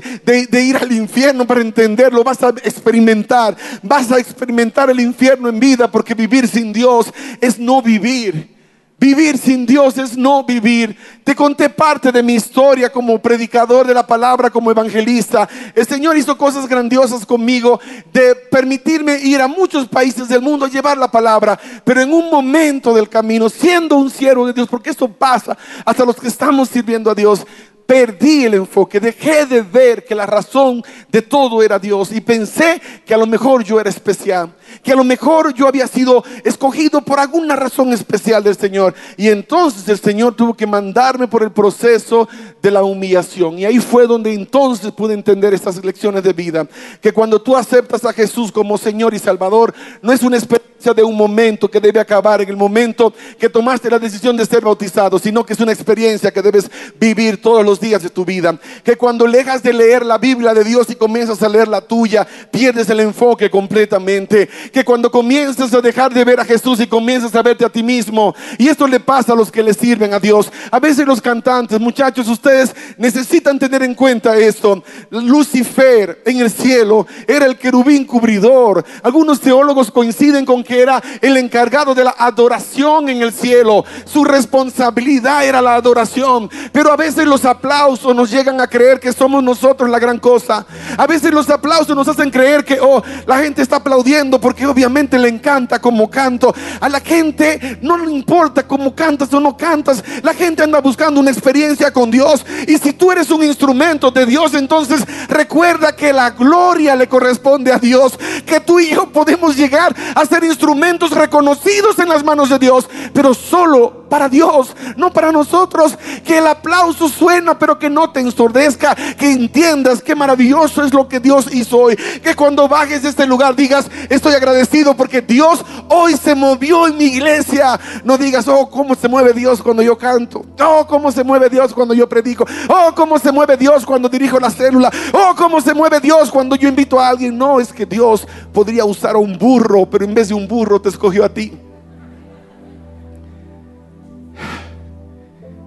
de, 0.49 0.63
ir 0.63 0.77
al 0.77 0.91
infierno 0.91 1.45
para 1.45 1.61
entenderlo. 1.61 2.23
Vas 2.23 2.41
a 2.41 2.49
experimentar. 2.49 3.55
Vas 3.83 4.11
a 4.11 4.17
experimentar 4.17 4.89
el 4.89 4.99
infierno 4.99 5.47
en 5.47 5.59
vida 5.59 5.91
porque 5.91 6.15
vivir 6.15 6.47
sin 6.47 6.73
Dios 6.73 7.13
es 7.39 7.59
no 7.59 7.83
vivir. 7.83 8.58
Vivir 8.99 9.37
sin 9.37 9.65
Dios 9.65 9.97
es 9.97 10.17
no 10.17 10.43
vivir. 10.43 10.97
Te 11.23 11.33
conté 11.33 11.69
parte 11.69 12.11
de 12.11 12.21
mi 12.21 12.33
historia 12.33 12.91
como 12.91 13.17
predicador 13.19 13.87
de 13.87 13.93
la 13.93 14.05
palabra, 14.05 14.49
como 14.49 14.71
evangelista. 14.71 15.47
El 15.73 15.87
Señor 15.87 16.17
hizo 16.17 16.37
cosas 16.37 16.67
grandiosas 16.67 17.25
conmigo 17.25 17.79
de 18.11 18.35
permitirme 18.35 19.17
ir 19.19 19.39
a 19.39 19.47
muchos 19.47 19.87
países 19.87 20.27
del 20.27 20.41
mundo 20.41 20.65
a 20.65 20.69
llevar 20.69 20.97
la 20.97 21.09
palabra. 21.09 21.57
Pero 21.85 22.01
en 22.01 22.11
un 22.11 22.29
momento 22.29 22.93
del 22.93 23.07
camino, 23.07 23.47
siendo 23.47 23.95
un 23.95 24.09
siervo 24.09 24.45
de 24.45 24.51
Dios, 24.51 24.67
porque 24.67 24.89
esto 24.89 25.07
pasa 25.07 25.57
hasta 25.85 26.03
los 26.03 26.17
que 26.17 26.27
estamos 26.27 26.67
sirviendo 26.67 27.09
a 27.09 27.15
Dios, 27.15 27.45
perdí 27.89 28.45
el 28.45 28.53
enfoque, 28.53 28.99
dejé 28.99 29.47
de 29.47 29.63
ver 29.63 30.05
que 30.05 30.13
la 30.13 30.27
razón 30.27 30.83
de 31.11 31.23
todo 31.23 31.63
era 31.63 31.79
Dios 31.79 32.11
y 32.11 32.21
pensé 32.21 32.79
que 33.03 33.15
a 33.15 33.17
lo 33.17 33.25
mejor 33.25 33.63
yo 33.63 33.79
era 33.79 33.89
especial, 33.89 34.53
que 34.83 34.91
a 34.91 34.95
lo 34.95 35.03
mejor 35.03 35.55
yo 35.55 35.67
había 35.67 35.87
sido 35.87 36.23
escogido 36.43 37.01
por 37.01 37.19
alguna 37.19 37.55
razón 37.55 37.91
especial 37.91 38.43
del 38.43 38.55
Señor. 38.55 38.93
Y 39.17 39.29
entonces 39.29 39.89
el 39.89 39.97
Señor 39.97 40.35
tuvo 40.35 40.53
que 40.53 40.67
mandarme 40.67 41.27
por 41.27 41.41
el 41.41 41.51
proceso 41.51 42.29
de 42.61 42.69
la 42.69 42.83
humillación. 42.83 43.57
Y 43.57 43.65
ahí 43.65 43.79
fue 43.79 44.05
donde 44.05 44.35
entonces 44.35 44.91
pude 44.91 45.15
entender 45.15 45.55
estas 45.55 45.83
lecciones 45.83 46.21
de 46.21 46.33
vida, 46.33 46.67
que 47.01 47.11
cuando 47.11 47.41
tú 47.41 47.55
aceptas 47.55 48.05
a 48.05 48.13
Jesús 48.13 48.51
como 48.51 48.77
Señor 48.77 49.15
y 49.15 49.19
Salvador, 49.19 49.73
no 50.03 50.13
es 50.13 50.21
una 50.21 50.37
experiencia 50.37 50.69
de 50.95 51.03
un 51.03 51.15
momento 51.15 51.69
que 51.69 51.79
debe 51.79 51.99
acabar 51.99 52.41
en 52.41 52.49
el 52.49 52.55
momento 52.55 53.13
que 53.37 53.49
tomaste 53.49 53.89
la 53.89 53.99
decisión 53.99 54.37
de 54.37 54.45
ser 54.45 54.63
bautizado, 54.63 55.19
sino 55.19 55.45
que 55.45 55.53
es 55.53 55.59
una 55.59 55.73
experiencia 55.73 56.31
que 56.31 56.41
debes 56.41 56.71
vivir 56.97 57.41
todos 57.41 57.65
los 57.65 57.78
días 57.79 58.03
de 58.03 58.09
tu 58.09 58.25
vida. 58.25 58.57
Que 58.83 58.97
cuando 58.97 59.25
dejas 59.39 59.63
de 59.63 59.71
leer 59.71 60.05
la 60.05 60.17
Biblia 60.17 60.53
de 60.53 60.65
Dios 60.65 60.89
y 60.89 60.95
comienzas 60.95 61.41
a 61.41 61.47
leer 61.47 61.69
la 61.69 61.79
tuya, 61.79 62.27
pierdes 62.51 62.89
el 62.89 62.99
enfoque 62.99 63.49
completamente. 63.49 64.49
Que 64.73 64.83
cuando 64.83 65.09
comienzas 65.09 65.73
a 65.73 65.79
dejar 65.79 66.13
de 66.13 66.25
ver 66.25 66.41
a 66.41 66.45
Jesús 66.45 66.81
y 66.81 66.87
comienzas 66.87 67.33
a 67.35 67.41
verte 67.41 67.63
a 67.63 67.69
ti 67.69 67.81
mismo. 67.81 68.35
Y 68.57 68.67
esto 68.67 68.85
le 68.85 68.99
pasa 68.99 69.31
a 69.31 69.35
los 69.35 69.49
que 69.49 69.63
le 69.63 69.73
sirven 69.73 70.13
a 70.13 70.19
Dios. 70.19 70.51
A 70.69 70.79
veces 70.79 71.07
los 71.07 71.21
cantantes, 71.21 71.79
muchachos, 71.79 72.27
ustedes 72.27 72.75
necesitan 72.97 73.57
tener 73.57 73.81
en 73.83 73.95
cuenta 73.95 74.35
esto. 74.37 74.83
Lucifer 75.09 76.21
en 76.25 76.41
el 76.41 76.51
cielo 76.51 77.07
era 77.27 77.45
el 77.45 77.57
querubín 77.57 78.03
cubridor. 78.05 78.83
Algunos 79.03 79.39
teólogos 79.39 79.89
coinciden 79.89 80.45
con 80.45 80.63
que 80.63 80.81
era 80.81 81.01
el 81.21 81.37
encargado 81.37 81.95
de 81.95 82.03
la 82.03 82.15
adoración 82.17 83.07
en 83.07 83.21
el 83.21 83.31
cielo. 83.31 83.85
Su 84.05 84.25
responsabilidad 84.25 85.45
era 85.45 85.61
la 85.61 85.75
adoración. 85.75 86.49
Pero 86.73 86.91
a 86.91 86.97
veces 86.97 87.25
los 87.25 87.45
aplausos 87.45 87.68
aplausos 87.69 88.15
nos 88.15 88.31
llegan 88.31 88.59
a 88.59 88.67
creer 88.67 88.99
que 88.99 89.13
somos 89.13 89.43
nosotros 89.43 89.87
la 89.91 89.99
gran 89.99 90.17
cosa. 90.17 90.65
A 90.97 91.05
veces 91.05 91.31
los 91.31 91.47
aplausos 91.51 91.95
nos 91.95 92.07
hacen 92.07 92.31
creer 92.31 92.65
que, 92.65 92.79
oh, 92.81 93.03
la 93.27 93.37
gente 93.37 93.61
está 93.61 93.75
aplaudiendo 93.75 94.41
porque 94.41 94.65
obviamente 94.65 95.19
le 95.19 95.29
encanta 95.29 95.79
como 95.79 96.09
canto. 96.09 96.51
A 96.81 96.89
la 96.89 96.99
gente 96.99 97.77
no 97.83 97.95
le 97.95 98.11
importa 98.11 98.67
cómo 98.67 98.95
cantas 98.95 99.31
o 99.33 99.39
no 99.39 99.55
cantas. 99.55 100.03
La 100.23 100.33
gente 100.33 100.63
anda 100.63 100.81
buscando 100.81 101.19
una 101.19 101.29
experiencia 101.29 101.93
con 101.93 102.09
Dios. 102.09 102.43
Y 102.67 102.79
si 102.79 102.91
tú 102.93 103.11
eres 103.11 103.29
un 103.29 103.43
instrumento 103.43 104.09
de 104.09 104.25
Dios, 104.25 104.55
entonces 104.55 105.03
recuerda 105.27 105.95
que 105.95 106.11
la 106.11 106.31
gloria 106.31 106.95
le 106.95 107.07
corresponde 107.07 107.71
a 107.71 107.77
Dios. 107.77 108.17
Que 108.47 108.59
tú 108.59 108.79
y 108.79 108.89
yo 108.89 109.11
podemos 109.11 109.55
llegar 109.55 109.95
a 110.15 110.25
ser 110.25 110.43
instrumentos 110.43 111.11
reconocidos 111.11 111.99
en 111.99 112.09
las 112.09 112.23
manos 112.23 112.49
de 112.49 112.57
Dios, 112.57 112.89
pero 113.13 113.35
solo 113.35 114.07
para 114.09 114.27
Dios, 114.27 114.75
no 114.97 115.13
para 115.13 115.31
nosotros. 115.31 115.97
Que 116.25 116.39
el 116.39 116.47
aplauso 116.47 117.07
suena, 117.09 117.48
pero 117.57 117.79
que 117.79 117.89
no 117.89 118.11
te 118.11 118.19
ensordezca, 118.19 118.95
que 118.95 119.31
entiendas 119.31 120.01
qué 120.01 120.15
maravilloso 120.15 120.83
es 120.83 120.93
lo 120.93 121.07
que 121.07 121.19
Dios 121.19 121.47
hizo 121.53 121.77
hoy. 121.79 121.95
Que 121.95 122.35
cuando 122.35 122.67
bajes 122.67 123.03
de 123.03 123.09
este 123.09 123.25
lugar 123.25 123.55
digas, 123.55 123.89
estoy 124.09 124.33
agradecido 124.33 124.95
porque 124.95 125.21
Dios 125.21 125.63
hoy 125.87 126.15
se 126.17 126.35
movió 126.35 126.87
en 126.87 126.97
mi 126.97 127.05
iglesia. 127.05 127.79
No 128.03 128.17
digas, 128.17 128.47
oh, 128.47 128.69
cómo 128.69 128.95
se 128.95 129.07
mueve 129.07 129.33
Dios 129.33 129.61
cuando 129.61 129.81
yo 129.81 129.97
canto. 129.97 130.45
Oh, 130.61 130.85
cómo 130.87 131.11
se 131.11 131.23
mueve 131.23 131.49
Dios 131.49 131.73
cuando 131.73 131.93
yo 131.93 132.07
predico. 132.07 132.45
Oh, 132.67 132.93
cómo 132.95 133.17
se 133.17 133.31
mueve 133.31 133.57
Dios 133.57 133.85
cuando 133.85 134.09
dirijo 134.09 134.39
la 134.39 134.49
célula. 134.49 134.91
Oh, 135.13 135.33
cómo 135.35 135.61
se 135.61 135.73
mueve 135.73 135.99
Dios 135.99 136.31
cuando 136.31 136.55
yo 136.55 136.67
invito 136.69 136.99
a 136.99 137.07
alguien. 137.07 137.37
No, 137.37 137.59
es 137.59 137.71
que 137.71 137.85
Dios 137.85 138.27
podría 138.53 138.85
usar 138.85 139.15
a 139.15 139.19
un 139.19 139.37
burro, 139.37 139.85
pero 139.89 140.05
en 140.05 140.13
vez 140.13 140.29
de 140.29 140.33
un 140.33 140.47
burro 140.47 140.81
te 140.81 140.89
escogió 140.89 141.23
a 141.23 141.29
ti. 141.29 141.57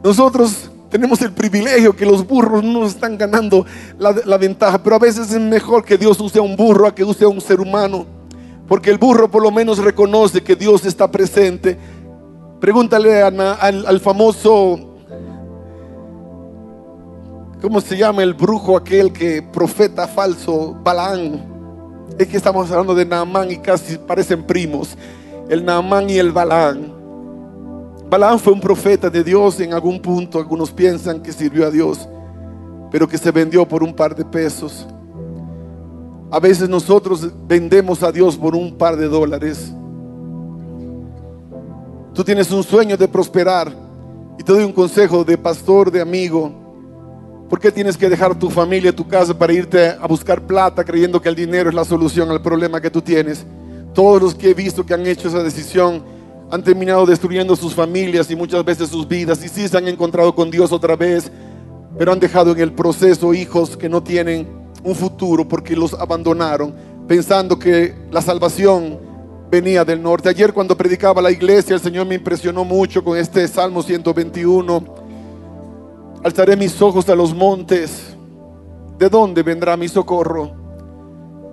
Nosotros 0.02 0.70
tenemos 0.92 1.22
el 1.22 1.32
privilegio 1.32 1.96
que 1.96 2.04
los 2.04 2.26
burros 2.26 2.62
no 2.62 2.84
están 2.84 3.16
ganando 3.16 3.64
la, 3.98 4.36
ventaja, 4.36 4.82
pero 4.82 4.96
a 4.96 4.98
veces 4.98 5.32
es 5.32 5.40
mejor 5.40 5.86
que 5.86 5.96
Dios 5.96 6.20
use 6.20 6.38
a 6.38 6.42
un 6.42 6.54
burro 6.54 6.86
a 6.86 6.94
que 6.94 7.02
use 7.02 7.24
a 7.24 7.28
un 7.28 7.40
ser 7.40 7.62
humano, 7.62 8.04
porque 8.68 8.90
el 8.90 8.98
burro 8.98 9.30
por 9.30 9.42
lo 9.42 9.50
menos 9.50 9.78
reconoce 9.78 10.42
que 10.42 10.54
Dios 10.54 10.84
está 10.84 11.10
presente. 11.10 11.78
Pregúntale 12.60 13.22
al, 13.22 14.00
famoso, 14.00 14.98
¿cómo 17.62 17.80
se 17.80 17.96
llama 17.96 18.22
el 18.22 18.34
brujo 18.34 18.76
aquel 18.76 19.14
que 19.14 19.40
profeta 19.40 20.06
falso, 20.06 20.76
Balaán? 20.84 21.42
Es 22.18 22.28
que 22.28 22.36
estamos 22.36 22.70
hablando 22.70 22.94
de 22.94 23.06
Naamán 23.06 23.50
y 23.50 23.56
casi 23.56 23.96
parecen 23.96 24.42
primos, 24.42 24.94
el 25.48 25.64
Naamán 25.64 26.10
y 26.10 26.18
el 26.18 26.32
Balaán. 26.32 27.01
Balaam 28.12 28.38
fue 28.38 28.52
un 28.52 28.60
profeta 28.60 29.08
de 29.08 29.24
Dios 29.24 29.58
en 29.60 29.72
algún 29.72 29.98
punto. 29.98 30.38
Algunos 30.38 30.70
piensan 30.70 31.22
que 31.22 31.32
sirvió 31.32 31.66
a 31.66 31.70
Dios, 31.70 32.06
pero 32.90 33.08
que 33.08 33.16
se 33.16 33.30
vendió 33.30 33.66
por 33.66 33.82
un 33.82 33.94
par 33.94 34.14
de 34.14 34.22
pesos. 34.22 34.86
A 36.30 36.38
veces 36.38 36.68
nosotros 36.68 37.26
vendemos 37.48 38.02
a 38.02 38.12
Dios 38.12 38.36
por 38.36 38.54
un 38.54 38.76
par 38.76 38.98
de 38.98 39.08
dólares. 39.08 39.72
Tú 42.12 42.22
tienes 42.22 42.50
un 42.52 42.62
sueño 42.62 42.98
de 42.98 43.08
prosperar 43.08 43.72
y 44.38 44.42
te 44.42 44.52
doy 44.52 44.64
un 44.64 44.72
consejo 44.74 45.24
de 45.24 45.38
pastor, 45.38 45.90
de 45.90 46.02
amigo. 46.02 46.52
¿Por 47.48 47.60
qué 47.60 47.72
tienes 47.72 47.96
que 47.96 48.10
dejar 48.10 48.38
tu 48.38 48.50
familia, 48.50 48.94
tu 48.94 49.08
casa 49.08 49.32
para 49.32 49.54
irte 49.54 49.88
a 49.88 50.06
buscar 50.06 50.46
plata 50.46 50.84
creyendo 50.84 51.18
que 51.18 51.30
el 51.30 51.34
dinero 51.34 51.70
es 51.70 51.74
la 51.74 51.86
solución 51.86 52.30
al 52.30 52.42
problema 52.42 52.78
que 52.78 52.90
tú 52.90 53.00
tienes? 53.00 53.46
Todos 53.94 54.20
los 54.20 54.34
que 54.34 54.50
he 54.50 54.54
visto 54.54 54.84
que 54.84 54.92
han 54.92 55.06
hecho 55.06 55.28
esa 55.28 55.42
decisión 55.42 56.11
han 56.52 56.62
terminado 56.62 57.06
destruyendo 57.06 57.56
sus 57.56 57.74
familias 57.74 58.30
y 58.30 58.36
muchas 58.36 58.62
veces 58.62 58.90
sus 58.90 59.08
vidas 59.08 59.42
y 59.42 59.48
sí 59.48 59.66
se 59.66 59.78
han 59.78 59.88
encontrado 59.88 60.34
con 60.34 60.50
Dios 60.50 60.70
otra 60.70 60.96
vez, 60.96 61.32
pero 61.96 62.12
han 62.12 62.20
dejado 62.20 62.52
en 62.52 62.60
el 62.60 62.74
proceso 62.74 63.32
hijos 63.32 63.74
que 63.74 63.88
no 63.88 64.02
tienen 64.02 64.46
un 64.84 64.94
futuro 64.94 65.48
porque 65.48 65.74
los 65.74 65.94
abandonaron 65.94 66.74
pensando 67.08 67.58
que 67.58 67.94
la 68.10 68.20
salvación 68.20 69.00
venía 69.50 69.82
del 69.82 70.02
norte. 70.02 70.28
Ayer 70.28 70.52
cuando 70.52 70.76
predicaba 70.76 71.22
la 71.22 71.30
iglesia 71.30 71.74
el 71.74 71.80
Señor 71.80 72.06
me 72.06 72.16
impresionó 72.16 72.66
mucho 72.66 73.02
con 73.02 73.16
este 73.16 73.48
Salmo 73.48 73.82
121. 73.82 74.84
Alzaré 76.22 76.54
mis 76.54 76.82
ojos 76.82 77.08
a 77.08 77.14
los 77.14 77.34
montes. 77.34 78.14
¿De 78.98 79.08
dónde 79.08 79.42
vendrá 79.42 79.74
mi 79.78 79.88
socorro? 79.88 80.61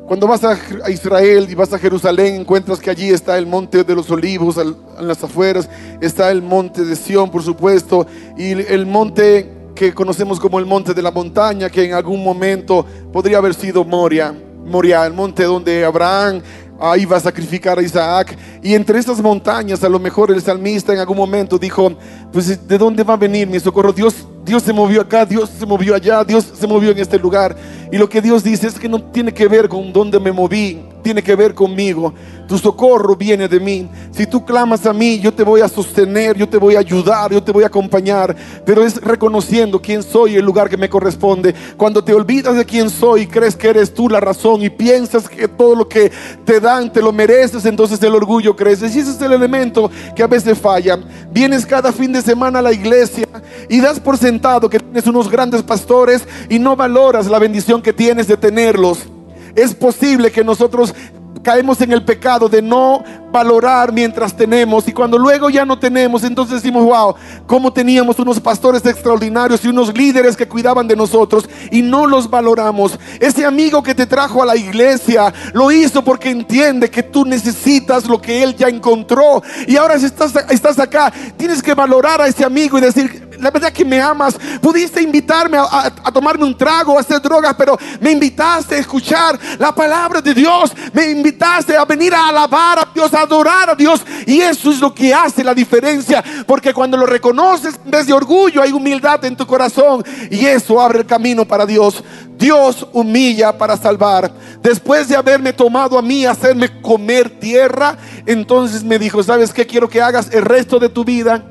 Cuando 0.10 0.28
vas 0.28 0.43
a 0.43 0.57
Israel 0.89 1.45
y 1.47 1.53
vas 1.53 1.72
a 1.72 1.78
Jerusalén, 1.78 2.34
encuentras 2.34 2.80
que 2.80 2.89
allí 2.89 3.12
está 3.12 3.38
el 3.38 3.45
monte 3.45 3.84
de 3.84 3.93
los 3.93 4.10
olivos, 4.10 4.57
en 4.57 5.07
las 5.07 5.24
afueras, 5.24 5.70
está 6.01 6.32
el 6.32 6.41
monte 6.41 6.84
de 6.84 6.95
Sión, 6.95 7.30
por 7.30 7.43
supuesto, 7.43 8.07
y 8.36 8.53
el 8.53 8.88
monte 8.88 9.70
que 9.76 9.93
conocemos 9.93 10.39
como 10.39 10.57
el 10.57 10.66
monte 10.66 10.95
de 10.95 11.03
la 11.03 11.12
montaña, 11.12 11.70
que 11.70 11.84
en 11.84 11.93
algún 11.93 12.24
momento 12.24 12.84
podría 13.14 13.38
haber 13.38 13.53
sido 13.53 13.86
Moria, 13.86 14.34
Moria, 14.66 15.05
el 15.05 15.14
monte 15.14 15.43
donde 15.43 15.86
Abraham 15.86 16.41
ahí 16.80 17.05
va 17.05 17.17
a 17.17 17.19
sacrificar 17.19 17.77
a 17.80 17.82
Isaac. 17.82 18.38
Y 18.61 18.73
entre 18.73 18.99
estas 18.99 19.21
montañas, 19.21 19.84
a 19.84 19.89
lo 19.89 19.99
mejor 19.99 20.32
el 20.32 20.41
salmista 20.41 20.93
en 20.93 20.99
algún 20.99 21.17
momento 21.17 21.57
dijo, 21.57 21.91
pues 22.32 22.67
¿de 22.67 22.77
dónde 22.77 23.03
va 23.03 23.13
a 23.13 23.17
venir 23.17 23.47
mi 23.47 23.59
socorro? 23.59 23.91
Dios 23.93 24.25
Dios 24.49 24.63
se 24.63 24.73
movió 24.73 25.01
acá, 25.01 25.25
Dios 25.25 25.49
se 25.59 25.65
movió 25.65 25.93
allá, 25.93 26.23
Dios 26.23 26.51
se 26.53 26.65
movió 26.65 26.89
en 26.89 26.97
este 26.97 27.19
lugar. 27.19 27.55
Y 27.91 27.97
lo 27.97 28.09
que 28.09 28.19
Dios 28.19 28.43
dice 28.43 28.67
es 28.67 28.80
que 28.80 28.89
no 28.89 28.99
tiene 28.99 29.32
que 29.32 29.47
ver 29.47 29.69
con 29.69 29.93
dónde 29.93 30.19
me 30.19 30.32
moví, 30.32 30.82
tiene 31.02 31.22
que 31.22 31.36
ver 31.36 31.54
conmigo. 31.54 32.14
Tu 32.47 32.58
socorro 32.58 33.16
viene 33.16 33.47
de 33.47 33.60
mí. 33.60 33.88
Si 34.12 34.26
tú 34.26 34.43
clamas 34.43 34.86
a 34.86 34.93
mí, 34.93 35.20
yo 35.20 35.34
te 35.34 35.43
voy 35.43 35.62
a 35.62 35.68
sostener, 35.68 36.36
yo 36.36 36.50
te 36.50 36.58
voy 36.58 36.76
a 36.76 36.80
ayudar, 36.80 37.32
yo 37.32 37.43
te 37.43 37.52
voy 37.52 37.64
a 37.64 37.68
acompañar. 37.68 38.36
Pero 38.66 38.84
es 38.84 39.00
reconociendo 39.02 39.82
quién 39.82 40.02
soy, 40.02 40.36
el 40.36 40.45
lugar 40.45 40.70
que 40.70 40.78
me 40.78 40.89
corresponde. 40.89 41.54
Cuando 41.78 42.04
te 42.04 42.14
olvidas 42.14 42.56
de 42.56 42.66
quién 42.66 42.89
soy, 42.89 43.28
crees 43.28 43.56
que 43.56 43.70
eres 43.70 43.93
tú 43.93 44.10
la 44.10 44.20
razón 44.20 44.64
y 44.64 44.70
piensas 44.70 45.30
que 45.30 45.47
todo 45.47 45.76
lo 45.76 45.88
que 45.88 46.12
te 46.43 46.60
dan 46.60 46.91
te 46.91 47.02
lo 47.02 47.12
mereces, 47.12 47.66
entonces 47.66 48.02
el 48.02 48.16
orgullo 48.16 48.56
crece. 48.56 48.88
Y 48.88 49.00
ese 49.00 49.12
es 49.12 49.22
el 49.22 49.34
elemento 49.34 49.91
que 50.16 50.24
a 50.24 50.28
veces 50.28 50.58
falla. 50.58 51.00
Vienes 51.32 51.66
cada 51.66 51.91
fin 51.91 52.12
de 52.12 52.22
semana 52.22 52.60
a 52.60 52.64
la 52.64 52.74
iglesia 52.74 53.28
y 53.70 53.80
das 53.80 54.00
por 54.00 54.18
sentado 54.18 54.70
que 54.70 54.80
tienes 54.80 55.06
unos 55.08 55.30
grandes 55.30 55.62
pastores 55.62 56.28
y 56.50 56.60
no 56.60 56.76
valoras 56.76 57.28
la 57.28 57.39
bendición 57.39 57.82
que 57.82 57.93
tienes 57.93 58.28
de 58.28 58.38
tenerlos. 58.38 59.08
Es 59.56 59.74
posible 59.74 60.32
que 60.32 60.43
nosotros 60.43 60.93
caemos 61.41 61.80
en 61.82 61.91
el 61.91 62.04
pecado 62.04 62.50
de 62.50 62.62
no 62.62 63.04
valorar 63.32 63.93
mientras 63.93 64.36
tenemos 64.36 64.88
y 64.88 64.93
cuando 64.93 65.18
luego 65.18 65.50
ya 65.50 65.64
no 65.64 65.78
tenemos, 65.78 66.24
entonces 66.24 66.62
decimos, 66.62 66.84
wow, 66.84 67.16
como 67.45 67.72
teníamos 67.72 68.18
unos 68.20 68.39
pastores 68.39 68.86
extraordinarios 68.86 69.64
y 69.64 69.68
unos 69.68 69.95
líderes 69.95 70.36
que 70.36 70.47
cuidaban 70.47 70.88
de 70.88 70.95
nosotros 70.95 71.47
y 71.72 71.82
no 71.82 72.08
los 72.08 72.30
valoramos. 72.30 73.00
Ese 73.20 73.45
amigo 73.45 73.84
que 73.84 73.95
te 73.95 74.08
trajo 74.08 74.41
a 74.41 74.45
la 74.45 74.56
iglesia 74.56 75.34
lo 75.54 75.72
hizo 75.72 76.04
porque 76.04 76.30
entiende 76.30 76.89
que 76.89 77.04
tú 77.04 77.26
necesitas 77.26 78.08
lo 78.08 78.20
que 78.20 78.43
él 78.43 78.56
ya 78.56 78.68
encontró 78.68 79.43
y 79.68 79.78
ahora 79.78 80.00
si 80.00 80.06
estás, 80.06 80.34
estás 80.50 80.80
acá, 80.80 81.14
tienes 81.38 81.62
que 81.62 81.74
valorar 81.74 82.22
a 82.22 82.28
ese 82.28 82.43
amigo 82.43 82.78
y 82.78 82.82
decir, 82.82 83.28
la 83.39 83.51
verdad 83.51 83.71
que 83.71 83.85
me 83.85 84.01
amas. 84.01 84.37
Pudiste 84.61 85.01
invitarme 85.01 85.57
a, 85.57 85.91
tomarme 86.11 86.45
un 86.45 86.57
trago, 86.57 86.97
a 86.97 87.01
hacer 87.01 87.21
drogas, 87.21 87.55
pero 87.57 87.77
me 87.99 88.11
invitaste 88.11 88.75
a 88.75 88.79
escuchar 88.79 89.39
la 89.57 89.73
palabra 89.73 90.21
de 90.21 90.33
Dios. 90.33 90.71
Me 90.93 91.09
invitaste 91.09 91.75
a 91.75 91.85
venir 91.85 92.13
a 92.13 92.27
alabar 92.27 92.79
a 92.79 92.89
Dios, 92.93 93.13
a 93.13 93.21
adorar 93.21 93.69
a 93.69 93.75
Dios. 93.75 94.01
Y 94.25 94.41
eso 94.41 94.71
es 94.71 94.79
lo 94.79 94.93
que 94.93 95.13
hace 95.13 95.43
la 95.43 95.53
diferencia. 95.53 96.23
Porque 96.45 96.73
cuando 96.73 96.97
lo 96.97 97.05
reconoces 97.05 97.79
en 97.83 97.91
vez 97.91 98.07
de 98.07 98.13
orgullo, 98.13 98.61
hay 98.61 98.71
humildad 98.71 99.23
en 99.25 99.35
tu 99.35 99.45
corazón. 99.45 100.03
Y 100.29 100.45
eso 100.45 100.79
abre 100.79 100.99
el 100.99 101.05
camino 101.05 101.45
para 101.45 101.65
Dios. 101.65 102.03
Dios 102.37 102.87
humilla 102.93 103.57
para 103.57 103.75
salvar. 103.75 104.31
Después 104.61 105.09
de 105.09 105.15
haberme 105.15 105.51
tomado 105.51 105.97
a 105.97 106.01
mí, 106.01 106.25
hacerme 106.25 106.81
comer 106.81 107.39
tierra, 107.39 107.97
entonces 108.25 108.83
me 108.83 108.97
dijo, 108.97 109.21
¿sabes 109.21 109.53
qué 109.53 109.67
quiero 109.67 109.89
que 109.89 110.01
hagas 110.01 110.29
el 110.31 110.43
resto 110.43 110.79
de 110.79 110.87
tu 110.87 111.03
vida? 111.03 111.43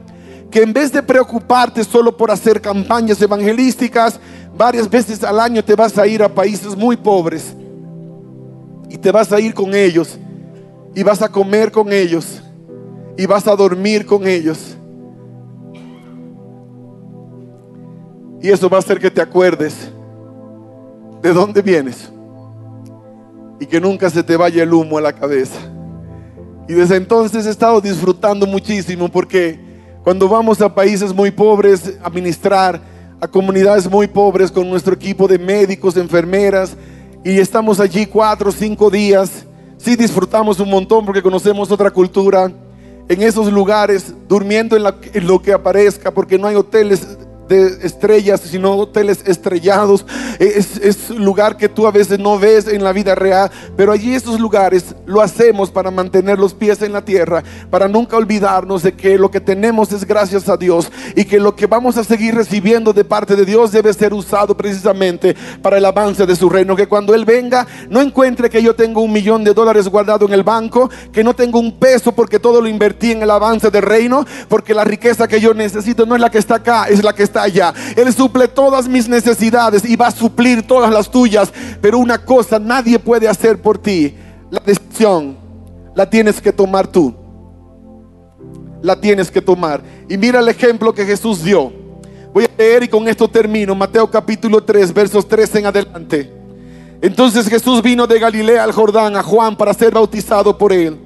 Que 0.51 0.63
en 0.63 0.73
vez 0.73 0.93
de 0.93 1.03
preocuparte 1.03 1.85
solo 1.85 2.17
por 2.17 2.31
hacer 2.31 2.61
campañas 2.61 3.21
evangelísticas, 3.21 4.19
varias 4.57 4.89
veces 4.89 5.23
al 5.23 5.39
año 5.41 5.63
te 5.63 5.75
vas 5.75 5.99
a 5.99 6.07
ir 6.07 6.23
a 6.23 6.29
países 6.29 6.75
muy 6.77 6.97
pobres 6.97 7.55
y 8.89 8.97
te 8.97 9.13
vas 9.13 9.31
a 9.33 9.41
ir 9.41 9.53
con 9.53 9.75
ellos 9.75 10.19
y 10.95 11.03
vas 11.03 11.21
a 11.21 11.29
comer 11.29 11.71
con 11.71 11.93
ellos 11.93 12.43
y 13.17 13.27
vas 13.27 13.47
a 13.47 13.55
dormir 13.55 14.07
con 14.07 14.27
ellos. 14.27 14.77
Y 18.41 18.49
eso 18.51 18.71
va 18.71 18.77
a 18.77 18.81
hacer 18.81 18.99
que 18.99 19.11
te 19.11 19.21
acuerdes 19.21 19.91
de 21.21 21.33
dónde 21.33 21.61
vienes 21.61 22.11
y 23.61 23.67
que 23.67 23.81
nunca 23.81 24.09
se 24.09 24.23
te 24.23 24.37
vaya 24.37 24.63
el 24.63 24.73
humo 24.73 24.97
a 24.97 25.01
la 25.01 25.13
cabeza. 25.13 25.59
Y 26.69 26.75
desde 26.75 26.97
entonces 26.97 27.47
he 27.47 27.51
estado 27.51 27.81
disfrutando 27.81 28.47
muchísimo 28.47 29.09
porque 29.09 29.68
cuando 30.09 30.27
vamos 30.27 30.59
a 30.63 30.75
países 30.75 31.13
muy 31.15 31.31
pobres 31.31 31.99
a 32.03 32.09
ministrar, 32.09 32.81
a 33.21 33.29
comunidades 33.29 33.87
muy 33.91 34.07
pobres 34.07 34.51
con 34.51 34.67
nuestro 34.67 34.95
equipo 34.95 35.29
de 35.29 35.39
médicos, 35.39 35.99
enfermeras, 35.99 36.75
y 37.23 37.39
estamos 37.39 37.79
allí 37.79 38.07
cuatro 38.07 38.49
o 38.49 38.53
cinco 38.53 38.89
días, 38.89 39.45
sí 39.77 39.97
disfrutamos 39.97 40.61
un 40.61 40.71
montón 40.71 41.05
porque 41.05 41.21
conocemos 41.21 41.71
otra 41.71 41.91
cultura, 41.91 42.51
en 43.07 43.21
esos 43.21 43.53
lugares, 43.53 44.15
durmiendo 44.27 44.79
en, 44.79 45.27
lo 45.27 45.43
que 45.43 45.53
aparezca, 45.53 46.11
porque 46.11 46.39
no 46.39 46.47
hay 46.47 46.57
hoteles 46.57 47.18
de 47.49 47.87
estrellas, 47.87 48.41
sino 48.41 48.77
hoteles 48.77 49.23
estrellados. 49.27 50.05
Es, 50.39 50.77
es 50.77 51.11
lugar 51.11 51.57
que 51.57 51.69
tú 51.69 51.87
a 51.87 51.91
veces 51.91 52.19
no 52.19 52.39
ves 52.39 52.69
en 52.69 52.85
la 52.85 52.93
vida 52.93 53.15
real, 53.15 53.51
pero 53.77 53.93
allí 53.93 54.15
estos 54.15 54.39
lugares 54.39 54.95
lo 55.07 55.21
hacemos 55.21 55.71
para 55.71 55.91
mantener 55.91 56.39
los 56.39 56.55
pies 56.55 56.83
en 56.83 56.93
la 56.93 57.05
tierra, 57.05 57.43
para 57.71 57.89
nunca 57.89 58.17
olvidarnos 58.17 58.83
de 58.83 58.93
que 58.93 59.19
lo 59.19 59.31
que 59.31 59.41
tenemos 59.41 59.93
es 59.93 60.05
gracias 60.05 60.49
a 60.49 60.57
Dios 60.57 60.91
y 61.17 61.25
que 61.25 61.41
lo 61.41 61.57
que 61.57 61.67
vamos 61.67 61.97
a 61.97 62.05
seguir 62.05 62.35
recibiendo 62.35 62.93
de 62.93 63.05
parte 63.05 63.37
de 63.37 63.45
Dios 63.45 63.73
debe 63.73 63.93
ser 63.93 64.13
usado 64.13 64.57
precisamente 64.57 65.35
para 65.63 65.79
el 65.79 65.85
avance 65.85 66.27
de 66.27 66.37
su 66.37 66.49
reino. 66.49 66.77
Que 66.77 66.87
cuando 66.87 67.15
Él 67.15 67.25
venga 67.25 67.67
no 67.89 68.01
encuentre 68.01 68.51
que 68.51 68.63
yo 68.63 68.75
tengo 68.75 69.01
un 69.01 69.13
millón 69.13 69.45
de 69.45 69.55
dólares 69.55 69.89
guardado 69.89 70.27
en 70.27 70.33
el 70.33 70.43
banco, 70.43 70.91
que 71.13 71.25
no 71.25 71.35
tengo 71.35 71.59
un 71.59 71.79
peso 71.79 72.13
porque 72.13 72.39
todo 72.39 72.61
lo 72.61 72.69
invertí 72.69 73.13
en 73.13 73.23
el 73.23 73.31
avance 73.31 73.71
del 73.71 73.83
reino, 73.83 74.25
porque 74.49 74.75
la 74.75 74.85
riqueza 74.85 75.29
que 75.29 75.41
yo 75.41 75.55
necesito 75.55 76.07
no 76.07 76.15
es 76.15 76.21
la 76.21 76.31
que 76.31 76.39
está 76.39 76.57
acá, 76.57 76.89
es 76.89 77.03
la 77.03 77.15
que 77.15 77.23
está 77.23 77.38
allá. 77.39 77.73
Él 77.97 78.13
suple 78.13 78.49
todas 78.49 78.89
mis 78.89 79.09
necesidades 79.09 79.85
y 79.85 79.97
va 79.97 80.09
a 80.09 80.11
suplir 80.13 80.67
todas 80.67 80.93
las 80.93 81.11
tuyas. 81.11 81.53
Pero 81.81 81.99
una 81.99 82.19
cosa 82.19 82.59
nadie 82.59 82.99
puede 82.99 83.29
hacer 83.29 83.61
por 83.61 83.79
ti. 83.79 84.15
La 84.51 84.61
decisión 84.61 85.37
la 85.95 86.09
tienes 86.09 86.41
que 86.41 86.53
tomar 86.53 86.87
tú. 86.87 87.15
La 88.83 89.01
tienes 89.01 89.31
que 89.31 89.41
tomar. 89.41 89.83
Y 90.09 90.17
mira 90.17 90.41
el 90.41 90.49
ejemplo 90.49 90.95
que 90.95 91.05
Jesús 91.05 91.43
dio. 91.43 91.73
Voy 92.33 92.45
a 92.45 92.51
leer 92.57 92.85
y 92.85 92.89
con 92.89 93.09
esto 93.09 93.29
termino. 93.29 93.75
Mateo 93.75 94.11
capítulo 94.11 94.63
3, 94.63 94.93
versos 94.93 95.27
3 95.27 95.55
en 95.57 95.67
adelante. 95.67 96.33
Entonces 97.01 97.49
Jesús 97.49 97.83
vino 97.83 98.07
de 98.07 98.19
Galilea 98.19 98.65
al 98.65 98.73
Jordán 98.73 99.17
a 99.17 99.23
Juan 99.23 99.57
para 99.57 99.75
ser 99.75 99.93
bautizado 99.93 100.57
por 100.57 100.73
él. 100.73 100.99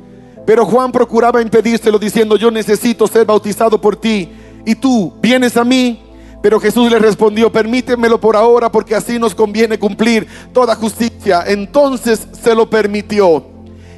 Pero 0.46 0.64
Juan 0.64 0.90
procuraba 0.90 1.40
impedírselo 1.40 1.98
diciendo, 1.98 2.36
yo 2.36 2.50
necesito 2.50 3.06
ser 3.06 3.24
bautizado 3.24 3.80
por 3.80 3.96
ti. 3.96 4.30
Y 4.64 4.74
tú 4.74 5.12
vienes 5.20 5.56
a 5.56 5.64
mí. 5.64 6.02
Pero 6.42 6.58
Jesús 6.58 6.90
le 6.90 6.98
respondió, 6.98 7.50
permítemelo 7.50 8.20
por 8.20 8.36
ahora 8.36 8.70
porque 8.70 8.96
así 8.96 9.18
nos 9.18 9.34
conviene 9.34 9.78
cumplir 9.78 10.26
toda 10.52 10.74
justicia. 10.74 11.44
Entonces 11.46 12.26
se 12.42 12.54
lo 12.54 12.68
permitió. 12.68 13.46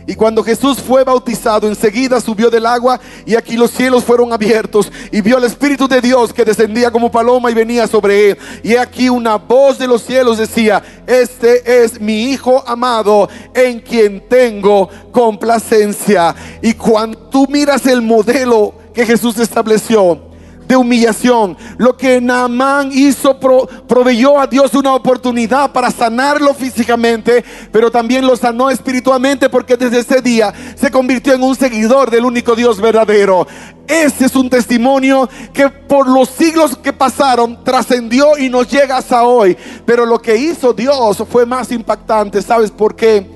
Y 0.06 0.14
cuando 0.14 0.44
Jesús 0.44 0.78
fue 0.78 1.02
bautizado, 1.02 1.66
enseguida 1.66 2.20
subió 2.20 2.50
del 2.50 2.66
agua 2.66 3.00
y 3.24 3.36
aquí 3.36 3.56
los 3.56 3.70
cielos 3.70 4.04
fueron 4.04 4.34
abiertos 4.34 4.92
y 5.10 5.22
vio 5.22 5.38
al 5.38 5.44
Espíritu 5.44 5.88
de 5.88 6.02
Dios 6.02 6.32
que 6.32 6.44
descendía 6.44 6.90
como 6.90 7.10
paloma 7.10 7.50
y 7.50 7.54
venía 7.54 7.86
sobre 7.86 8.30
él. 8.30 8.38
Y 8.62 8.76
aquí 8.76 9.08
una 9.08 9.36
voz 9.36 9.78
de 9.78 9.86
los 9.86 10.02
cielos 10.02 10.36
decía, 10.36 10.82
este 11.06 11.84
es 11.84 11.98
mi 11.98 12.24
Hijo 12.24 12.62
amado 12.66 13.30
en 13.54 13.80
quien 13.80 14.28
tengo 14.28 14.90
complacencia. 15.10 16.34
Y 16.60 16.74
cuando 16.74 17.18
tú 17.30 17.46
miras 17.48 17.86
el 17.86 18.02
modelo 18.02 18.74
que 18.92 19.06
Jesús 19.06 19.38
estableció, 19.38 20.33
humillación. 20.76 21.56
Lo 21.78 21.96
que 21.96 22.20
Naamán 22.20 22.90
hizo 22.92 23.38
proveyó 23.86 24.40
a 24.40 24.46
Dios 24.46 24.74
una 24.74 24.94
oportunidad 24.94 25.72
para 25.72 25.90
sanarlo 25.90 26.54
físicamente, 26.54 27.44
pero 27.70 27.90
también 27.90 28.26
lo 28.26 28.36
sanó 28.36 28.70
espiritualmente 28.70 29.48
porque 29.48 29.76
desde 29.76 30.00
ese 30.00 30.20
día 30.20 30.52
se 30.76 30.90
convirtió 30.90 31.34
en 31.34 31.42
un 31.42 31.54
seguidor 31.54 32.10
del 32.10 32.24
único 32.24 32.54
Dios 32.54 32.80
verdadero. 32.80 33.46
Ese 33.86 34.26
es 34.26 34.34
un 34.34 34.48
testimonio 34.48 35.28
que 35.52 35.68
por 35.68 36.08
los 36.08 36.28
siglos 36.30 36.76
que 36.76 36.92
pasaron 36.92 37.62
trascendió 37.62 38.38
y 38.38 38.48
nos 38.48 38.68
llega 38.68 38.96
hasta 38.96 39.24
hoy. 39.24 39.56
Pero 39.84 40.06
lo 40.06 40.20
que 40.20 40.36
hizo 40.36 40.72
Dios 40.72 41.22
fue 41.30 41.44
más 41.44 41.70
impactante. 41.70 42.40
¿Sabes 42.40 42.70
por 42.70 42.96
qué? 42.96 43.26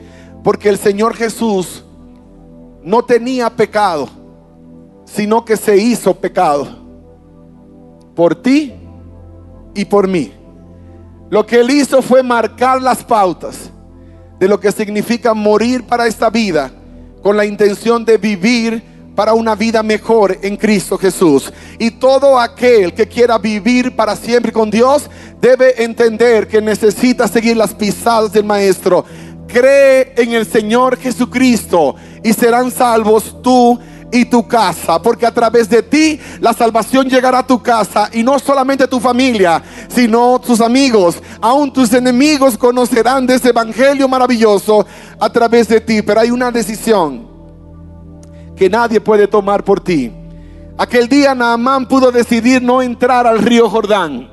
Porque 0.42 0.68
el 0.70 0.78
Señor 0.78 1.14
Jesús 1.14 1.84
no 2.82 3.04
tenía 3.04 3.50
pecado, 3.50 4.08
sino 5.04 5.44
que 5.44 5.56
se 5.56 5.76
hizo 5.76 6.14
pecado 6.14 6.87
por 8.18 8.34
ti 8.34 8.74
y 9.76 9.84
por 9.84 10.08
mí. 10.08 10.32
Lo 11.30 11.46
que 11.46 11.60
él 11.60 11.70
hizo 11.70 12.02
fue 12.02 12.20
marcar 12.20 12.82
las 12.82 13.04
pautas 13.04 13.70
de 14.40 14.48
lo 14.48 14.58
que 14.58 14.72
significa 14.72 15.34
morir 15.34 15.84
para 15.84 16.04
esta 16.08 16.28
vida 16.28 16.68
con 17.22 17.36
la 17.36 17.44
intención 17.44 18.04
de 18.04 18.18
vivir 18.18 18.82
para 19.14 19.34
una 19.34 19.54
vida 19.54 19.84
mejor 19.84 20.36
en 20.42 20.56
Cristo 20.56 20.98
Jesús. 20.98 21.52
Y 21.78 21.92
todo 21.92 22.40
aquel 22.40 22.92
que 22.92 23.06
quiera 23.06 23.38
vivir 23.38 23.94
para 23.94 24.16
siempre 24.16 24.50
con 24.50 24.68
Dios 24.68 25.08
debe 25.40 25.80
entender 25.84 26.48
que 26.48 26.60
necesita 26.60 27.28
seguir 27.28 27.56
las 27.56 27.72
pisadas 27.72 28.32
del 28.32 28.42
Maestro. 28.42 29.04
Cree 29.46 30.12
en 30.16 30.32
el 30.32 30.44
Señor 30.44 30.96
Jesucristo 30.96 31.94
y 32.24 32.32
serán 32.32 32.72
salvos 32.72 33.40
tú 33.44 33.78
y 34.10 34.24
tu 34.24 34.46
casa, 34.46 35.00
porque 35.00 35.26
a 35.26 35.34
través 35.34 35.68
de 35.68 35.82
ti 35.82 36.18
la 36.40 36.52
salvación 36.52 37.08
llegará 37.08 37.40
a 37.40 37.46
tu 37.46 37.62
casa 37.62 38.08
y 38.12 38.22
no 38.22 38.38
solamente 38.38 38.86
tu 38.86 39.00
familia, 39.00 39.62
sino 39.88 40.40
tus 40.40 40.60
amigos, 40.60 41.22
aún 41.40 41.72
tus 41.72 41.92
enemigos 41.92 42.56
conocerán 42.56 43.26
de 43.26 43.34
ese 43.34 43.50
evangelio 43.50 44.08
maravilloso 44.08 44.86
a 45.20 45.30
través 45.30 45.68
de 45.68 45.80
ti, 45.80 46.02
pero 46.02 46.20
hay 46.20 46.30
una 46.30 46.50
decisión 46.50 47.28
que 48.56 48.68
nadie 48.68 49.00
puede 49.00 49.26
tomar 49.26 49.62
por 49.62 49.80
ti. 49.80 50.12
Aquel 50.76 51.08
día 51.08 51.34
Naamán 51.34 51.86
pudo 51.86 52.10
decidir 52.10 52.62
no 52.62 52.80
entrar 52.80 53.26
al 53.26 53.38
río 53.40 53.68
Jordán 53.68 54.30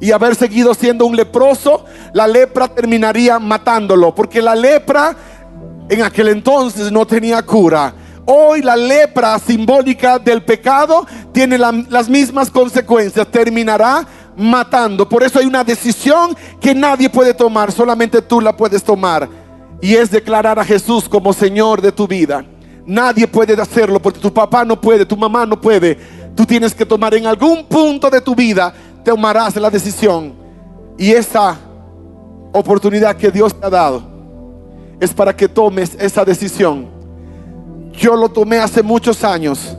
y 0.00 0.10
haber 0.10 0.34
seguido 0.34 0.74
siendo 0.74 1.06
un 1.06 1.14
leproso, 1.14 1.84
la 2.12 2.26
lepra 2.26 2.68
terminaría 2.68 3.38
matándolo, 3.38 4.14
porque 4.14 4.42
la 4.42 4.54
lepra 4.54 5.14
en 5.88 6.02
aquel 6.02 6.28
entonces 6.28 6.90
no 6.90 7.06
tenía 7.06 7.42
cura 7.42 7.94
Hoy 8.26 8.62
la 8.62 8.74
lepra 8.74 9.38
simbólica 9.38 10.18
del 10.18 10.42
pecado 10.42 11.06
tiene 11.32 11.58
las 11.58 12.08
mismas 12.08 12.50
consecuencias. 12.50 13.26
Terminará 13.28 14.06
matando. 14.36 15.08
Por 15.08 15.22
eso 15.22 15.38
hay 15.38 15.46
una 15.46 15.62
decisión 15.62 16.36
que 16.60 16.74
nadie 16.74 17.10
puede 17.10 17.34
tomar, 17.34 17.70
solamente 17.70 18.22
tú 18.22 18.40
la 18.40 18.56
puedes 18.56 18.82
tomar. 18.82 19.28
Y 19.80 19.94
es 19.94 20.10
declarar 20.10 20.58
a 20.58 20.64
Jesús 20.64 21.08
como 21.08 21.32
Señor 21.32 21.82
de 21.82 21.92
tu 21.92 22.06
vida. 22.06 22.44
Nadie 22.86 23.26
puede 23.26 23.60
hacerlo 23.60 24.00
porque 24.00 24.20
tu 24.20 24.32
papá 24.32 24.64
no 24.64 24.80
puede, 24.80 25.04
tu 25.04 25.16
mamá 25.16 25.44
no 25.44 25.60
puede. 25.60 25.98
Tú 26.34 26.46
tienes 26.46 26.74
que 26.74 26.86
tomar 26.86 27.14
en 27.14 27.26
algún 27.26 27.66
punto 27.66 28.08
de 28.10 28.20
tu 28.20 28.34
vida, 28.34 28.74
tomarás 29.04 29.56
la 29.56 29.70
decisión. 29.70 30.34
Y 30.96 31.10
esa 31.12 31.58
oportunidad 32.52 33.16
que 33.16 33.30
Dios 33.30 33.54
te 33.58 33.66
ha 33.66 33.70
dado 33.70 34.02
es 34.98 35.12
para 35.12 35.36
que 35.36 35.48
tomes 35.48 35.94
esa 36.00 36.24
decisión 36.24 36.93
yo 37.96 38.16
lo 38.16 38.28
tomé 38.28 38.58
hace 38.58 38.82
muchos 38.82 39.24
años. 39.24 39.76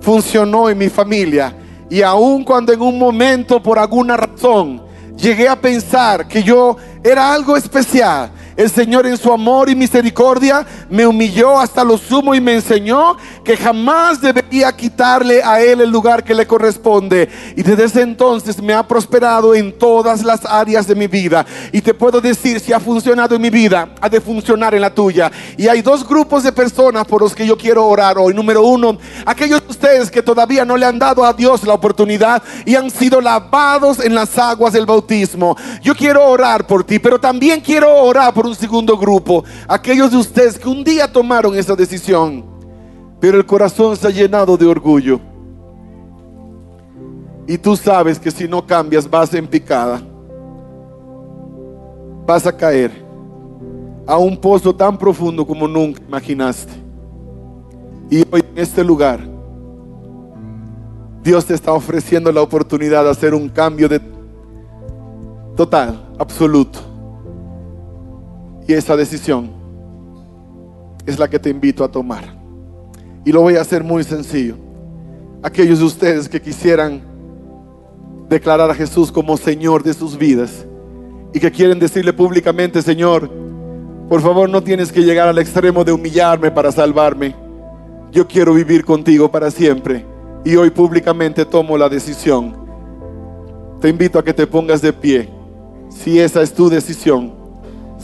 Funcionó 0.00 0.68
en 0.68 0.78
mi 0.78 0.88
familia. 0.88 1.54
Y 1.88 2.02
aun 2.02 2.44
cuando 2.44 2.72
en 2.72 2.80
un 2.80 2.98
momento, 2.98 3.62
por 3.62 3.78
alguna 3.78 4.16
razón, 4.16 4.82
llegué 5.16 5.48
a 5.48 5.60
pensar 5.60 6.26
que 6.26 6.42
yo 6.42 6.76
era 7.02 7.32
algo 7.32 7.56
especial, 7.56 8.30
el 8.60 8.70
Señor 8.70 9.06
en 9.06 9.16
su 9.16 9.32
amor 9.32 9.70
y 9.70 9.74
misericordia 9.74 10.66
me 10.90 11.06
humilló 11.06 11.58
hasta 11.58 11.82
lo 11.82 11.96
sumo 11.96 12.34
y 12.34 12.42
me 12.42 12.52
enseñó 12.56 13.16
que 13.42 13.56
jamás 13.56 14.20
debería 14.20 14.70
quitarle 14.76 15.42
a 15.42 15.62
Él 15.62 15.80
el 15.80 15.88
lugar 15.88 16.22
que 16.22 16.34
le 16.34 16.46
corresponde. 16.46 17.30
Y 17.56 17.62
desde 17.62 17.84
ese 17.84 18.02
entonces 18.02 18.60
me 18.60 18.74
ha 18.74 18.86
prosperado 18.86 19.54
en 19.54 19.78
todas 19.78 20.22
las 20.22 20.44
áreas 20.44 20.86
de 20.86 20.94
mi 20.94 21.06
vida. 21.06 21.46
Y 21.72 21.80
te 21.80 21.94
puedo 21.94 22.20
decir, 22.20 22.60
si 22.60 22.70
ha 22.74 22.78
funcionado 22.78 23.34
en 23.34 23.40
mi 23.40 23.48
vida, 23.48 23.94
ha 23.98 24.10
de 24.10 24.20
funcionar 24.20 24.74
en 24.74 24.82
la 24.82 24.94
tuya. 24.94 25.32
Y 25.56 25.66
hay 25.66 25.80
dos 25.80 26.06
grupos 26.06 26.42
de 26.42 26.52
personas 26.52 27.06
por 27.06 27.22
los 27.22 27.34
que 27.34 27.46
yo 27.46 27.56
quiero 27.56 27.86
orar 27.86 28.18
hoy. 28.18 28.34
Número 28.34 28.62
uno, 28.62 28.98
aquellos 29.24 29.62
de 29.62 29.70
ustedes 29.70 30.10
que 30.10 30.22
todavía 30.22 30.66
no 30.66 30.76
le 30.76 30.84
han 30.84 30.98
dado 30.98 31.24
a 31.24 31.32
Dios 31.32 31.64
la 31.64 31.72
oportunidad 31.72 32.42
y 32.66 32.74
han 32.74 32.90
sido 32.90 33.22
lavados 33.22 34.00
en 34.00 34.14
las 34.14 34.36
aguas 34.36 34.74
del 34.74 34.84
bautismo. 34.84 35.56
Yo 35.82 35.94
quiero 35.94 36.26
orar 36.26 36.66
por 36.66 36.84
ti, 36.84 36.98
pero 36.98 37.18
también 37.18 37.62
quiero 37.62 37.90
orar 37.94 38.34
por 38.34 38.49
un 38.50 38.56
segundo 38.56 38.98
grupo, 38.98 39.44
aquellos 39.68 40.10
de 40.10 40.16
ustedes 40.16 40.58
que 40.58 40.68
un 40.68 40.84
día 40.84 41.10
tomaron 41.10 41.54
esa 41.56 41.74
decisión, 41.74 42.44
pero 43.20 43.38
el 43.38 43.46
corazón 43.46 43.92
está 43.92 44.10
llenado 44.10 44.56
de 44.56 44.66
orgullo. 44.66 45.20
Y 47.46 47.56
tú 47.58 47.76
sabes 47.76 48.18
que 48.18 48.30
si 48.30 48.46
no 48.46 48.64
cambias 48.64 49.08
vas 49.08 49.32
en 49.34 49.46
picada. 49.46 50.02
Vas 52.26 52.46
a 52.46 52.56
caer 52.56 52.92
a 54.06 54.16
un 54.16 54.36
pozo 54.36 54.74
tan 54.74 54.96
profundo 54.96 55.46
como 55.46 55.66
nunca 55.66 56.00
imaginaste. 56.06 56.72
Y 58.10 58.24
hoy 58.30 58.44
en 58.52 58.58
este 58.58 58.84
lugar, 58.84 59.20
Dios 61.22 61.44
te 61.44 61.54
está 61.54 61.72
ofreciendo 61.72 62.30
la 62.32 62.42
oportunidad 62.42 63.04
de 63.04 63.10
hacer 63.10 63.34
un 63.34 63.48
cambio 63.48 63.88
de 63.88 64.00
total, 65.56 66.08
absoluto. 66.18 66.89
Y 68.70 68.74
esa 68.74 68.96
decisión 68.96 69.50
es 71.04 71.18
la 71.18 71.28
que 71.28 71.40
te 71.40 71.50
invito 71.50 71.82
a 71.82 71.90
tomar. 71.90 72.22
Y 73.24 73.32
lo 73.32 73.40
voy 73.40 73.56
a 73.56 73.62
hacer 73.62 73.82
muy 73.82 74.04
sencillo. 74.04 74.54
Aquellos 75.42 75.80
de 75.80 75.86
ustedes 75.86 76.28
que 76.28 76.40
quisieran 76.40 77.02
declarar 78.28 78.70
a 78.70 78.74
Jesús 78.76 79.10
como 79.10 79.36
Señor 79.36 79.82
de 79.82 79.92
sus 79.92 80.16
vidas 80.16 80.64
y 81.34 81.40
que 81.40 81.50
quieren 81.50 81.80
decirle 81.80 82.12
públicamente, 82.12 82.80
Señor, 82.80 83.28
por 84.08 84.20
favor 84.20 84.48
no 84.48 84.62
tienes 84.62 84.92
que 84.92 85.02
llegar 85.02 85.26
al 85.26 85.38
extremo 85.38 85.82
de 85.82 85.90
humillarme 85.90 86.52
para 86.52 86.70
salvarme. 86.70 87.34
Yo 88.12 88.28
quiero 88.28 88.54
vivir 88.54 88.84
contigo 88.84 89.28
para 89.32 89.50
siempre. 89.50 90.06
Y 90.44 90.54
hoy 90.54 90.70
públicamente 90.70 91.44
tomo 91.44 91.76
la 91.76 91.88
decisión 91.88 92.54
Te 93.80 93.88
invito 93.88 94.16
a 94.16 94.24
que 94.24 94.32
te 94.32 94.46
pongas 94.46 94.80
de 94.80 94.92
pie. 94.92 95.28
Si 95.88 96.20
esa 96.20 96.40
es 96.40 96.54
tu 96.54 96.68
decisión, 96.68 97.39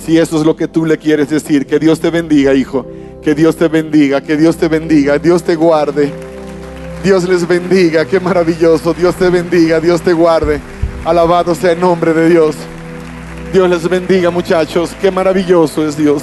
si 0.05 0.19
eso 0.19 0.39
es 0.39 0.47
lo 0.47 0.57
que 0.57 0.69
tú 0.69 0.85
le 0.85 0.99
quieres 0.99 1.31
decir, 1.31 1.67
que 1.67 1.79
Dios 1.79 2.01
te 2.01 2.11
bendiga, 2.11 2.55
hijo. 2.55 2.87
Que 3.23 3.35
Dios 3.35 3.57
te 3.57 3.69
bendiga, 3.69 4.21
que 4.21 4.37
Dios 4.37 4.57
te 4.57 4.69
bendiga, 4.69 5.19
Dios 5.19 5.43
te 5.43 5.57
guarde. 5.57 6.13
Dios 7.03 7.29
les 7.29 7.47
bendiga, 7.47 8.05
qué 8.05 8.21
maravilloso. 8.21 8.95
Dios 8.95 9.15
te 9.17 9.31
bendiga, 9.31 9.81
Dios 9.81 10.01
te 10.01 10.13
guarde. 10.13 10.61
Alabado 11.05 11.55
sea 11.55 11.73
el 11.73 11.81
nombre 11.81 12.13
de 12.13 12.29
Dios. 12.29 12.57
Dios 13.53 13.69
les 13.69 13.89
bendiga, 13.89 14.31
muchachos. 14.31 14.91
Qué 15.01 15.11
maravilloso 15.11 15.87
es 15.87 15.97
Dios. 15.97 16.23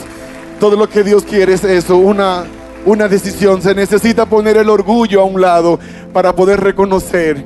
Todo 0.60 0.76
lo 0.76 0.88
que 0.88 1.04
Dios 1.04 1.24
quiere 1.24 1.54
es 1.54 1.64
eso, 1.64 1.98
una, 1.98 2.46
una 2.86 3.08
decisión. 3.08 3.62
Se 3.62 3.76
necesita 3.76 4.26
poner 4.26 4.58
el 4.58 4.70
orgullo 4.70 5.22
a 5.22 5.26
un 5.26 5.42
lado 5.42 5.80
para 6.14 6.34
poder 6.36 6.62
reconocer 6.62 7.46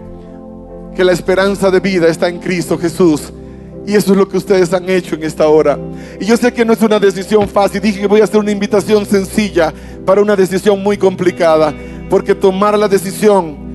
que 0.95 1.03
la 1.03 1.13
esperanza 1.13 1.71
de 1.71 1.80
vida 1.80 2.07
está 2.07 2.28
en 2.28 2.39
Cristo 2.39 2.78
Jesús. 2.78 3.32
Y 3.88 3.95
eso 3.95 4.11
es 4.11 4.17
lo 4.17 4.27
que 4.27 4.35
ustedes 4.35 4.73
han 4.73 4.89
hecho 4.89 5.15
en 5.15 5.23
esta 5.23 5.47
hora. 5.47 5.79
Y 6.19 6.25
yo 6.25 6.35
sé 6.35 6.51
que 6.51 6.65
no 6.65 6.73
es 6.73 6.81
una 6.81 6.99
decisión 6.99 7.47
fácil. 7.47 7.79
Dije 7.79 8.01
que 8.01 8.07
voy 8.07 8.19
a 8.19 8.25
hacer 8.25 8.38
una 8.38 8.51
invitación 8.51 9.05
sencilla 9.05 9.73
para 10.05 10.21
una 10.21 10.35
decisión 10.35 10.83
muy 10.83 10.97
complicada. 10.97 11.73
Porque 12.09 12.35
tomar 12.35 12.77
la 12.77 12.89
decisión 12.89 13.65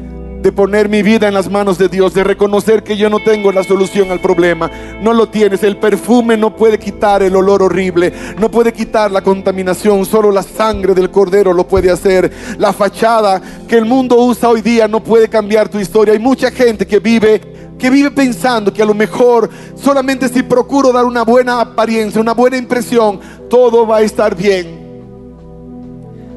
de 0.42 0.52
poner 0.52 0.88
mi 0.88 1.02
vida 1.02 1.28
en 1.28 1.34
las 1.34 1.50
manos 1.50 1.78
de 1.78 1.88
Dios, 1.88 2.12
de 2.12 2.24
reconocer 2.24 2.82
que 2.82 2.96
yo 2.96 3.08
no 3.08 3.20
tengo 3.20 3.52
la 3.52 3.64
solución 3.64 4.10
al 4.10 4.20
problema. 4.20 4.70
No 5.00 5.14
lo 5.14 5.30
tienes. 5.30 5.62
El 5.62 5.78
perfume 5.78 6.36
no 6.36 6.54
puede 6.56 6.78
quitar 6.78 7.22
el 7.22 7.34
olor 7.34 7.62
horrible, 7.62 8.12
no 8.38 8.50
puede 8.50 8.72
quitar 8.74 9.10
la 9.10 9.22
contaminación, 9.22 10.04
solo 10.04 10.30
la 10.30 10.42
sangre 10.42 10.92
del 10.92 11.10
cordero 11.10 11.54
lo 11.54 11.66
puede 11.66 11.90
hacer. 11.90 12.30
La 12.58 12.74
fachada 12.74 13.40
que 13.66 13.78
el 13.78 13.86
mundo 13.86 14.16
usa 14.16 14.50
hoy 14.50 14.60
día 14.60 14.86
no 14.88 15.02
puede 15.02 15.28
cambiar 15.28 15.70
tu 15.70 15.78
historia. 15.78 16.12
Hay 16.12 16.20
mucha 16.20 16.50
gente 16.50 16.86
que 16.86 16.98
vive 16.98 17.51
que 17.82 17.90
vive 17.90 18.12
pensando 18.12 18.72
que 18.72 18.80
a 18.80 18.86
lo 18.86 18.94
mejor 18.94 19.50
solamente 19.74 20.28
si 20.28 20.44
procuro 20.44 20.92
dar 20.92 21.04
una 21.04 21.24
buena 21.24 21.60
apariencia, 21.60 22.20
una 22.20 22.32
buena 22.32 22.56
impresión, 22.56 23.18
todo 23.50 23.84
va 23.84 23.96
a 23.96 24.02
estar 24.02 24.36
bien. 24.36 24.80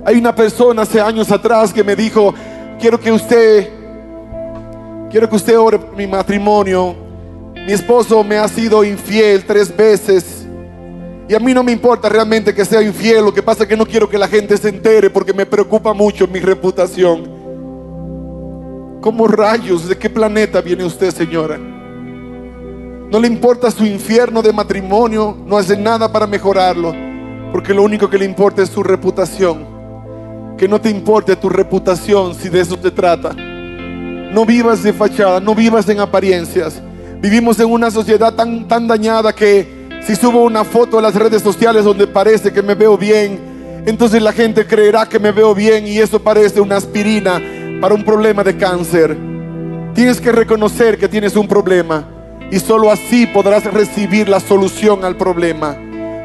Hay 0.04 0.18
una 0.18 0.34
persona 0.34 0.82
hace 0.82 1.00
años 1.00 1.32
atrás 1.32 1.72
que 1.72 1.84
me 1.84 1.96
dijo, 1.96 2.34
quiero 2.80 3.00
que 3.00 3.12
usted 3.12 3.70
Quiero 5.12 5.30
que 5.30 5.36
usted 5.36 5.58
ore 5.58 5.80
mi 5.96 6.08
matrimonio. 6.08 6.96
Mi 7.54 7.74
esposo 7.74 8.24
me 8.24 8.38
ha 8.38 8.48
sido 8.48 8.84
infiel 8.84 9.46
tres 9.46 9.74
veces. 9.74 10.46
Y 11.30 11.34
a 11.36 11.40
mí 11.40 11.54
no 11.54 11.64
me 11.64 11.72
importa 11.72 12.10
realmente 12.10 12.54
que 12.54 12.66
sea 12.66 12.82
infiel. 12.82 13.24
Lo 13.24 13.34
que 13.34 13.44
pasa 13.44 13.64
es 13.64 13.70
que 13.70 13.78
no 13.78 13.86
quiero 13.86 14.10
que 14.10 14.18
la 14.18 14.28
gente 14.28 14.58
se 14.58 14.70
entere 14.70 15.12
porque 15.12 15.32
me 15.32 15.46
preocupa 15.46 15.94
mucho 15.94 16.28
mi 16.28 16.40
reputación. 16.40 17.35
¿Cómo 19.06 19.28
rayos? 19.28 19.88
¿De 19.88 19.96
qué 19.96 20.10
planeta 20.10 20.62
viene 20.62 20.84
usted, 20.84 21.14
señora? 21.14 21.60
No 21.60 23.20
le 23.20 23.28
importa 23.28 23.70
su 23.70 23.86
infierno 23.86 24.42
de 24.42 24.52
matrimonio. 24.52 25.38
No 25.46 25.58
hace 25.58 25.78
nada 25.78 26.12
para 26.12 26.26
mejorarlo. 26.26 26.92
Porque 27.52 27.72
lo 27.72 27.84
único 27.84 28.10
que 28.10 28.18
le 28.18 28.26
importa 28.26 28.64
es 28.64 28.70
su 28.70 28.82
reputación. 28.82 30.56
Que 30.58 30.68
no 30.68 30.82
te 30.82 30.90
importe 30.90 31.36
tu 31.36 31.50
reputación 31.50 32.34
si 32.34 32.50
de 32.50 32.62
eso 32.62 32.80
se 32.82 32.90
trata. 32.90 33.32
No 33.34 34.44
vivas 34.44 34.82
de 34.82 34.92
fachada, 34.92 35.40
no 35.40 35.54
vivas 35.54 35.88
en 35.88 36.00
apariencias. 36.00 36.82
Vivimos 37.22 37.60
en 37.60 37.70
una 37.70 37.92
sociedad 37.92 38.34
tan, 38.34 38.68
tan 38.68 38.88
dañada 38.88 39.34
que 39.34 39.88
si 40.04 40.16
subo 40.16 40.44
una 40.44 40.64
foto 40.64 40.98
a 40.98 41.04
las 41.04 41.14
redes 41.14 41.44
sociales 41.44 41.84
donde 41.84 42.08
parece 42.08 42.52
que 42.52 42.64
me 42.64 42.74
veo 42.74 42.98
bien, 42.98 43.84
entonces 43.86 44.20
la 44.20 44.34
gente 44.34 44.66
creerá 44.66 45.08
que 45.08 45.20
me 45.20 45.32
veo 45.32 45.54
bien 45.54 45.86
y 45.86 46.00
eso 46.00 46.20
parece 46.20 46.60
una 46.60 46.78
aspirina 46.78 47.40
para 47.82 47.94
un 47.94 48.04
problema 48.04 48.44
de 48.44 48.58
cáncer. 48.58 49.18
Tienes 49.94 50.20
que 50.20 50.32
reconocer 50.32 50.98
que 50.98 51.08
tienes 51.08 51.36
un 51.36 51.48
problema 51.48 52.08
y 52.52 52.60
solo 52.60 52.92
así 52.92 53.26
podrás 53.28 53.64
recibir 53.66 54.30
la 54.30 54.40
solución 54.40 55.04
al 55.04 55.16
problema. 55.16 55.78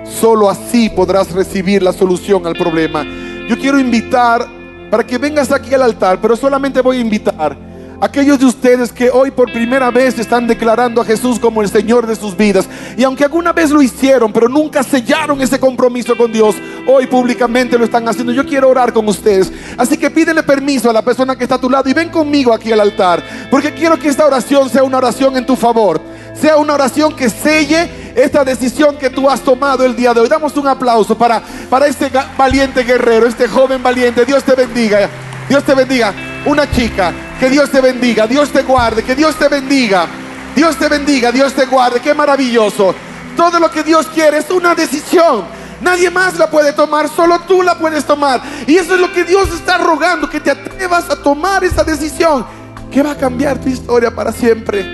Solo 0.04 0.50
así 0.50 0.90
podrás 0.90 1.30
recibir 1.32 1.82
la 1.82 1.92
solución 1.92 2.46
al 2.46 2.54
problema. 2.54 3.04
Yo 3.48 3.58
quiero 3.58 3.78
invitar 3.78 4.46
para 4.90 5.06
que 5.06 5.18
vengas 5.18 5.52
aquí 5.52 5.72
al 5.74 5.82
altar, 5.82 6.18
pero 6.20 6.34
solamente 6.36 6.80
voy 6.80 6.98
a 6.98 7.00
invitar 7.00 7.69
Aquellos 8.02 8.38
de 8.38 8.46
ustedes 8.46 8.90
que 8.92 9.10
hoy 9.10 9.30
por 9.30 9.52
primera 9.52 9.90
vez 9.90 10.18
están 10.18 10.46
declarando 10.46 11.02
a 11.02 11.04
Jesús 11.04 11.38
como 11.38 11.60
el 11.60 11.68
Señor 11.68 12.06
de 12.06 12.16
sus 12.16 12.34
vidas. 12.34 12.66
Y 12.96 13.04
aunque 13.04 13.24
alguna 13.24 13.52
vez 13.52 13.70
lo 13.70 13.82
hicieron, 13.82 14.32
pero 14.32 14.48
nunca 14.48 14.82
sellaron 14.82 15.38
ese 15.42 15.60
compromiso 15.60 16.16
con 16.16 16.32
Dios, 16.32 16.56
hoy 16.86 17.06
públicamente 17.06 17.76
lo 17.76 17.84
están 17.84 18.08
haciendo. 18.08 18.32
Yo 18.32 18.46
quiero 18.46 18.70
orar 18.70 18.94
con 18.94 19.06
ustedes. 19.06 19.52
Así 19.76 19.98
que 19.98 20.10
pídele 20.10 20.42
permiso 20.42 20.88
a 20.88 20.94
la 20.94 21.02
persona 21.02 21.36
que 21.36 21.42
está 21.42 21.56
a 21.56 21.60
tu 21.60 21.68
lado 21.68 21.90
y 21.90 21.92
ven 21.92 22.08
conmigo 22.08 22.54
aquí 22.54 22.72
al 22.72 22.80
altar. 22.80 23.22
Porque 23.50 23.74
quiero 23.74 23.98
que 23.98 24.08
esta 24.08 24.24
oración 24.24 24.70
sea 24.70 24.82
una 24.82 24.96
oración 24.96 25.36
en 25.36 25.44
tu 25.44 25.54
favor. 25.54 26.00
Sea 26.34 26.56
una 26.56 26.72
oración 26.72 27.14
que 27.14 27.28
selle 27.28 28.14
esta 28.14 28.44
decisión 28.46 28.96
que 28.96 29.10
tú 29.10 29.28
has 29.28 29.42
tomado 29.42 29.84
el 29.84 29.94
día 29.94 30.14
de 30.14 30.20
hoy. 30.20 30.28
Damos 30.30 30.56
un 30.56 30.68
aplauso 30.68 31.18
para, 31.18 31.42
para 31.68 31.86
este 31.86 32.10
valiente 32.38 32.82
guerrero, 32.82 33.26
este 33.26 33.46
joven 33.46 33.82
valiente. 33.82 34.24
Dios 34.24 34.42
te 34.42 34.54
bendiga. 34.54 35.10
Dios 35.50 35.62
te 35.64 35.74
bendiga. 35.74 36.14
Una 36.46 36.70
chica 36.70 37.12
que 37.40 37.48
Dios 37.48 37.70
te 37.70 37.80
bendiga, 37.80 38.26
Dios 38.26 38.50
te 38.50 38.62
guarde, 38.62 39.02
que 39.02 39.16
Dios 39.16 39.34
te 39.36 39.48
bendiga. 39.48 40.06
Dios 40.54 40.76
te 40.76 40.88
bendiga, 40.88 41.32
Dios 41.32 41.54
te 41.54 41.64
guarde. 41.64 41.98
Qué 42.00 42.12
maravilloso. 42.12 42.94
Todo 43.34 43.58
lo 43.58 43.70
que 43.70 43.82
Dios 43.82 44.06
quiere 44.14 44.38
es 44.38 44.50
una 44.50 44.74
decisión. 44.74 45.44
Nadie 45.80 46.10
más 46.10 46.38
la 46.38 46.50
puede 46.50 46.74
tomar, 46.74 47.08
solo 47.08 47.40
tú 47.48 47.62
la 47.62 47.78
puedes 47.78 48.04
tomar. 48.04 48.42
Y 48.66 48.76
eso 48.76 48.94
es 48.94 49.00
lo 49.00 49.10
que 49.10 49.24
Dios 49.24 49.48
está 49.54 49.78
rogando, 49.78 50.28
que 50.28 50.38
te 50.38 50.50
atrevas 50.50 51.08
a 51.08 51.16
tomar 51.16 51.64
esa 51.64 51.82
decisión, 51.82 52.44
que 52.90 53.02
va 53.02 53.12
a 53.12 53.16
cambiar 53.16 53.58
tu 53.58 53.70
historia 53.70 54.14
para 54.14 54.32
siempre. 54.32 54.84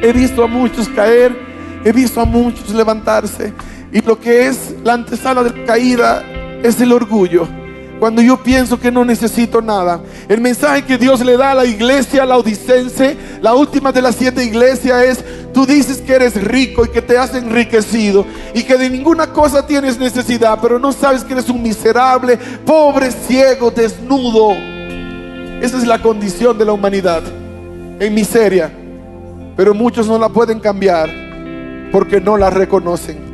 He 0.00 0.12
visto 0.12 0.44
a 0.44 0.46
muchos 0.46 0.88
caer, 0.88 1.36
he 1.84 1.90
visto 1.90 2.20
a 2.20 2.24
muchos 2.24 2.70
levantarse. 2.70 3.52
Y 3.90 4.00
lo 4.00 4.20
que 4.20 4.46
es 4.46 4.76
la 4.84 4.92
antesala 4.92 5.42
de 5.42 5.58
la 5.58 5.66
caída 5.66 6.22
es 6.62 6.80
el 6.80 6.92
orgullo 6.92 7.48
cuando 8.02 8.20
yo 8.20 8.36
pienso 8.42 8.80
que 8.80 8.90
no 8.90 9.04
necesito 9.04 9.62
nada. 9.62 10.00
El 10.32 10.40
mensaje 10.40 10.86
que 10.86 10.96
Dios 10.96 11.22
le 11.22 11.36
da 11.36 11.50
a 11.50 11.54
la 11.54 11.66
iglesia, 11.66 12.24
la 12.24 12.38
odicense, 12.38 13.18
la 13.42 13.54
última 13.54 13.92
de 13.92 14.00
las 14.00 14.14
siete 14.14 14.42
iglesias 14.42 15.04
es, 15.04 15.24
tú 15.52 15.66
dices 15.66 15.98
que 16.00 16.14
eres 16.14 16.42
rico 16.42 16.86
y 16.86 16.88
que 16.88 17.02
te 17.02 17.18
has 17.18 17.34
enriquecido 17.34 18.24
y 18.54 18.62
que 18.62 18.78
de 18.78 18.88
ninguna 18.88 19.26
cosa 19.26 19.66
tienes 19.66 19.98
necesidad, 19.98 20.58
pero 20.62 20.78
no 20.78 20.90
sabes 20.90 21.22
que 21.22 21.34
eres 21.34 21.50
un 21.50 21.62
miserable, 21.62 22.38
pobre, 22.64 23.10
ciego, 23.10 23.70
desnudo. 23.70 24.52
Esa 25.60 25.76
es 25.76 25.86
la 25.86 26.00
condición 26.00 26.56
de 26.56 26.64
la 26.64 26.72
humanidad, 26.72 27.22
en 28.00 28.14
miseria. 28.14 28.72
Pero 29.54 29.74
muchos 29.74 30.08
no 30.08 30.18
la 30.18 30.30
pueden 30.30 30.60
cambiar 30.60 31.10
porque 31.92 32.22
no 32.22 32.38
la 32.38 32.48
reconocen 32.48 33.30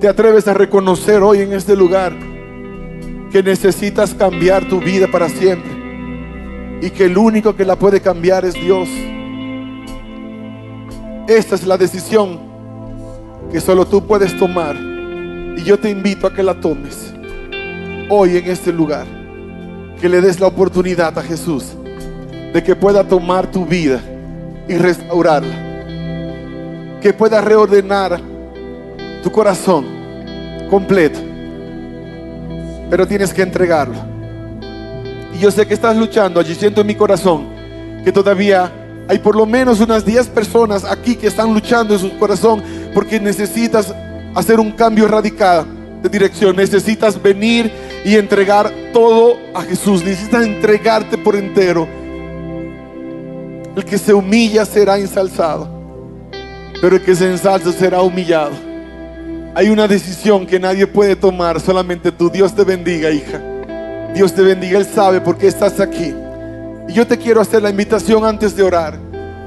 te 0.00 0.08
atreves 0.10 0.46
a 0.48 0.52
reconocer 0.52 1.22
hoy 1.22 1.40
en 1.40 1.54
este 1.54 1.74
lugar 1.74 2.12
que 3.34 3.42
necesitas 3.42 4.14
cambiar 4.14 4.68
tu 4.68 4.78
vida 4.78 5.08
para 5.10 5.28
siempre 5.28 5.72
y 6.80 6.88
que 6.88 7.06
el 7.06 7.18
único 7.18 7.56
que 7.56 7.64
la 7.64 7.74
puede 7.74 8.00
cambiar 8.00 8.44
es 8.44 8.54
Dios. 8.54 8.88
Esta 11.26 11.56
es 11.56 11.66
la 11.66 11.76
decisión 11.76 12.38
que 13.50 13.60
solo 13.60 13.86
tú 13.86 14.06
puedes 14.06 14.38
tomar 14.38 14.76
y 15.56 15.64
yo 15.64 15.76
te 15.76 15.90
invito 15.90 16.28
a 16.28 16.32
que 16.32 16.44
la 16.44 16.60
tomes 16.60 17.12
hoy 18.08 18.36
en 18.36 18.48
este 18.48 18.72
lugar, 18.72 19.04
que 20.00 20.08
le 20.08 20.20
des 20.20 20.38
la 20.38 20.46
oportunidad 20.46 21.18
a 21.18 21.22
Jesús 21.24 21.72
de 22.52 22.62
que 22.62 22.76
pueda 22.76 23.02
tomar 23.02 23.50
tu 23.50 23.66
vida 23.66 24.00
y 24.68 24.76
restaurarla, 24.76 27.00
que 27.02 27.12
pueda 27.12 27.40
reordenar 27.40 28.20
tu 29.24 29.32
corazón 29.32 29.86
completo. 30.70 31.33
Pero 32.94 33.08
tienes 33.08 33.34
que 33.34 33.42
entregarlo. 33.42 33.96
Y 35.34 35.40
yo 35.40 35.50
sé 35.50 35.66
que 35.66 35.74
estás 35.74 35.96
luchando, 35.96 36.38
allí 36.38 36.54
siento 36.54 36.82
en 36.82 36.86
mi 36.86 36.94
corazón 36.94 37.48
que 38.04 38.12
todavía 38.12 38.70
hay 39.08 39.18
por 39.18 39.34
lo 39.34 39.46
menos 39.46 39.80
unas 39.80 40.04
10 40.04 40.28
personas 40.28 40.84
aquí 40.84 41.16
que 41.16 41.26
están 41.26 41.52
luchando 41.52 41.94
en 41.94 41.98
su 41.98 42.16
corazón 42.18 42.62
porque 42.94 43.18
necesitas 43.18 43.92
hacer 44.32 44.60
un 44.60 44.70
cambio 44.70 45.08
radical 45.08 45.66
de 46.04 46.08
dirección. 46.08 46.54
Necesitas 46.54 47.20
venir 47.20 47.72
y 48.04 48.14
entregar 48.14 48.72
todo 48.92 49.38
a 49.52 49.62
Jesús. 49.62 50.04
Necesitas 50.04 50.46
entregarte 50.46 51.18
por 51.18 51.34
entero. 51.34 51.88
El 53.74 53.84
que 53.84 53.98
se 53.98 54.14
humilla 54.14 54.64
será 54.64 54.98
ensalzado, 54.98 55.68
pero 56.80 56.94
el 56.94 57.02
que 57.02 57.16
se 57.16 57.28
ensalza 57.28 57.72
será 57.72 58.02
humillado. 58.02 58.63
Hay 59.56 59.68
una 59.68 59.86
decisión 59.86 60.46
que 60.46 60.58
nadie 60.58 60.84
puede 60.84 61.14
tomar, 61.14 61.60
solamente 61.60 62.10
tú. 62.10 62.28
Dios 62.28 62.54
te 62.56 62.64
bendiga, 62.64 63.10
hija. 63.10 63.40
Dios 64.12 64.34
te 64.34 64.42
bendiga. 64.42 64.78
Él 64.78 64.84
sabe 64.84 65.20
por 65.20 65.38
qué 65.38 65.46
estás 65.46 65.78
aquí. 65.78 66.12
Y 66.88 66.92
yo 66.92 67.06
te 67.06 67.16
quiero 67.16 67.40
hacer 67.40 67.62
la 67.62 67.70
invitación 67.70 68.24
antes 68.24 68.56
de 68.56 68.64
orar. 68.64 68.98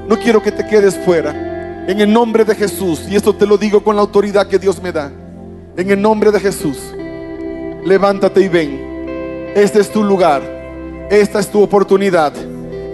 No 0.08 0.18
quiero 0.18 0.42
que 0.42 0.50
te 0.50 0.66
quedes 0.66 0.96
fuera. 0.96 1.84
En 1.86 2.00
el 2.00 2.10
nombre 2.10 2.44
de 2.46 2.54
Jesús, 2.54 3.02
y 3.08 3.16
esto 3.16 3.34
te 3.34 3.46
lo 3.46 3.58
digo 3.58 3.84
con 3.84 3.96
la 3.96 4.02
autoridad 4.02 4.46
que 4.46 4.58
Dios 4.58 4.82
me 4.82 4.92
da. 4.92 5.12
En 5.76 5.90
el 5.90 6.00
nombre 6.00 6.30
de 6.32 6.40
Jesús, 6.40 6.78
levántate 7.84 8.40
y 8.40 8.48
ven. 8.48 9.52
Este 9.54 9.80
es 9.80 9.90
tu 9.90 10.02
lugar. 10.02 10.40
Esta 11.10 11.38
es 11.38 11.48
tu 11.48 11.62
oportunidad. 11.62 12.32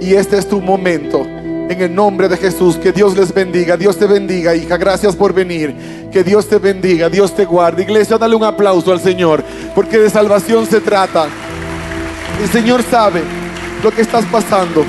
Y 0.01 0.15
este 0.15 0.37
es 0.37 0.49
tu 0.49 0.61
momento 0.61 1.25
En 1.69 1.81
el 1.81 1.95
nombre 1.95 2.29
de 2.29 2.37
Jesús, 2.37 2.77
que 2.77 2.93
Dios 2.93 3.17
les 3.17 3.33
bendiga. 3.33 3.77
Dios 3.77 3.99
te 3.99 4.07
bendiga, 4.07 4.55
hija. 4.55 4.77
Gracias 4.77 5.17
por 5.17 5.33
venir. 5.33 5.75
Que 6.13 6.23
Dios 6.23 6.49
te 6.49 6.59
bendiga. 6.59 7.09
Dios 7.09 7.35
te 7.35 7.45
guarde. 7.45 7.83
Iglesia, 7.83 8.19
dale 8.19 8.37
un 8.37 8.45
aplauso 8.45 8.93
al 8.93 9.01
Señor. 9.01 9.43
Porque 9.75 9.99
de 9.99 10.11
salvación 10.11 10.67
se 10.67 10.81
trata. 10.81 11.27
El 12.43 12.49
Señor 12.51 12.83
sabe 12.91 13.23
lo 13.83 13.91
que 13.91 14.03
estás 14.03 14.25
pasando. 14.27 14.85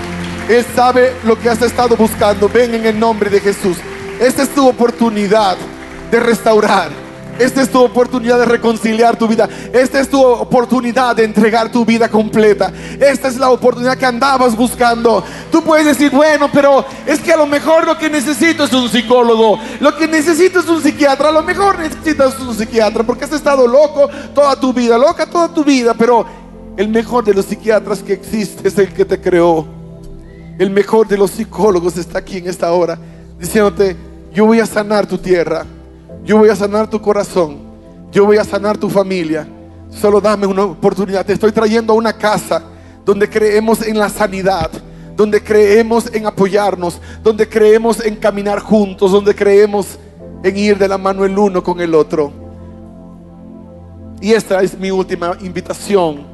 Él 0.49 0.65
sabe 0.76 1.13
lo 1.23 1.39
que 1.39 1.49
has 1.49 1.61
estado 1.61 1.95
buscando. 1.95 2.49
Ven 2.49 2.76
en 2.76 2.86
el 2.86 2.99
nombre 2.99 3.30
de 3.30 3.39
Jesús. 3.39 3.78
Esta 4.19 4.43
es 4.43 4.49
tu 4.49 4.67
oportunidad 4.67 5.57
de 6.11 6.19
restaurar 6.19 7.04
esta 7.38 7.61
es 7.61 7.69
tu 7.69 7.81
oportunidad 7.83 8.39
de 8.39 8.45
reconciliar 8.45 9.17
tu 9.17 9.27
vida. 9.27 9.49
Esta 9.73 9.99
es 9.99 10.09
tu 10.09 10.23
oportunidad 10.23 11.15
de 11.15 11.25
entregar 11.25 11.71
tu 11.71 11.83
vida 11.83 12.09
completa. 12.09 12.71
Esta 12.99 13.27
es 13.27 13.38
la 13.38 13.49
oportunidad 13.49 13.97
que 13.97 14.05
andabas 14.05 14.55
buscando. 14.55 15.23
Tú 15.51 15.61
puedes 15.61 15.86
decir, 15.86 16.11
bueno, 16.11 16.49
pero 16.51 16.86
es 17.05 17.19
que 17.19 17.33
a 17.33 17.38
lo 17.38 17.45
mejor 17.45 17.86
lo 17.86 17.97
que 17.97 18.09
necesito 18.09 18.63
es 18.63 18.73
un 18.73 18.88
psicólogo. 18.88 19.59
Lo 19.79 19.95
que 19.95 20.07
necesito 20.07 20.59
es 20.59 20.67
un 20.67 20.81
psiquiatra. 20.81 21.29
A 21.29 21.33
lo 21.33 21.43
mejor 21.43 21.77
necesitas 21.79 22.39
un 22.39 22.55
psiquiatra 22.55 23.03
porque 23.03 23.25
has 23.25 23.33
estado 23.33 23.67
loco 23.67 24.09
toda 24.33 24.57
tu 24.59 24.71
vida, 24.71 24.97
loca 24.97 25.25
toda 25.25 25.53
tu 25.53 25.63
vida. 25.63 25.93
Pero 25.93 26.25
el 26.77 26.88
mejor 26.88 27.25
de 27.25 27.33
los 27.33 27.45
psiquiatras 27.45 28.01
que 28.01 28.13
existe 28.13 28.67
es 28.67 28.77
el 28.77 28.93
que 28.93 29.03
te 29.03 29.19
creó. 29.19 29.67
El 30.57 30.69
mejor 30.69 31.05
de 31.07 31.17
los 31.17 31.31
psicólogos 31.31 31.97
está 31.97 32.19
aquí 32.19 32.38
en 32.38 32.47
esta 32.47 32.71
hora 32.71 32.97
diciéndote, 33.38 33.95
yo 34.33 34.45
voy 34.45 34.59
a 34.59 34.65
sanar 34.65 35.05
tu 35.05 35.17
tierra. 35.17 35.65
Yo 36.26 36.39
voy 36.39 36.49
a 36.49 36.55
sanar 36.55 36.89
tu 36.89 36.99
corazón. 36.99 37.59
Yo 38.11 38.26
voy 38.26 38.38
a 38.38 38.43
sanar 38.43 38.78
tu 38.78 38.89
familia. 38.89 39.47
Solo 39.91 40.19
dame 40.19 40.47
una 40.47 40.63
oportunidad. 40.63 41.26
Te 41.26 41.34
estoy 41.34 41.51
trayendo 41.51 41.93
a 41.93 41.95
una 41.95 42.13
casa 42.13 42.63
donde 43.05 43.30
creemos 43.30 43.86
en 43.86 43.99
la 43.99 44.09
sanidad, 44.09 44.71
donde 45.15 45.41
creemos 45.41 46.09
en 46.11 46.26
apoyarnos, 46.26 46.99
donde 47.23 47.47
creemos 47.47 48.03
en 48.03 48.15
caminar 48.15 48.59
juntos, 48.59 49.11
donde 49.11 49.36
creemos 49.36 49.99
en 50.43 50.57
ir 50.57 50.78
de 50.78 50.88
la 50.88 50.97
mano 50.97 51.23
el 51.23 51.38
uno 51.38 51.63
con 51.63 51.80
el 51.80 51.93
otro. 51.93 52.34
Y 54.19 54.34
esta 54.34 54.61
es 54.63 54.78
mi 54.78 54.89
última 54.89 55.38
invitación. 55.41 56.26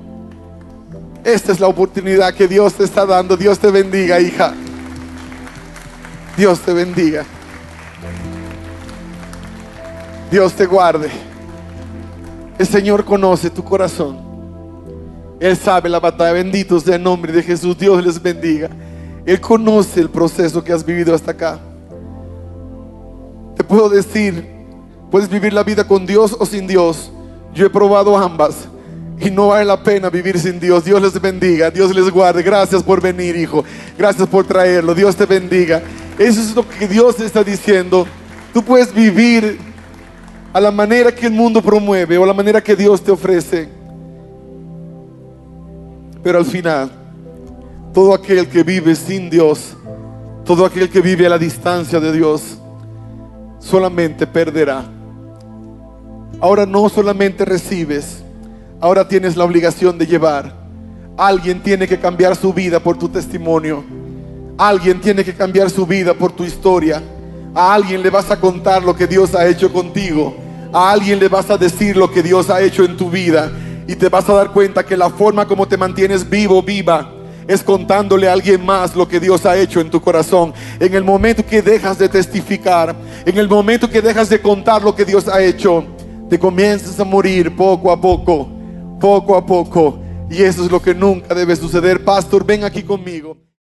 Esta 1.25 1.51
es 1.51 1.59
la 1.59 1.67
oportunidad 1.67 2.33
que 2.33 2.47
Dios 2.47 2.73
te 2.73 2.85
está 2.85 3.05
dando. 3.05 3.35
Dios 3.35 3.59
te 3.59 3.69
bendiga, 3.69 4.19
hija. 4.21 4.53
Dios 6.37 6.59
te 6.61 6.73
bendiga. 6.73 7.25
Dios 10.31 10.53
te 10.53 10.65
guarde. 10.65 11.09
El 12.57 12.65
Señor 12.65 13.03
conoce 13.03 13.49
tu 13.49 13.61
corazón. 13.63 14.17
Él 15.41 15.57
sabe 15.57 15.89
la 15.89 15.99
batalla. 15.99 16.31
Bendito 16.31 16.79
sea 16.79 16.95
el 16.95 17.03
nombre 17.03 17.33
de 17.33 17.43
Jesús. 17.43 17.77
Dios 17.77 18.01
les 18.01 18.21
bendiga. 18.21 18.69
Él 19.25 19.41
conoce 19.41 19.99
el 19.99 20.09
proceso 20.09 20.63
que 20.63 20.71
has 20.71 20.85
vivido 20.85 21.13
hasta 21.13 21.31
acá. 21.31 21.59
Te 23.57 23.63
puedo 23.65 23.89
decir, 23.89 24.47
puedes 25.11 25.29
vivir 25.29 25.51
la 25.51 25.63
vida 25.63 25.85
con 25.85 26.05
Dios 26.05 26.35
o 26.39 26.45
sin 26.45 26.65
Dios. 26.65 27.11
Yo 27.53 27.65
he 27.65 27.69
probado 27.69 28.17
ambas 28.17 28.69
y 29.19 29.29
no 29.29 29.49
vale 29.49 29.65
la 29.65 29.83
pena 29.83 30.09
vivir 30.09 30.39
sin 30.39 30.61
Dios. 30.61 30.85
Dios 30.85 31.01
les 31.01 31.19
bendiga, 31.19 31.69
Dios 31.69 31.93
les 31.93 32.09
guarde. 32.09 32.41
Gracias 32.41 32.81
por 32.81 33.01
venir, 33.01 33.35
hijo. 33.35 33.65
Gracias 33.97 34.29
por 34.29 34.45
traerlo. 34.45 34.95
Dios 34.95 35.13
te 35.13 35.25
bendiga. 35.25 35.81
Eso 36.17 36.39
es 36.39 36.55
lo 36.55 36.65
que 36.67 36.87
Dios 36.87 37.19
está 37.19 37.43
diciendo. 37.43 38.07
Tú 38.53 38.63
puedes 38.63 38.93
vivir 38.93 39.70
a 40.53 40.59
la 40.59 40.71
manera 40.71 41.13
que 41.13 41.27
el 41.27 41.33
mundo 41.33 41.61
promueve 41.61 42.17
o 42.17 42.23
a 42.23 42.27
la 42.27 42.33
manera 42.33 42.61
que 42.61 42.75
Dios 42.75 43.01
te 43.01 43.11
ofrece. 43.11 43.69
Pero 46.23 46.37
al 46.37 46.45
final, 46.45 46.91
todo 47.93 48.13
aquel 48.13 48.47
que 48.47 48.63
vive 48.63 48.95
sin 48.95 49.29
Dios, 49.29 49.75
todo 50.45 50.65
aquel 50.65 50.89
que 50.89 51.01
vive 51.01 51.25
a 51.25 51.29
la 51.29 51.37
distancia 51.37 51.99
de 51.99 52.11
Dios, 52.11 52.57
solamente 53.59 54.27
perderá. 54.27 54.85
Ahora 56.39 56.65
no 56.65 56.89
solamente 56.89 57.45
recibes, 57.45 58.23
ahora 58.79 59.07
tienes 59.07 59.37
la 59.37 59.45
obligación 59.45 59.97
de 59.97 60.07
llevar. 60.07 60.53
Alguien 61.17 61.61
tiene 61.61 61.87
que 61.87 61.99
cambiar 61.99 62.35
su 62.35 62.53
vida 62.53 62.79
por 62.79 62.97
tu 62.97 63.07
testimonio. 63.09 63.83
Alguien 64.57 64.99
tiene 65.01 65.23
que 65.23 65.33
cambiar 65.33 65.69
su 65.69 65.85
vida 65.85 66.13
por 66.13 66.31
tu 66.31 66.43
historia. 66.43 67.01
A 67.53 67.73
alguien 67.73 68.01
le 68.01 68.09
vas 68.09 68.31
a 68.31 68.39
contar 68.39 68.83
lo 68.83 68.95
que 68.95 69.07
Dios 69.07 69.35
ha 69.35 69.45
hecho 69.47 69.71
contigo. 69.71 70.35
A 70.71 70.91
alguien 70.91 71.19
le 71.19 71.27
vas 71.27 71.49
a 71.49 71.57
decir 71.57 71.97
lo 71.97 72.09
que 72.09 72.23
Dios 72.23 72.49
ha 72.49 72.61
hecho 72.61 72.85
en 72.85 72.95
tu 72.95 73.09
vida. 73.09 73.51
Y 73.87 73.95
te 73.95 74.07
vas 74.07 74.29
a 74.29 74.33
dar 74.33 74.51
cuenta 74.51 74.85
que 74.85 74.95
la 74.95 75.09
forma 75.09 75.45
como 75.45 75.67
te 75.67 75.75
mantienes 75.75 76.29
vivo, 76.29 76.63
viva, 76.63 77.11
es 77.47 77.61
contándole 77.61 78.29
a 78.29 78.33
alguien 78.33 78.65
más 78.65 78.95
lo 78.95 79.05
que 79.05 79.19
Dios 79.19 79.45
ha 79.45 79.57
hecho 79.57 79.81
en 79.81 79.89
tu 79.89 79.99
corazón. 79.99 80.53
En 80.79 80.93
el 80.93 81.03
momento 81.03 81.45
que 81.45 81.61
dejas 81.61 81.97
de 81.97 82.07
testificar, 82.07 82.95
en 83.25 83.37
el 83.37 83.49
momento 83.49 83.89
que 83.89 84.01
dejas 84.01 84.29
de 84.29 84.41
contar 84.41 84.81
lo 84.81 84.95
que 84.95 85.03
Dios 85.03 85.27
ha 85.27 85.41
hecho, 85.41 85.83
te 86.29 86.39
comienzas 86.39 86.97
a 87.01 87.03
morir 87.03 87.53
poco 87.53 87.91
a 87.91 87.99
poco, 87.99 88.47
poco 88.99 89.35
a 89.35 89.45
poco. 89.45 89.99
Y 90.29 90.41
eso 90.43 90.63
es 90.63 90.71
lo 90.71 90.81
que 90.81 90.95
nunca 90.95 91.35
debe 91.35 91.57
suceder. 91.57 92.05
Pastor, 92.05 92.45
ven 92.45 92.63
aquí 92.63 92.83
conmigo. 92.83 93.41